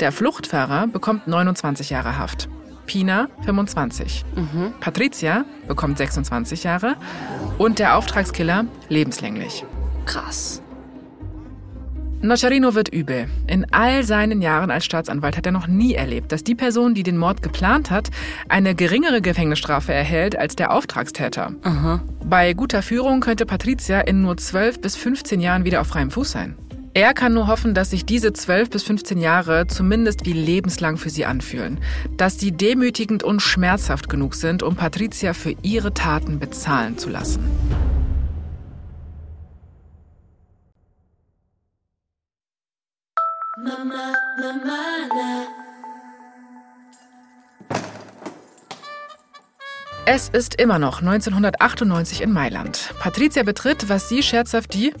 Der 0.00 0.10
Fluchtfahrer 0.10 0.86
bekommt 0.86 1.28
29 1.28 1.90
Jahre 1.90 2.16
Haft. 2.16 2.48
Pina 2.86 3.28
25. 3.44 4.24
Patricia 4.80 5.44
bekommt 5.68 5.98
26 5.98 6.64
Jahre. 6.64 6.96
Und 7.58 7.78
der 7.78 7.98
Auftragskiller 7.98 8.64
lebenslänglich. 8.88 9.66
Krass. 10.06 10.62
Nocerino 12.22 12.74
wird 12.74 12.88
übel. 12.88 13.28
In 13.46 13.66
all 13.70 14.02
seinen 14.02 14.40
Jahren 14.40 14.70
als 14.70 14.86
Staatsanwalt 14.86 15.36
hat 15.36 15.44
er 15.44 15.52
noch 15.52 15.66
nie 15.66 15.92
erlebt, 15.92 16.32
dass 16.32 16.42
die 16.42 16.54
Person, 16.54 16.94
die 16.94 17.02
den 17.02 17.18
Mord 17.18 17.42
geplant 17.42 17.90
hat, 17.90 18.08
eine 18.48 18.74
geringere 18.74 19.20
Gefängnisstrafe 19.20 19.92
erhält 19.92 20.38
als 20.38 20.56
der 20.56 20.72
Auftragstäter. 20.72 21.52
Aha. 21.64 22.00
Bei 22.24 22.54
guter 22.54 22.80
Führung 22.80 23.20
könnte 23.20 23.44
Patricia 23.44 24.00
in 24.00 24.22
nur 24.22 24.38
12 24.38 24.80
bis 24.80 24.96
15 24.96 25.38
Jahren 25.40 25.66
wieder 25.66 25.82
auf 25.82 25.88
freiem 25.88 26.10
Fuß 26.10 26.30
sein. 26.30 26.56
Er 26.96 27.12
kann 27.12 27.34
nur 27.34 27.48
hoffen, 27.48 27.74
dass 27.74 27.90
sich 27.90 28.06
diese 28.06 28.32
12 28.32 28.70
bis 28.70 28.84
15 28.84 29.18
Jahre 29.18 29.66
zumindest 29.66 30.26
wie 30.26 30.32
lebenslang 30.32 30.96
für 30.96 31.10
sie 31.10 31.24
anfühlen. 31.24 31.80
Dass 32.16 32.38
sie 32.38 32.52
demütigend 32.52 33.24
und 33.24 33.40
schmerzhaft 33.40 34.08
genug 34.08 34.36
sind, 34.36 34.62
um 34.62 34.76
Patricia 34.76 35.32
für 35.34 35.56
ihre 35.62 35.92
Taten 35.92 36.38
bezahlen 36.38 36.96
zu 36.96 37.10
lassen. 37.10 37.50
Mama, 43.56 44.12
Mama, 44.40 44.84
Es 50.06 50.28
ist 50.28 50.60
immer 50.60 50.78
noch 50.78 51.00
1998 51.00 52.20
in 52.20 52.30
Mailand. 52.30 52.94
Patricia 53.00 53.42
betritt, 53.42 53.88
was 53.88 54.08
sie 54.08 54.22
scherzhaft 54.22 54.74
die 54.74 54.92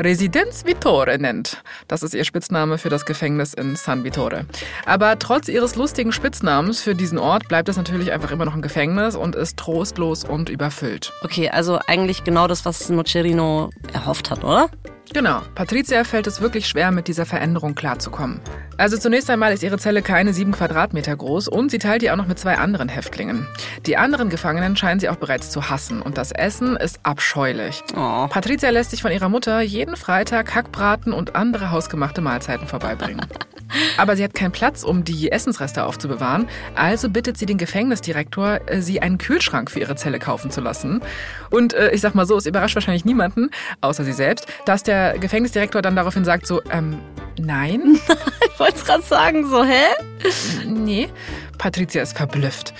Residenz 0.00 0.64
Vittore 0.64 1.18
nennt. 1.18 1.62
Das 1.88 2.02
ist 2.02 2.14
ihr 2.14 2.24
Spitzname 2.24 2.78
für 2.78 2.88
das 2.88 3.04
Gefängnis 3.04 3.52
in 3.52 3.74
San 3.74 4.04
Vittore. 4.04 4.46
Aber 4.86 5.18
trotz 5.18 5.48
ihres 5.48 5.74
lustigen 5.74 6.12
Spitznamens 6.12 6.80
für 6.80 6.94
diesen 6.94 7.18
Ort 7.18 7.48
bleibt 7.48 7.68
es 7.68 7.76
natürlich 7.76 8.12
einfach 8.12 8.30
immer 8.30 8.44
noch 8.44 8.54
ein 8.54 8.62
Gefängnis 8.62 9.16
und 9.16 9.34
ist 9.34 9.56
trostlos 9.56 10.22
und 10.22 10.50
überfüllt. 10.50 11.12
Okay, 11.22 11.50
also 11.50 11.80
eigentlich 11.86 12.22
genau 12.22 12.46
das, 12.46 12.64
was 12.64 12.88
Nocerino 12.88 13.70
erhofft 13.92 14.30
hat, 14.30 14.44
oder? 14.44 14.68
Genau. 15.12 15.40
Patricia 15.54 16.04
fällt 16.04 16.26
es 16.26 16.40
wirklich 16.40 16.68
schwer, 16.68 16.90
mit 16.90 17.08
dieser 17.08 17.26
Veränderung 17.26 17.74
klarzukommen. 17.74 18.40
Also 18.78 18.96
zunächst 18.96 19.28
einmal 19.28 19.52
ist 19.52 19.64
ihre 19.64 19.76
Zelle 19.76 20.02
keine 20.02 20.32
sieben 20.32 20.52
Quadratmeter 20.52 21.16
groß 21.16 21.48
und 21.48 21.72
sie 21.72 21.78
teilt 21.78 22.02
die 22.02 22.12
auch 22.12 22.16
noch 22.16 22.28
mit 22.28 22.38
zwei 22.38 22.58
anderen 22.58 22.88
Häftlingen. 22.88 23.48
Die 23.86 23.96
anderen 23.96 24.28
Gefangenen 24.28 24.76
scheinen 24.76 25.00
sie 25.00 25.08
auch 25.08 25.16
bereits 25.16 25.50
zu 25.50 25.68
hassen 25.68 26.00
und 26.00 26.16
das 26.16 26.30
Essen 26.30 26.76
ist 26.76 27.00
abscheulich. 27.02 27.82
Oh. 27.96 28.28
Patricia 28.28 28.70
lässt 28.70 28.92
sich 28.92 29.02
von 29.02 29.10
ihrer 29.10 29.28
Mutter 29.28 29.60
jeden 29.62 29.96
Freitag 29.96 30.54
Hackbraten 30.54 31.12
und 31.12 31.34
andere 31.34 31.72
hausgemachte 31.72 32.20
Mahlzeiten 32.20 32.68
vorbeibringen. 32.68 33.26
Aber 33.96 34.16
sie 34.16 34.22
hat 34.22 34.32
keinen 34.32 34.52
Platz, 34.52 34.84
um 34.84 35.04
die 35.04 35.30
Essensreste 35.30 35.84
aufzubewahren. 35.84 36.48
Also 36.74 37.10
bittet 37.10 37.36
sie 37.36 37.46
den 37.46 37.58
Gefängnisdirektor, 37.58 38.60
äh, 38.66 38.80
sie 38.80 39.00
einen 39.00 39.18
Kühlschrank 39.18 39.70
für 39.72 39.80
ihre 39.80 39.96
Zelle 39.96 40.20
kaufen 40.20 40.50
zu 40.52 40.60
lassen. 40.60 41.02
Und 41.50 41.74
äh, 41.74 41.90
ich 41.90 42.00
sag 42.00 42.14
mal 42.14 42.26
so, 42.26 42.36
es 42.36 42.46
überrascht 42.46 42.76
wahrscheinlich 42.76 43.04
niemanden, 43.04 43.50
außer 43.80 44.04
sie 44.04 44.12
selbst, 44.12 44.46
dass 44.64 44.84
der 44.84 45.18
Gefängnisdirektor 45.18 45.82
dann 45.82 45.96
daraufhin 45.96 46.24
sagt 46.24 46.46
so, 46.46 46.62
ähm, 46.70 46.98
nein. 47.38 47.98
wollte 48.68 48.78
es 48.80 48.84
gerade 48.84 49.02
sagen, 49.02 49.48
so, 49.48 49.64
hä? 49.64 49.86
Nee. 50.66 51.08
Patricia 51.56 52.02
ist 52.02 52.16
verblüfft. 52.16 52.74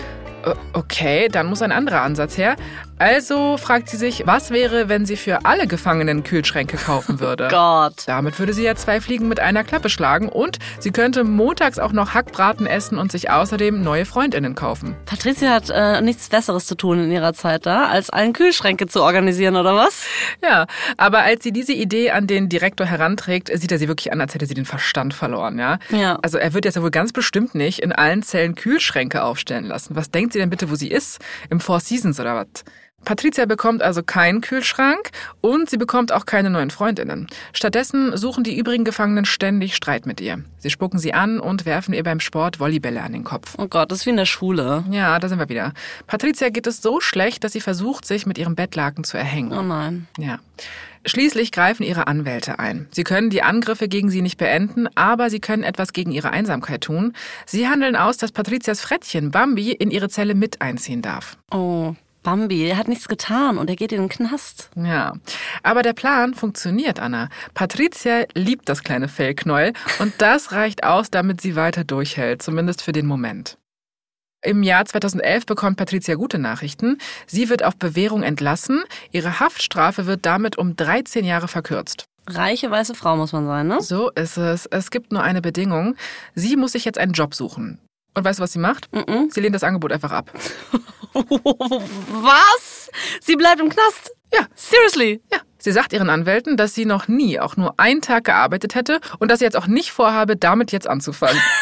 Okay, 0.72 1.28
dann 1.28 1.46
muss 1.46 1.62
ein 1.62 1.72
anderer 1.72 2.02
Ansatz 2.02 2.36
her. 2.36 2.56
Also 3.00 3.56
fragt 3.58 3.88
sie 3.88 3.96
sich, 3.96 4.26
was 4.26 4.50
wäre, 4.50 4.88
wenn 4.88 5.06
sie 5.06 5.16
für 5.16 5.44
alle 5.44 5.68
Gefangenen 5.68 6.24
Kühlschränke 6.24 6.76
kaufen 6.76 7.20
würde? 7.20 7.46
Gott. 7.48 7.94
Damit 8.06 8.38
würde 8.40 8.52
sie 8.52 8.64
ja 8.64 8.74
zwei 8.74 9.00
Fliegen 9.00 9.28
mit 9.28 9.38
einer 9.38 9.62
Klappe 9.62 9.88
schlagen 9.88 10.28
und 10.28 10.58
sie 10.80 10.90
könnte 10.90 11.22
montags 11.22 11.78
auch 11.78 11.92
noch 11.92 12.14
Hackbraten 12.14 12.66
essen 12.66 12.98
und 12.98 13.12
sich 13.12 13.30
außerdem 13.30 13.82
neue 13.82 14.04
Freundinnen 14.04 14.56
kaufen. 14.56 14.96
Patricia 15.06 15.50
hat 15.50 15.70
äh, 15.70 16.00
nichts 16.00 16.28
Besseres 16.28 16.66
zu 16.66 16.74
tun 16.74 17.04
in 17.04 17.12
ihrer 17.12 17.34
Zeit 17.34 17.66
da, 17.66 17.86
als 17.86 18.10
allen 18.10 18.32
Kühlschränke 18.32 18.88
zu 18.88 19.00
organisieren, 19.02 19.54
oder 19.54 19.76
was? 19.76 20.04
Ja, 20.42 20.66
aber 20.96 21.20
als 21.20 21.44
sie 21.44 21.52
diese 21.52 21.72
Idee 21.72 22.10
an 22.10 22.26
den 22.26 22.48
Direktor 22.48 22.86
heranträgt, 22.86 23.48
sieht 23.54 23.70
er 23.70 23.78
sie 23.78 23.86
wirklich 23.86 24.12
an, 24.12 24.20
als 24.20 24.34
hätte 24.34 24.46
sie 24.46 24.54
den 24.54 24.64
Verstand 24.64 25.14
verloren, 25.14 25.58
ja? 25.58 25.78
Ja. 25.90 26.18
Also 26.22 26.38
er 26.38 26.52
wird 26.52 26.64
jetzt 26.64 26.74
ja 26.74 26.82
wohl 26.82 26.90
ganz 26.90 27.12
bestimmt 27.12 27.54
nicht 27.54 27.78
in 27.78 27.92
allen 27.92 28.24
Zellen 28.24 28.56
Kühlschränke 28.56 29.22
aufstellen 29.22 29.66
lassen. 29.66 29.94
Was 29.94 30.10
denkt 30.10 30.32
sie 30.32 30.40
denn 30.40 30.50
bitte, 30.50 30.68
wo 30.68 30.74
sie 30.74 30.88
ist? 30.88 31.20
Im 31.48 31.60
Four 31.60 31.78
Seasons 31.78 32.18
oder 32.18 32.34
was? 32.34 32.64
Patricia 33.04 33.46
bekommt 33.46 33.82
also 33.82 34.02
keinen 34.02 34.40
Kühlschrank 34.40 35.10
und 35.40 35.70
sie 35.70 35.78
bekommt 35.78 36.12
auch 36.12 36.26
keine 36.26 36.50
neuen 36.50 36.70
Freundinnen. 36.70 37.26
Stattdessen 37.52 38.16
suchen 38.16 38.44
die 38.44 38.58
übrigen 38.58 38.84
Gefangenen 38.84 39.24
ständig 39.24 39.74
Streit 39.76 40.04
mit 40.04 40.20
ihr. 40.20 40.42
Sie 40.58 40.70
spucken 40.70 40.98
sie 40.98 41.14
an 41.14 41.40
und 41.40 41.64
werfen 41.64 41.94
ihr 41.94 42.02
beim 42.02 42.20
Sport 42.20 42.60
Volleybälle 42.60 43.02
an 43.02 43.12
den 43.12 43.24
Kopf. 43.24 43.54
Oh 43.56 43.68
Gott, 43.68 43.90
das 43.90 44.00
ist 44.00 44.06
wie 44.06 44.10
in 44.10 44.16
der 44.16 44.26
Schule. 44.26 44.84
Ja, 44.90 45.18
da 45.18 45.28
sind 45.28 45.38
wir 45.38 45.48
wieder. 45.48 45.72
Patricia 46.06 46.50
geht 46.50 46.66
es 46.66 46.82
so 46.82 47.00
schlecht, 47.00 47.44
dass 47.44 47.52
sie 47.52 47.60
versucht, 47.60 48.04
sich 48.04 48.26
mit 48.26 48.36
ihrem 48.36 48.56
Bettlaken 48.56 49.04
zu 49.04 49.16
erhängen. 49.16 49.52
Oh 49.52 49.62
nein. 49.62 50.06
Ja. 50.18 50.40
Schließlich 51.06 51.52
greifen 51.52 51.84
ihre 51.84 52.08
Anwälte 52.08 52.58
ein. 52.58 52.88
Sie 52.90 53.04
können 53.04 53.30
die 53.30 53.42
Angriffe 53.42 53.88
gegen 53.88 54.10
sie 54.10 54.20
nicht 54.20 54.36
beenden, 54.36 54.88
aber 54.96 55.30
sie 55.30 55.40
können 55.40 55.62
etwas 55.62 55.92
gegen 55.92 56.10
ihre 56.10 56.30
Einsamkeit 56.30 56.82
tun. 56.82 57.14
Sie 57.46 57.68
handeln 57.68 57.96
aus, 57.96 58.18
dass 58.18 58.32
Patricias 58.32 58.80
Frettchen 58.80 59.30
Bambi 59.30 59.70
in 59.72 59.90
ihre 59.90 60.08
Zelle 60.08 60.34
mit 60.34 60.60
einziehen 60.60 61.00
darf. 61.00 61.38
Oh, 61.50 61.94
Bambi, 62.28 62.66
er 62.66 62.76
hat 62.76 62.88
nichts 62.88 63.08
getan 63.08 63.56
und 63.56 63.70
er 63.70 63.76
geht 63.76 63.90
in 63.90 64.02
den 64.02 64.10
Knast. 64.10 64.68
Ja, 64.76 65.14
aber 65.62 65.80
der 65.82 65.94
Plan 65.94 66.34
funktioniert, 66.34 67.00
Anna. 67.00 67.30
Patricia 67.54 68.24
liebt 68.34 68.68
das 68.68 68.82
kleine 68.82 69.08
Fellknäuel 69.08 69.72
und 69.98 70.12
das 70.18 70.52
reicht 70.52 70.84
aus, 70.84 71.10
damit 71.10 71.40
sie 71.40 71.56
weiter 71.56 71.84
durchhält, 71.84 72.42
zumindest 72.42 72.82
für 72.82 72.92
den 72.92 73.06
Moment. 73.06 73.56
Im 74.44 74.62
Jahr 74.62 74.84
2011 74.84 75.46
bekommt 75.46 75.78
Patricia 75.78 76.16
gute 76.16 76.38
Nachrichten. 76.38 76.98
Sie 77.26 77.48
wird 77.48 77.64
auf 77.64 77.76
Bewährung 77.76 78.22
entlassen. 78.22 78.82
Ihre 79.10 79.40
Haftstrafe 79.40 80.04
wird 80.04 80.26
damit 80.26 80.58
um 80.58 80.76
13 80.76 81.24
Jahre 81.24 81.48
verkürzt. 81.48 82.04
Reiche 82.26 82.70
weiße 82.70 82.94
Frau 82.94 83.16
muss 83.16 83.32
man 83.32 83.46
sein, 83.46 83.68
ne? 83.68 83.80
So 83.80 84.10
ist 84.10 84.36
es. 84.36 84.66
Es 84.66 84.90
gibt 84.90 85.12
nur 85.12 85.22
eine 85.22 85.40
Bedingung. 85.40 85.96
Sie 86.34 86.56
muss 86.56 86.72
sich 86.72 86.84
jetzt 86.84 86.98
einen 86.98 87.14
Job 87.14 87.34
suchen. 87.34 87.78
Und 88.14 88.24
weißt 88.24 88.38
du, 88.38 88.42
was 88.42 88.52
sie 88.52 88.58
macht? 88.58 88.92
Mm 88.92 88.98
-mm. 88.98 89.32
Sie 89.32 89.40
lehnt 89.40 89.54
das 89.54 89.62
Angebot 89.62 89.92
einfach 89.92 90.10
ab. 90.10 90.30
was? 91.12 92.90
Sie 93.20 93.36
bleibt 93.36 93.60
im 93.60 93.68
Knast? 93.68 94.12
Ja. 94.32 94.46
Seriously? 94.54 95.20
Ja. 95.32 95.38
Sie 95.58 95.72
sagt 95.72 95.92
ihren 95.92 96.10
Anwälten, 96.10 96.56
dass 96.56 96.74
sie 96.74 96.84
noch 96.84 97.08
nie, 97.08 97.40
auch 97.40 97.56
nur 97.56 97.74
einen 97.78 98.00
Tag 98.00 98.24
gearbeitet 98.24 98.74
hätte 98.74 99.00
und 99.18 99.30
dass 99.30 99.40
sie 99.40 99.44
jetzt 99.44 99.56
auch 99.56 99.66
nicht 99.66 99.90
vorhabe, 99.90 100.36
damit 100.36 100.72
jetzt 100.72 100.88
anzufangen. 100.88 101.40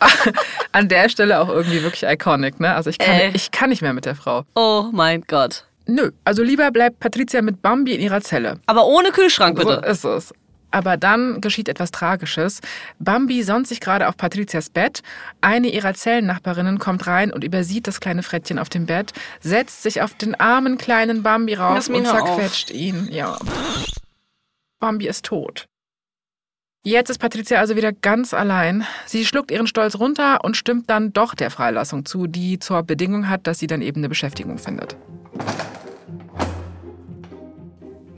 An 0.72 0.88
der 0.88 1.08
Stelle 1.08 1.40
auch 1.40 1.48
irgendwie 1.48 1.82
wirklich 1.82 2.04
iconic, 2.04 2.60
ne? 2.60 2.74
Also 2.74 2.90
ich 2.90 2.98
kann, 2.98 3.14
äh. 3.14 3.30
ich 3.34 3.50
kann 3.50 3.70
nicht 3.70 3.82
mehr 3.82 3.92
mit 3.92 4.04
der 4.04 4.14
Frau. 4.14 4.44
Oh 4.54 4.88
mein 4.92 5.22
Gott. 5.26 5.64
Nö, 5.86 6.10
also 6.24 6.42
lieber 6.42 6.70
bleibt 6.70 7.00
Patricia 7.00 7.42
mit 7.42 7.62
Bambi 7.62 7.94
in 7.94 8.00
ihrer 8.00 8.20
Zelle. 8.20 8.60
Aber 8.66 8.86
ohne 8.86 9.10
Kühlschrank, 9.10 9.58
bitte. 9.58 9.82
So 9.84 10.14
ist 10.14 10.30
es. 10.30 10.34
Aber 10.70 10.96
dann 10.96 11.40
geschieht 11.40 11.68
etwas 11.68 11.90
Tragisches. 11.90 12.60
Bambi 12.98 13.42
sonnt 13.42 13.66
sich 13.66 13.80
gerade 13.80 14.08
auf 14.08 14.16
Patrizias 14.16 14.70
Bett. 14.70 15.02
Eine 15.40 15.68
ihrer 15.68 15.94
Zellennachbarinnen 15.94 16.78
kommt 16.78 17.06
rein 17.06 17.32
und 17.32 17.44
übersieht 17.44 17.86
das 17.86 18.00
kleine 18.00 18.22
Frettchen 18.22 18.58
auf 18.58 18.68
dem 18.68 18.86
Bett, 18.86 19.12
setzt 19.40 19.82
sich 19.82 20.02
auf 20.02 20.14
den 20.14 20.34
armen 20.34 20.78
kleinen 20.78 21.22
Bambi 21.22 21.54
rauf 21.54 21.88
und 21.88 22.06
zerquetscht 22.06 22.70
auf. 22.70 22.76
ihn. 22.76 23.08
Ja. 23.10 23.38
Bambi 24.78 25.08
ist 25.08 25.24
tot. 25.24 25.66
Jetzt 26.82 27.10
ist 27.10 27.18
Patricia 27.18 27.60
also 27.60 27.76
wieder 27.76 27.92
ganz 27.92 28.32
allein. 28.32 28.86
Sie 29.04 29.26
schluckt 29.26 29.50
ihren 29.50 29.66
Stolz 29.66 29.96
runter 29.96 30.42
und 30.44 30.56
stimmt 30.56 30.88
dann 30.88 31.12
doch 31.12 31.34
der 31.34 31.50
Freilassung 31.50 32.06
zu, 32.06 32.26
die 32.26 32.58
zur 32.58 32.82
Bedingung 32.82 33.28
hat, 33.28 33.46
dass 33.46 33.58
sie 33.58 33.66
dann 33.66 33.82
eben 33.82 34.00
eine 34.00 34.08
Beschäftigung 34.08 34.56
findet. 34.56 34.96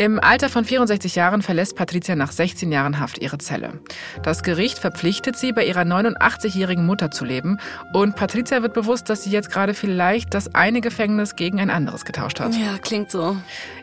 Im 0.03 0.19
Alter 0.19 0.49
von 0.49 0.65
64 0.65 1.15
Jahren 1.15 1.43
verlässt 1.43 1.77
Patricia 1.77 2.17
nach 2.17 2.33
16 2.33 2.73
Jahren 2.73 2.99
Haft 2.99 3.19
ihre 3.19 3.39
Zelle. 3.39 3.79
Das 4.25 4.43
Gericht 4.43 4.81
verpflichtet 4.81 5.37
sie, 5.37 5.53
bei 5.53 5.65
ihrer 5.65 5.83
89-jährigen 5.83 6.85
Mutter 6.85 7.13
zu 7.13 7.25
leben. 7.25 7.61
Und 7.93 8.17
Patricia 8.17 8.63
wird 8.63 8.75
bewusst, 8.75 9.09
dass 9.09 9.23
sie 9.23 9.31
jetzt 9.31 9.53
gerade 9.53 9.75
vielleicht 9.75 10.35
das 10.35 10.57
eine 10.57 10.81
Gefängnis 10.81 11.37
gegen 11.37 11.61
ein 11.61 11.71
anderes 11.71 12.05
getauscht 12.05 12.41
hat. 12.41 12.53
Ja, 12.57 12.79
klingt 12.79 13.13
so. 13.13 13.37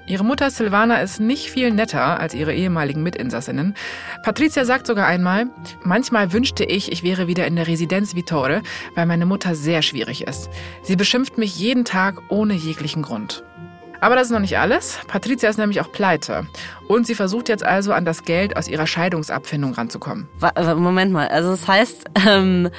Ihre 0.07 0.25
Mutter 0.25 0.51
Silvana 0.51 0.97
ist 0.97 1.21
nicht 1.21 1.49
viel 1.51 1.71
netter 1.71 2.19
als 2.19 2.33
ihre 2.33 2.53
ehemaligen 2.53 3.01
Mitinsassinnen. 3.01 3.73
Patricia 4.21 4.65
sagt 4.65 4.87
sogar 4.87 5.07
einmal, 5.07 5.45
manchmal 5.85 6.33
wünschte 6.33 6.65
ich, 6.65 6.91
ich 6.91 7.01
wäre 7.01 7.27
wieder 7.27 7.47
in 7.47 7.55
der 7.55 7.67
Residenz 7.67 8.13
Vittore, 8.13 8.61
weil 8.93 9.05
meine 9.05 9.25
Mutter 9.25 9.55
sehr 9.55 9.81
schwierig 9.81 10.27
ist. 10.27 10.49
Sie 10.83 10.97
beschimpft 10.97 11.37
mich 11.37 11.57
jeden 11.57 11.85
Tag 11.85 12.19
ohne 12.27 12.55
jeglichen 12.55 13.03
Grund. 13.03 13.45
Aber 14.01 14.15
das 14.15 14.27
ist 14.27 14.31
noch 14.31 14.39
nicht 14.39 14.57
alles. 14.57 14.99
Patricia 15.07 15.49
ist 15.49 15.57
nämlich 15.57 15.81
auch 15.81 15.91
pleite. 15.91 16.47
Und 16.89 17.05
sie 17.05 17.13
versucht 17.13 17.49
jetzt 17.49 17.63
also 17.63 17.93
an 17.93 18.03
das 18.03 18.23
Geld 18.23 18.57
aus 18.57 18.67
ihrer 18.67 18.87
Scheidungsabfindung 18.87 19.73
ranzukommen. 19.73 20.27
Moment 20.75 21.11
mal, 21.11 21.27
also 21.27 21.51
das 21.51 21.67
heißt, 21.67 22.05
ähm, 22.27 22.69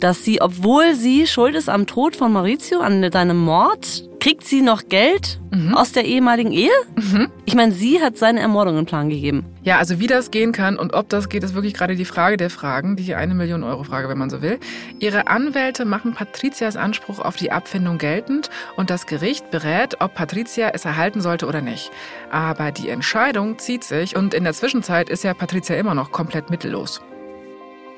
dass 0.00 0.24
sie, 0.24 0.40
obwohl 0.42 0.96
sie 0.96 1.28
schuld 1.28 1.54
ist 1.54 1.68
am 1.68 1.86
Tod 1.86 2.16
von 2.16 2.32
Maurizio, 2.32 2.80
an 2.80 3.08
seinem 3.12 3.38
Mord, 3.38 4.10
kriegt 4.20 4.44
sie 4.44 4.60
noch 4.60 4.88
Geld 4.88 5.40
mhm. 5.50 5.74
aus 5.74 5.92
der 5.92 6.04
ehemaligen 6.04 6.52
Ehe? 6.52 6.70
Mhm. 6.96 7.30
Ich 7.46 7.54
meine, 7.54 7.72
sie 7.72 8.00
hat 8.00 8.18
seine 8.18 8.40
Ermordung 8.40 8.78
in 8.78 8.86
Plan 8.86 9.08
gegeben. 9.08 9.44
Ja, 9.62 9.78
also 9.78 9.98
wie 9.98 10.06
das 10.06 10.30
gehen 10.30 10.52
kann 10.52 10.78
und 10.78 10.94
ob 10.94 11.08
das 11.08 11.28
geht, 11.28 11.42
ist 11.42 11.54
wirklich 11.54 11.74
gerade 11.74 11.96
die 11.96 12.04
Frage 12.04 12.36
der 12.36 12.50
Fragen, 12.50 12.96
die 12.96 13.14
eine 13.14 13.34
Million 13.34 13.62
Euro 13.62 13.82
Frage, 13.82 14.08
wenn 14.08 14.18
man 14.18 14.30
so 14.30 14.40
will. 14.40 14.58
Ihre 15.00 15.26
Anwälte 15.26 15.84
machen 15.84 16.14
Patrizias 16.14 16.76
Anspruch 16.76 17.18
auf 17.18 17.36
die 17.36 17.50
Abfindung 17.52 17.98
geltend 17.98 18.50
und 18.76 18.90
das 18.90 19.06
Gericht 19.06 19.50
berät, 19.50 20.00
ob 20.00 20.14
Patricia 20.14 20.70
es 20.72 20.84
erhalten 20.84 21.20
sollte 21.20 21.46
oder 21.46 21.60
nicht. 21.60 21.90
Aber 22.30 22.72
die 22.72 22.88
Entscheidung 22.88 23.58
zieht 23.60 23.84
sich 23.84 24.16
und 24.16 24.34
in 24.34 24.44
der 24.44 24.54
Zwischenzeit 24.54 25.08
ist 25.08 25.24
ja 25.24 25.34
Patricia 25.34 25.76
immer 25.76 25.94
noch 25.94 26.10
komplett 26.10 26.50
mittellos. 26.50 27.00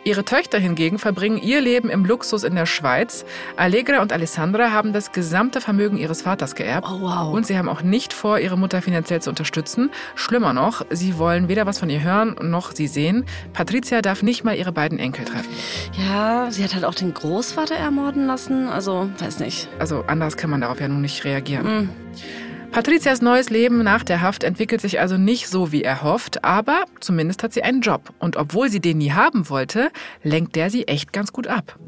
Ihre 0.05 0.25
Töchter 0.25 0.59
hingegen 0.59 0.99
verbringen 0.99 1.39
ihr 1.39 1.61
Leben 1.61 1.89
im 1.89 2.05
Luxus 2.05 2.43
in 2.43 2.57
der 2.57 2.67
Schweiz. 2.67 3.25
Allegra 3.57 4.03
und 4.03 4.13
Alessandra 4.13 4.73
haben 4.73 4.93
das 4.93 5.13
gesamte 5.13 5.61
Vermögen 5.61 5.97
ihres 5.97 6.23
Vaters 6.23 6.57
geerbt. 6.57 6.89
Oh, 6.91 7.03
wow. 7.03 7.33
Und 7.33 7.47
sie 7.47 7.57
haben 7.57 7.69
auch 7.69 7.83
nicht 7.83 8.13
vor, 8.13 8.41
ihre 8.41 8.59
Mutter 8.59 8.83
finanziell 8.83 9.23
zu 9.23 9.31
unterstützen. 9.31 9.91
Schlimmer 10.17 10.53
noch, 10.55 10.85
sie 10.91 11.19
wollen 11.19 11.47
weder 11.47 11.67
was 11.67 11.79
von 11.79 11.89
ihr 11.89 12.03
hören 12.03 12.35
noch 12.43 12.73
sie 12.73 12.89
sehen. 12.89 13.25
Patricia 13.53 14.03
darf 14.03 14.25
nicht 14.25 14.43
mal 14.43 14.57
ihre 14.57 14.73
beiden 14.73 14.99
Enkel 14.99 15.25
treffen. 15.25 15.51
Ja, 15.97 16.51
sie 16.51 16.65
hat 16.65 16.75
halt 16.75 16.85
auch 16.85 16.97
den 16.97 17.15
Großvater 17.15 17.77
ermorden 17.77 18.27
lassen. 18.27 18.69
Also, 18.69 19.09
weiß 19.19 19.39
nicht. 19.39 19.69
Also 19.79 20.03
anders 20.09 20.37
kann 20.37 20.51
man 20.51 20.63
darauf 20.63 20.81
ja 20.81 20.89
nun 20.89 21.03
nicht 21.03 21.25
reagieren. 21.25 21.65
Mhm. 21.65 21.91
Patrizias 22.73 23.21
neues 23.21 23.51
Leben 23.51 23.83
nach 23.83 24.03
der 24.03 24.23
Haft 24.23 24.45
entwickelt 24.45 24.81
sich 24.81 24.99
also 24.99 25.19
nicht 25.19 25.47
so, 25.47 25.73
wie 25.73 25.83
er 25.83 26.03
hofft, 26.03 26.43
aber 26.43 26.87
zumindest 27.01 27.43
hat 27.43 27.53
sie 27.53 27.63
einen 27.63 27.83
Job. 27.83 28.15
Und 28.19 28.37
obwohl 28.37 28.71
sie 28.71 28.81
den 28.81 28.97
nie 28.97 29.13
haben 29.13 29.51
wollte, 29.51 29.91
lenkt 30.23 30.57
der 30.57 30.71
sie 30.71 30.89
echt 30.89 31.13
ganz 31.13 31.35
gut 31.35 31.49
ab. 31.49 31.79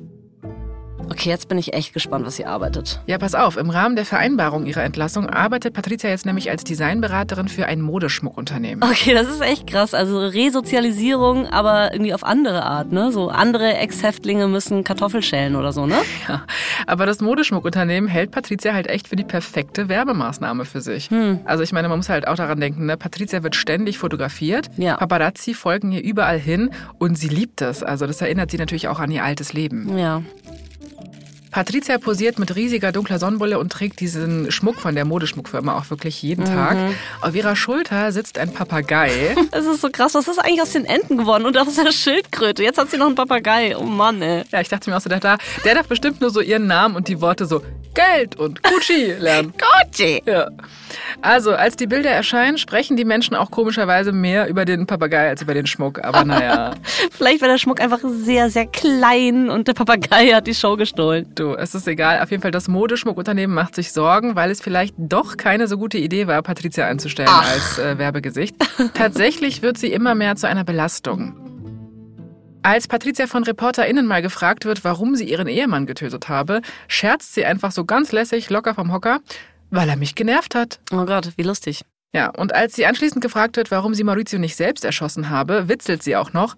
Okay, 1.10 1.28
jetzt 1.28 1.48
bin 1.48 1.58
ich 1.58 1.72
echt 1.74 1.92
gespannt, 1.92 2.26
was 2.26 2.36
sie 2.36 2.46
arbeitet. 2.46 3.00
Ja, 3.06 3.18
pass 3.18 3.34
auf, 3.34 3.56
im 3.56 3.70
Rahmen 3.70 3.96
der 3.96 4.04
Vereinbarung 4.04 4.66
ihrer 4.66 4.82
Entlassung 4.82 5.28
arbeitet 5.28 5.74
Patricia 5.74 6.10
jetzt 6.10 6.26
nämlich 6.26 6.50
als 6.50 6.64
Designberaterin 6.64 7.48
für 7.48 7.66
ein 7.66 7.80
Modeschmuckunternehmen. 7.80 8.82
Okay, 8.88 9.14
das 9.14 9.28
ist 9.28 9.40
echt 9.40 9.66
krass. 9.66 9.94
Also 9.94 10.18
Resozialisierung, 10.18 11.46
aber 11.46 11.92
irgendwie 11.92 12.14
auf 12.14 12.24
andere 12.24 12.64
Art, 12.64 12.92
ne? 12.92 13.12
So 13.12 13.28
andere 13.28 13.74
Ex-Häftlinge 13.76 14.48
müssen 14.48 14.84
Kartoffel 14.84 15.22
schälen 15.22 15.56
oder 15.56 15.72
so, 15.72 15.86
ne? 15.86 15.96
Ja, 16.28 16.44
aber 16.86 17.04
das 17.06 17.20
Modeschmuckunternehmen 17.20 18.08
hält 18.08 18.30
Patricia 18.30 18.72
halt 18.72 18.86
echt 18.86 19.08
für 19.08 19.16
die 19.16 19.24
perfekte 19.24 19.88
Werbemaßnahme 19.88 20.64
für 20.64 20.80
sich. 20.80 21.10
Hm. 21.10 21.40
Also 21.44 21.62
ich 21.62 21.72
meine, 21.72 21.88
man 21.88 21.98
muss 21.98 22.08
halt 22.08 22.26
auch 22.26 22.36
daran 22.36 22.60
denken, 22.60 22.86
ne? 22.86 22.96
Patricia 22.96 23.42
wird 23.42 23.56
ständig 23.56 23.98
fotografiert, 23.98 24.70
Ja. 24.76 24.96
Paparazzi 24.96 25.54
folgen 25.54 25.92
ihr 25.92 26.02
überall 26.02 26.38
hin 26.38 26.70
und 26.98 27.18
sie 27.18 27.28
liebt 27.28 27.60
es. 27.60 27.82
Also 27.82 28.06
das 28.06 28.20
erinnert 28.20 28.50
sie 28.50 28.58
natürlich 28.58 28.88
auch 28.88 29.00
an 29.00 29.10
ihr 29.10 29.24
altes 29.24 29.52
Leben. 29.52 29.98
Ja. 29.98 30.22
Patricia 31.54 31.98
posiert 31.98 32.40
mit 32.40 32.56
riesiger 32.56 32.90
dunkler 32.90 33.20
Sonnenbrille 33.20 33.60
und 33.60 33.70
trägt 33.70 34.00
diesen 34.00 34.50
Schmuck 34.50 34.80
von 34.80 34.96
der 34.96 35.04
Modeschmuckfirma 35.04 35.78
auch 35.78 35.88
wirklich 35.88 36.20
jeden 36.20 36.44
Tag. 36.44 36.76
Auf 37.20 37.36
ihrer 37.36 37.54
Schulter 37.54 38.10
sitzt 38.10 38.38
ein 38.38 38.52
Papagei. 38.52 39.36
Es 39.52 39.64
ist 39.64 39.80
so 39.82 39.88
krass. 39.88 40.14
Was 40.14 40.26
ist 40.26 40.38
eigentlich 40.40 40.62
aus 40.62 40.72
den 40.72 40.84
Enten 40.84 41.16
geworden 41.16 41.46
und 41.46 41.56
aus 41.56 41.76
der 41.76 41.92
Schildkröte? 41.92 42.64
Jetzt 42.64 42.76
hat 42.78 42.90
sie 42.90 42.96
noch 42.96 43.06
einen 43.06 43.14
Papagei. 43.14 43.76
Oh 43.76 43.84
Mann, 43.84 44.20
ey. 44.20 44.42
Ja, 44.50 44.60
ich 44.62 44.68
dachte 44.68 44.90
mir 44.90 44.96
auch 44.96 45.00
so, 45.00 45.08
der, 45.08 45.20
da- 45.20 45.38
der 45.64 45.76
darf 45.76 45.86
bestimmt 45.86 46.20
nur 46.20 46.30
so 46.30 46.40
ihren 46.40 46.66
Namen 46.66 46.96
und 46.96 47.06
die 47.06 47.20
Worte 47.20 47.46
so 47.46 47.62
Geld 47.94 48.34
und 48.34 48.60
Gucci 48.64 49.12
lernen. 49.12 49.52
Gucci. 49.86 50.22
Ja. 50.26 50.48
Also, 51.22 51.52
als 51.52 51.76
die 51.76 51.86
Bilder 51.86 52.10
erscheinen, 52.10 52.58
sprechen 52.58 52.96
die 52.96 53.04
Menschen 53.04 53.34
auch 53.34 53.50
komischerweise 53.50 54.12
mehr 54.12 54.48
über 54.48 54.64
den 54.64 54.86
Papagei 54.86 55.28
als 55.28 55.42
über 55.42 55.54
den 55.54 55.66
Schmuck. 55.66 56.04
Aber 56.04 56.24
naja, 56.24 56.74
Vielleicht 57.10 57.40
war 57.40 57.48
der 57.48 57.58
Schmuck 57.58 57.80
einfach 57.80 58.00
sehr, 58.04 58.50
sehr 58.50 58.66
klein 58.66 59.50
und 59.50 59.68
der 59.68 59.74
Papagei 59.74 60.28
hat 60.28 60.46
die 60.46 60.54
Show 60.54 60.76
gestohlen. 60.76 61.26
du, 61.34 61.54
es 61.54 61.74
ist 61.74 61.86
egal. 61.88 62.20
Auf 62.20 62.30
jeden 62.30 62.42
Fall, 62.42 62.50
das 62.50 62.68
Modeschmuckunternehmen 62.68 63.54
macht 63.54 63.74
sich 63.74 63.92
Sorgen, 63.92 64.36
weil 64.36 64.50
es 64.50 64.60
vielleicht 64.60 64.94
doch 64.98 65.36
keine 65.36 65.68
so 65.68 65.78
gute 65.78 65.98
Idee 65.98 66.26
war, 66.26 66.42
Patricia 66.42 66.86
einzustellen 66.86 67.28
Ach. 67.30 67.50
als 67.50 67.78
äh, 67.78 67.98
Werbegesicht. 67.98 68.56
Tatsächlich 68.94 69.62
wird 69.62 69.78
sie 69.78 69.92
immer 69.92 70.14
mehr 70.14 70.36
zu 70.36 70.48
einer 70.48 70.64
Belastung. 70.64 71.34
Als 72.62 72.88
Patricia 72.88 73.26
von 73.26 73.44
ReporterInnen 73.44 74.06
mal 74.06 74.22
gefragt 74.22 74.64
wird, 74.64 74.84
warum 74.84 75.16
sie 75.16 75.28
ihren 75.28 75.48
Ehemann 75.48 75.84
getötet 75.84 76.30
habe, 76.30 76.62
scherzt 76.88 77.34
sie 77.34 77.44
einfach 77.44 77.72
so 77.72 77.84
ganz 77.84 78.10
lässig, 78.10 78.48
locker 78.48 78.74
vom 78.74 78.90
Hocker, 78.90 79.20
weil 79.74 79.88
er 79.88 79.96
mich 79.96 80.14
genervt 80.14 80.54
hat. 80.54 80.80
Oh 80.92 81.04
Gott, 81.04 81.32
wie 81.36 81.42
lustig. 81.42 81.84
Ja, 82.14 82.30
und 82.30 82.54
als 82.54 82.74
sie 82.76 82.86
anschließend 82.86 83.22
gefragt 83.22 83.56
wird, 83.56 83.70
warum 83.70 83.92
sie 83.94 84.04
Maurizio 84.04 84.38
nicht 84.38 84.56
selbst 84.56 84.84
erschossen 84.84 85.30
habe, 85.30 85.68
witzelt 85.68 86.02
sie 86.02 86.16
auch 86.16 86.32
noch, 86.32 86.54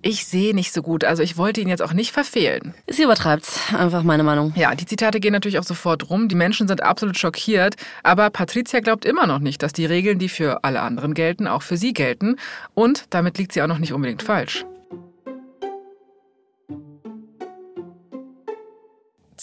ich 0.00 0.26
sehe 0.26 0.54
nicht 0.54 0.72
so 0.72 0.82
gut, 0.82 1.02
also 1.04 1.22
ich 1.22 1.38
wollte 1.38 1.62
ihn 1.62 1.68
jetzt 1.68 1.82
auch 1.82 1.94
nicht 1.94 2.12
verfehlen. 2.12 2.74
Sie 2.88 3.04
übertreibt's. 3.04 3.58
Einfach 3.72 4.02
meine 4.02 4.22
Meinung. 4.22 4.52
Ja, 4.54 4.74
die 4.74 4.84
Zitate 4.84 5.18
gehen 5.18 5.32
natürlich 5.32 5.58
auch 5.58 5.64
sofort 5.64 6.10
rum, 6.10 6.28
die 6.28 6.34
Menschen 6.34 6.68
sind 6.68 6.82
absolut 6.82 7.18
schockiert, 7.18 7.76
aber 8.02 8.28
Patricia 8.28 8.80
glaubt 8.80 9.06
immer 9.06 9.26
noch 9.26 9.38
nicht, 9.38 9.62
dass 9.62 9.72
die 9.72 9.86
Regeln, 9.86 10.18
die 10.18 10.28
für 10.28 10.62
alle 10.62 10.80
anderen 10.80 11.14
gelten, 11.14 11.46
auch 11.46 11.62
für 11.62 11.78
sie 11.78 11.94
gelten 11.94 12.36
und 12.74 13.04
damit 13.10 13.38
liegt 13.38 13.52
sie 13.52 13.62
auch 13.62 13.66
noch 13.66 13.78
nicht 13.78 13.94
unbedingt 13.94 14.22
falsch. 14.22 14.66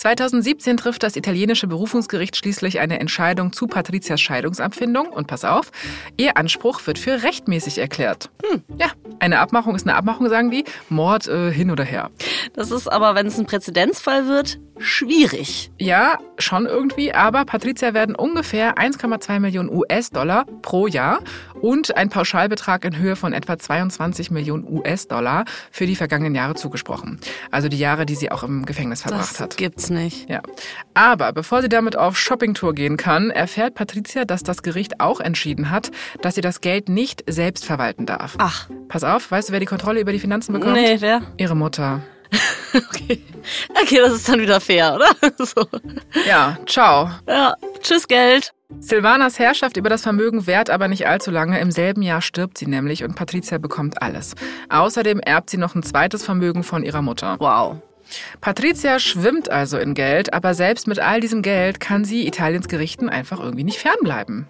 2017 0.02 0.78
trifft 0.78 1.04
das 1.04 1.16
italienische 1.16 1.68
Berufungsgericht 1.68 2.36
schließlich 2.36 2.80
eine 2.80 2.99
Entscheidung 2.99 3.54
zu 3.54 3.68
Patrizias 3.68 4.20
Scheidungsabfindung 4.20 5.06
und 5.06 5.28
pass 5.28 5.45
auf, 5.45 5.72
ihr 6.18 6.38
Anspruch 6.38 6.88
wird 6.88 6.97
für 6.97 7.22
rechtmäßig 7.22 7.78
erklärt. 7.78 8.32
Hm, 8.43 8.64
ja, 8.80 8.88
eine 9.20 9.38
Abmachung 9.38 9.76
ist 9.76 9.88
eine 9.88 9.95
Abmachung, 9.95 10.28
sagen 10.28 10.49
die. 10.49 10.66
Mord 10.89 11.28
äh, 11.28 11.52
hin 11.52 11.70
oder 11.70 11.84
her. 11.84 12.10
Das 12.54 12.72
ist 12.72 12.91
aber, 12.91 13.14
wenn 13.14 13.28
es 13.28 13.38
ein 13.38 13.45
Präzedenzfall 13.45 14.28
wird, 14.28 14.60
schwierig. 14.80 15.72
Ja, 15.78 16.18
schon 16.39 16.66
irgendwie, 16.66 17.14
aber 17.14 17.45
Patricia 17.45 17.93
werden 17.93 18.16
ungefähr 18.16 18.80
1,2 18.80 19.39
Millionen 19.39 19.70
US-Dollar 19.70 20.45
pro 20.64 20.88
Jahr 20.88 21.20
und 21.62 21.95
ein 21.95 22.10
Pauschalbetrag 22.10 22.84
in 22.86 22.97
Höhe 22.97 23.16
von 23.16 23.34
etwa 23.34 23.60
22 23.60 24.32
Millionen 24.32 24.68
US-Dollar 24.68 25.45
für 25.70 25.86
die 25.86 25.95
vergangenen 25.95 26.34
Jahre 26.34 26.56
zugesprochen. 26.56 27.20
Also 27.52 27.70
die 27.70 27.78
Jahre, 27.78 28.08
die 28.08 28.16
sie 28.16 28.32
auch 28.32 28.41
im 28.41 28.66
Gefängnis 28.66 29.04
verbracht 29.04 29.30
Das 29.30 29.39
hat. 29.39 29.58
gibt's 29.58 29.90
nicht. 29.91 30.29
Ja. 30.29 30.41
Aber 30.93 31.31
bevor 31.33 31.61
sie 31.61 31.69
damit 31.69 31.95
auf 31.95 32.17
Shoppingtour 32.17 32.73
gehen 32.73 32.97
kann, 32.97 33.29
erfährt 33.29 33.75
Patricia, 33.75 34.25
dass 34.25 34.43
das 34.43 34.63
Gericht 34.63 34.99
auch 34.99 35.19
entschieden 35.19 35.69
hat, 35.69 35.91
dass 36.21 36.35
sie 36.35 36.41
das 36.41 36.61
Geld 36.61 36.89
nicht 36.89 37.23
selbst 37.27 37.65
verwalten 37.65 38.05
darf. 38.05 38.35
Ach, 38.39 38.67
Pass 38.87 39.03
auf, 39.03 39.31
weißt 39.31 39.49
du, 39.49 39.53
wer 39.53 39.59
die 39.61 39.65
Kontrolle 39.65 40.01
über 40.01 40.11
die 40.11 40.19
Finanzen 40.19 40.53
bekommt? 40.53 40.73
nee, 40.73 40.97
wer? 40.99 41.21
Ihre 41.37 41.55
Mutter. 41.55 42.01
Okay. 42.73 43.21
Okay, 43.81 43.97
das 43.97 44.13
ist 44.13 44.29
dann 44.29 44.39
wieder 44.39 44.61
fair, 44.61 44.95
oder? 44.95 45.09
So. 45.45 45.67
Ja, 46.25 46.57
ciao. 46.65 47.09
Ja, 47.27 47.55
tschüss 47.81 48.07
Geld. 48.07 48.53
Silvanas 48.79 49.39
Herrschaft 49.39 49.75
über 49.75 49.89
das 49.89 50.03
Vermögen 50.03 50.47
währt 50.47 50.69
aber 50.69 50.87
nicht 50.87 51.05
allzu 51.05 51.31
lange. 51.31 51.59
Im 51.59 51.69
selben 51.71 52.01
Jahr 52.01 52.21
stirbt 52.21 52.57
sie 52.57 52.67
nämlich 52.67 53.03
und 53.03 53.15
Patricia 53.17 53.57
bekommt 53.57 54.01
alles. 54.01 54.35
Außerdem 54.69 55.19
erbt 55.19 55.49
sie 55.49 55.57
noch 55.57 55.75
ein 55.75 55.83
zweites 55.83 56.23
Vermögen 56.23 56.63
von 56.63 56.83
ihrer 56.83 57.01
Mutter. 57.01 57.35
Wow. 57.39 57.75
Patricia 58.41 58.99
schwimmt 58.99 59.49
also 59.49 59.78
in 59.78 59.93
Geld, 59.93 60.34
aber 60.34 60.53
selbst 60.53 60.88
mit 60.88 60.99
all 60.99 61.20
diesem 61.20 61.41
Geld 61.41 61.80
kann 61.80 62.05
sie 62.05 62.28
Italiens 62.28 62.68
Gerichten 62.68 63.09
einfach 63.09 63.39
irgendwie 63.39 63.64
nicht 63.64 63.80
fernbleiben. 63.80 64.47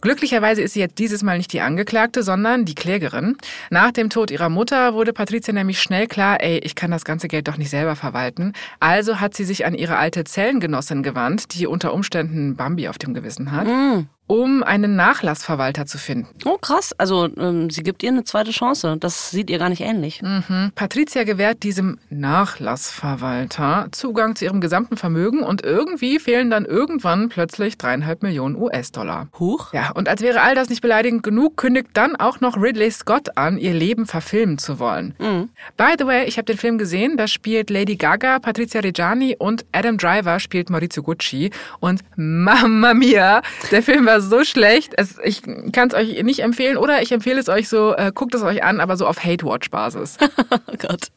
Glücklicherweise 0.00 0.62
ist 0.62 0.72
sie 0.72 0.80
jetzt 0.80 0.98
dieses 0.98 1.22
Mal 1.22 1.36
nicht 1.36 1.52
die 1.52 1.60
Angeklagte, 1.60 2.22
sondern 2.22 2.64
die 2.64 2.74
Klägerin. 2.74 3.36
Nach 3.68 3.90
dem 3.90 4.08
Tod 4.08 4.30
ihrer 4.30 4.48
Mutter 4.48 4.94
wurde 4.94 5.12
Patricia 5.12 5.52
nämlich 5.52 5.80
schnell 5.82 6.06
klar, 6.06 6.38
ey, 6.40 6.58
ich 6.58 6.74
kann 6.74 6.90
das 6.90 7.04
ganze 7.04 7.28
Geld 7.28 7.48
doch 7.48 7.58
nicht 7.58 7.68
selber 7.68 7.96
verwalten. 7.96 8.54
Also 8.78 9.20
hat 9.20 9.34
sie 9.34 9.44
sich 9.44 9.66
an 9.66 9.74
ihre 9.74 9.98
alte 9.98 10.24
Zellengenossin 10.24 11.02
gewandt, 11.02 11.54
die 11.54 11.66
unter 11.66 11.92
Umständen 11.92 12.56
Bambi 12.56 12.88
auf 12.88 12.96
dem 12.96 13.12
Gewissen 13.12 13.52
hat, 13.52 13.66
Mm. 13.66 14.06
Um 14.30 14.62
einen 14.62 14.94
Nachlassverwalter 14.94 15.86
zu 15.86 15.98
finden. 15.98 16.28
Oh, 16.44 16.56
krass. 16.56 16.94
Also, 16.96 17.28
ähm, 17.36 17.68
sie 17.68 17.82
gibt 17.82 18.04
ihr 18.04 18.10
eine 18.10 18.22
zweite 18.22 18.52
Chance. 18.52 18.96
Das 19.00 19.32
sieht 19.32 19.50
ihr 19.50 19.58
gar 19.58 19.70
nicht 19.70 19.80
ähnlich. 19.80 20.22
Mhm. 20.22 20.70
Patricia 20.76 21.24
gewährt 21.24 21.64
diesem 21.64 21.98
Nachlassverwalter 22.10 23.88
Zugang 23.90 24.36
zu 24.36 24.44
ihrem 24.44 24.60
gesamten 24.60 24.96
Vermögen 24.96 25.40
und 25.40 25.64
irgendwie 25.64 26.20
fehlen 26.20 26.48
dann 26.48 26.64
irgendwann 26.64 27.28
plötzlich 27.28 27.76
dreieinhalb 27.76 28.22
Millionen 28.22 28.54
US-Dollar. 28.54 29.26
Huch. 29.40 29.72
Ja, 29.72 29.90
und 29.90 30.08
als 30.08 30.22
wäre 30.22 30.42
all 30.42 30.54
das 30.54 30.68
nicht 30.68 30.80
beleidigend 30.80 31.24
genug, 31.24 31.56
kündigt 31.56 31.88
dann 31.94 32.14
auch 32.14 32.40
noch 32.40 32.56
Ridley 32.56 32.92
Scott 32.92 33.36
an, 33.36 33.58
ihr 33.58 33.74
Leben 33.74 34.06
verfilmen 34.06 34.58
zu 34.58 34.78
wollen. 34.78 35.16
Mhm. 35.18 35.48
By 35.76 35.94
the 35.98 36.06
way, 36.06 36.24
ich 36.26 36.36
habe 36.36 36.44
den 36.44 36.56
Film 36.56 36.78
gesehen, 36.78 37.16
da 37.16 37.26
spielt 37.26 37.68
Lady 37.68 37.96
Gaga, 37.96 38.38
Patricia 38.38 38.80
Reggiani 38.80 39.34
und 39.36 39.66
Adam 39.72 39.98
Driver 39.98 40.38
spielt 40.38 40.70
Maurizio 40.70 41.02
Gucci. 41.02 41.50
Und 41.80 42.02
Mamma 42.14 42.94
Mia, 42.94 43.42
der 43.72 43.82
Film 43.82 44.06
war 44.06 44.19
so 44.20 44.44
schlecht, 44.44 44.94
es, 44.96 45.18
ich 45.22 45.42
kann 45.42 45.88
es 45.88 45.94
euch 45.94 46.22
nicht 46.22 46.40
empfehlen 46.40 46.76
oder 46.76 47.02
ich 47.02 47.12
empfehle 47.12 47.40
es 47.40 47.48
euch 47.48 47.68
so, 47.68 47.94
äh, 47.94 48.12
guckt 48.14 48.34
es 48.34 48.42
euch 48.42 48.62
an, 48.62 48.80
aber 48.80 48.96
so 48.96 49.06
auf 49.06 49.24
Hate-Watch-Basis. 49.24 50.18
Oh 50.72 50.76
Gott. 50.78 51.08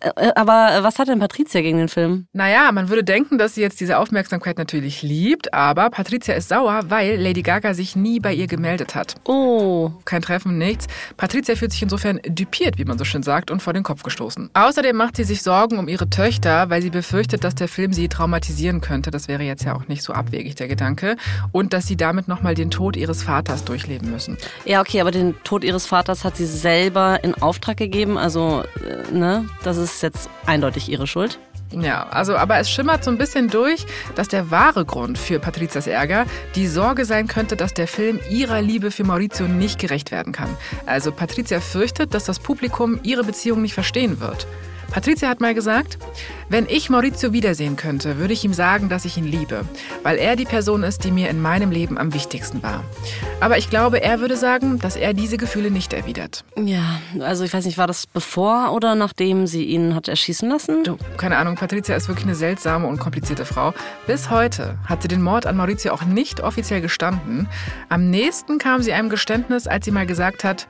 Äh, 0.00 0.10
äh, 0.16 0.32
aber 0.34 0.74
äh, 0.74 0.82
was 0.82 0.98
hat 0.98 1.08
denn 1.08 1.18
Patricia 1.18 1.60
gegen 1.60 1.78
den 1.78 1.88
Film? 1.88 2.26
Naja, 2.32 2.70
man 2.72 2.88
würde 2.88 3.04
denken, 3.04 3.38
dass 3.38 3.54
sie 3.54 3.60
jetzt 3.60 3.80
diese 3.80 3.98
Aufmerksamkeit 3.98 4.58
natürlich 4.58 5.02
liebt, 5.02 5.52
aber 5.54 5.90
Patricia 5.90 6.34
ist 6.34 6.48
sauer, 6.48 6.80
weil 6.88 7.20
Lady 7.20 7.42
Gaga 7.42 7.74
sich 7.74 7.96
nie 7.96 8.20
bei 8.20 8.32
ihr 8.32 8.46
gemeldet 8.46 8.94
hat. 8.94 9.16
Oh. 9.24 9.90
Kein 10.04 10.22
Treffen, 10.22 10.58
nichts. 10.58 10.86
Patricia 11.16 11.54
fühlt 11.56 11.72
sich 11.72 11.82
insofern 11.82 12.20
düpiert, 12.26 12.78
wie 12.78 12.84
man 12.84 12.98
so 12.98 13.04
schön 13.04 13.22
sagt, 13.22 13.50
und 13.50 13.62
vor 13.62 13.72
den 13.72 13.82
Kopf 13.82 14.02
gestoßen. 14.02 14.50
Außerdem 14.54 14.96
macht 14.96 15.16
sie 15.16 15.24
sich 15.24 15.42
Sorgen 15.42 15.78
um 15.78 15.88
ihre 15.88 16.08
Töchter, 16.10 16.70
weil 16.70 16.82
sie 16.82 16.90
befürchtet, 16.90 17.44
dass 17.44 17.54
der 17.54 17.68
Film 17.68 17.92
sie 17.92 18.08
traumatisieren 18.08 18.80
könnte. 18.80 19.10
Das 19.10 19.28
wäre 19.28 19.42
jetzt 19.42 19.64
ja 19.64 19.74
auch 19.74 19.88
nicht 19.88 20.02
so 20.02 20.12
abwegig, 20.12 20.54
der 20.56 20.68
Gedanke. 20.68 21.16
Und 21.52 21.72
dass 21.72 21.86
sie 21.86 21.96
damit 21.96 22.28
nochmal 22.42 22.54
den 22.56 22.72
Tod 22.72 22.96
ihres 22.96 23.22
Vaters 23.22 23.64
durchleben 23.64 24.10
müssen. 24.10 24.36
Ja, 24.64 24.80
okay, 24.80 25.00
aber 25.00 25.12
den 25.12 25.40
Tod 25.44 25.62
ihres 25.62 25.86
Vaters 25.86 26.24
hat 26.24 26.36
sie 26.36 26.44
selber 26.44 27.22
in 27.22 27.34
Auftrag 27.40 27.76
gegeben. 27.76 28.18
Also, 28.18 28.64
äh, 28.84 29.12
ne, 29.12 29.48
das 29.62 29.76
ist 29.76 30.02
jetzt 30.02 30.28
eindeutig 30.44 30.88
ihre 30.90 31.06
Schuld. 31.06 31.38
Ja, 31.70 32.08
also 32.08 32.36
aber 32.36 32.58
es 32.58 32.68
schimmert 32.68 33.04
so 33.04 33.12
ein 33.12 33.16
bisschen 33.16 33.48
durch, 33.48 33.86
dass 34.16 34.26
der 34.26 34.50
wahre 34.50 34.84
Grund 34.84 35.18
für 35.18 35.38
Patrizias 35.38 35.86
Ärger 35.86 36.26
die 36.56 36.66
Sorge 36.66 37.04
sein 37.04 37.28
könnte, 37.28 37.56
dass 37.56 37.74
der 37.74 37.86
Film 37.86 38.18
ihrer 38.28 38.60
Liebe 38.60 38.90
für 38.90 39.04
Maurizio 39.04 39.46
nicht 39.46 39.78
gerecht 39.78 40.10
werden 40.10 40.32
kann. 40.32 40.50
Also 40.84 41.12
Patricia 41.12 41.60
fürchtet, 41.60 42.12
dass 42.12 42.24
das 42.24 42.40
Publikum 42.40 42.98
ihre 43.04 43.22
Beziehung 43.22 43.62
nicht 43.62 43.74
verstehen 43.74 44.20
wird. 44.20 44.48
Patricia 44.92 45.30
hat 45.30 45.40
mal 45.40 45.54
gesagt, 45.54 45.96
wenn 46.50 46.66
ich 46.68 46.90
Maurizio 46.90 47.32
wiedersehen 47.32 47.76
könnte, 47.76 48.18
würde 48.18 48.34
ich 48.34 48.44
ihm 48.44 48.52
sagen, 48.52 48.90
dass 48.90 49.06
ich 49.06 49.16
ihn 49.16 49.24
liebe, 49.24 49.64
weil 50.02 50.18
er 50.18 50.36
die 50.36 50.44
Person 50.44 50.82
ist, 50.82 51.04
die 51.04 51.10
mir 51.10 51.30
in 51.30 51.40
meinem 51.40 51.70
Leben 51.70 51.96
am 51.96 52.12
wichtigsten 52.12 52.62
war. 52.62 52.84
Aber 53.40 53.56
ich 53.56 53.70
glaube, 53.70 54.02
er 54.02 54.20
würde 54.20 54.36
sagen, 54.36 54.78
dass 54.78 54.96
er 54.96 55.14
diese 55.14 55.38
Gefühle 55.38 55.70
nicht 55.70 55.94
erwidert. 55.94 56.44
Ja, 56.56 57.00
also 57.20 57.42
ich 57.42 57.54
weiß 57.54 57.64
nicht, 57.64 57.78
war 57.78 57.86
das 57.86 58.06
bevor 58.06 58.72
oder 58.74 58.94
nachdem 58.94 59.46
sie 59.46 59.64
ihn 59.64 59.94
hat 59.94 60.08
erschießen 60.08 60.46
lassen? 60.46 60.84
Du, 60.84 60.98
keine 61.16 61.38
Ahnung, 61.38 61.54
Patricia 61.54 61.96
ist 61.96 62.08
wirklich 62.08 62.26
eine 62.26 62.34
seltsame 62.34 62.86
und 62.86 63.00
komplizierte 63.00 63.46
Frau. 63.46 63.72
Bis 64.06 64.28
heute 64.28 64.78
hat 64.84 65.00
sie 65.00 65.08
den 65.08 65.22
Mord 65.22 65.46
an 65.46 65.56
Maurizio 65.56 65.94
auch 65.94 66.02
nicht 66.02 66.40
offiziell 66.42 66.82
gestanden. 66.82 67.48
Am 67.88 68.10
nächsten 68.10 68.58
kam 68.58 68.82
sie 68.82 68.92
einem 68.92 69.08
Geständnis, 69.08 69.66
als 69.66 69.86
sie 69.86 69.90
mal 69.90 70.04
gesagt 70.04 70.44
hat, 70.44 70.68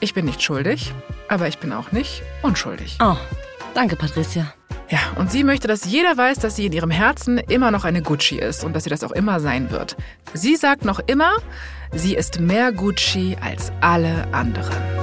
ich 0.00 0.14
bin 0.14 0.24
nicht 0.24 0.42
schuldig, 0.42 0.92
aber 1.28 1.46
ich 1.46 1.58
bin 1.58 1.72
auch 1.72 1.92
nicht 1.92 2.22
unschuldig. 2.42 2.98
Oh, 3.00 3.16
Danke, 3.74 3.96
Patricia. 3.96 4.52
Ja, 4.90 4.98
und 5.16 5.30
sie 5.30 5.42
möchte, 5.42 5.66
dass 5.66 5.86
jeder 5.86 6.16
weiß, 6.16 6.38
dass 6.38 6.56
sie 6.56 6.66
in 6.66 6.72
ihrem 6.72 6.90
Herzen 6.90 7.38
immer 7.38 7.70
noch 7.70 7.84
eine 7.84 8.02
Gucci 8.02 8.36
ist 8.36 8.62
und 8.62 8.76
dass 8.76 8.84
sie 8.84 8.90
das 8.90 9.02
auch 9.02 9.12
immer 9.12 9.40
sein 9.40 9.70
wird. 9.70 9.96
Sie 10.34 10.56
sagt 10.56 10.84
noch 10.84 11.00
immer, 11.06 11.32
sie 11.92 12.14
ist 12.14 12.40
mehr 12.40 12.72
Gucci 12.72 13.36
als 13.40 13.72
alle 13.80 14.26
anderen. 14.32 15.01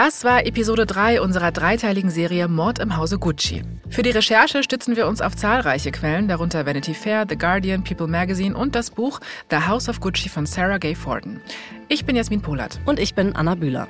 Das 0.00 0.22
war 0.22 0.46
Episode 0.46 0.86
3 0.86 1.20
unserer 1.20 1.50
dreiteiligen 1.50 2.08
Serie 2.08 2.46
Mord 2.46 2.78
im 2.78 2.96
Hause 2.96 3.18
Gucci. 3.18 3.64
Für 3.90 4.04
die 4.04 4.10
Recherche 4.10 4.62
stützen 4.62 4.94
wir 4.94 5.08
uns 5.08 5.20
auf 5.20 5.34
zahlreiche 5.34 5.90
Quellen, 5.90 6.28
darunter 6.28 6.64
Vanity 6.64 6.94
Fair, 6.94 7.26
The 7.28 7.36
Guardian, 7.36 7.82
People 7.82 8.06
Magazine 8.06 8.56
und 8.56 8.76
das 8.76 8.92
Buch 8.92 9.18
The 9.50 9.66
House 9.66 9.88
of 9.88 9.98
Gucci 9.98 10.28
von 10.28 10.46
Sarah 10.46 10.78
Gay 10.78 10.94
Forden. 10.94 11.40
Ich 11.88 12.04
bin 12.04 12.14
Jasmin 12.14 12.40
Polat. 12.40 12.78
Und 12.86 13.00
ich 13.00 13.16
bin 13.16 13.34
Anna 13.34 13.56
Bühler. 13.56 13.88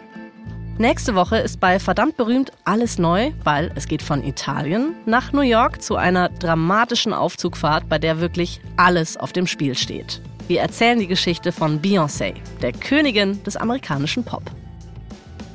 Nächste 0.78 1.14
Woche 1.14 1.36
ist 1.36 1.60
bei 1.60 1.78
Verdammt 1.78 2.16
berühmt 2.16 2.52
alles 2.64 2.98
neu, 2.98 3.32
weil 3.44 3.70
es 3.74 3.86
geht 3.86 4.00
von 4.00 4.24
Italien 4.24 4.94
nach 5.04 5.34
New 5.34 5.42
York 5.42 5.82
zu 5.82 5.96
einer 5.96 6.30
dramatischen 6.30 7.12
Aufzugfahrt, 7.12 7.86
bei 7.86 7.98
der 7.98 8.18
wirklich 8.18 8.62
alles 8.78 9.18
auf 9.18 9.34
dem 9.34 9.46
Spiel 9.46 9.76
steht. 9.76 10.22
Wir 10.46 10.62
erzählen 10.62 10.98
die 10.98 11.06
Geschichte 11.06 11.52
von 11.52 11.82
Beyoncé, 11.82 12.32
der 12.62 12.72
Königin 12.72 13.42
des 13.44 13.58
amerikanischen 13.58 14.24
Pop. 14.24 14.50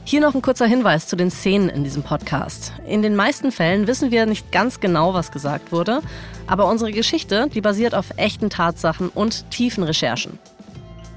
Hier 0.05 0.19
noch 0.19 0.35
ein 0.35 0.41
kurzer 0.41 0.65
Hinweis 0.65 1.07
zu 1.07 1.15
den 1.15 1.31
Szenen 1.31 1.69
in 1.69 1.83
diesem 1.83 2.03
Podcast. 2.03 2.73
In 2.85 3.01
den 3.01 3.15
meisten 3.15 3.51
Fällen 3.51 3.87
wissen 3.87 4.11
wir 4.11 4.25
nicht 4.25 4.51
ganz 4.51 4.81
genau, 4.81 5.13
was 5.13 5.31
gesagt 5.31 5.71
wurde, 5.71 6.01
aber 6.45 6.67
unsere 6.67 6.91
Geschichte, 6.91 7.47
die 7.53 7.61
basiert 7.61 7.95
auf 7.95 8.11
echten 8.17 8.49
Tatsachen 8.49 9.09
und 9.09 9.49
tiefen 9.49 9.83
Recherchen. 9.83 10.39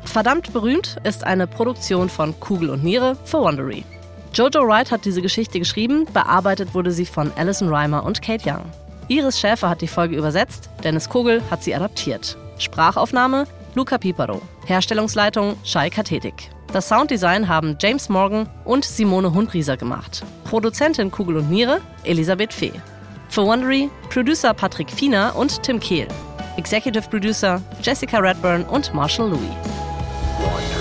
Verdammt 0.05 0.53
berühmt 0.53 0.97
ist 1.03 1.25
eine 1.25 1.49
Produktion 1.49 2.09
von 2.09 2.39
Kugel 2.39 2.71
und 2.71 2.85
Niere 2.85 3.17
für 3.25 3.41
Wondery. 3.41 3.85
Jojo 4.33 4.67
Wright 4.67 4.93
hat 4.93 5.05
diese 5.05 5.21
Geschichte 5.21 5.59
geschrieben, 5.59 6.07
bearbeitet 6.13 6.73
wurde 6.73 6.93
sie 6.93 7.07
von 7.07 7.33
Alison 7.37 7.69
Reimer 7.69 8.05
und 8.05 8.23
Kate 8.23 8.49
Young. 8.49 8.65
Iris 9.09 9.41
Schäfer 9.41 9.69
hat 9.69 9.81
die 9.81 9.89
Folge 9.89 10.17
übersetzt, 10.17 10.71
Dennis 10.85 11.09
Kogel 11.09 11.43
hat 11.51 11.63
sie 11.63 11.75
adaptiert. 11.75 12.37
Sprachaufnahme 12.59 13.47
Luca 13.75 13.99
Piparo. 13.99 14.41
Herstellungsleitung 14.65 15.57
Shai 15.65 15.91
Kathetik. 15.91 16.51
Das 16.73 16.89
Sounddesign 16.89 17.49
haben 17.49 17.77
James 17.81 18.09
Morgan 18.09 18.49
und 18.65 18.85
Simone 18.85 19.33
Hundrieser 19.33 19.77
gemacht. 19.77 20.25
Produzentin 20.45 21.11
Kugel 21.11 21.37
und 21.37 21.51
Niere 21.51 21.81
Elisabeth 22.05 22.53
Fee. 22.53 22.73
Für 23.29 23.45
Wondery 23.45 23.91
Producer 24.11 24.53
Patrick 24.53 24.91
Fiener 24.91 25.35
und 25.37 25.63
Tim 25.63 25.81
Kehl. 25.81 26.09
Executive 26.57 27.09
Producer 27.09 27.61
Jessica 27.83 28.19
Redburn 28.19 28.65
und 28.65 28.93
Marshall 28.95 29.31
Louis. 29.31 30.76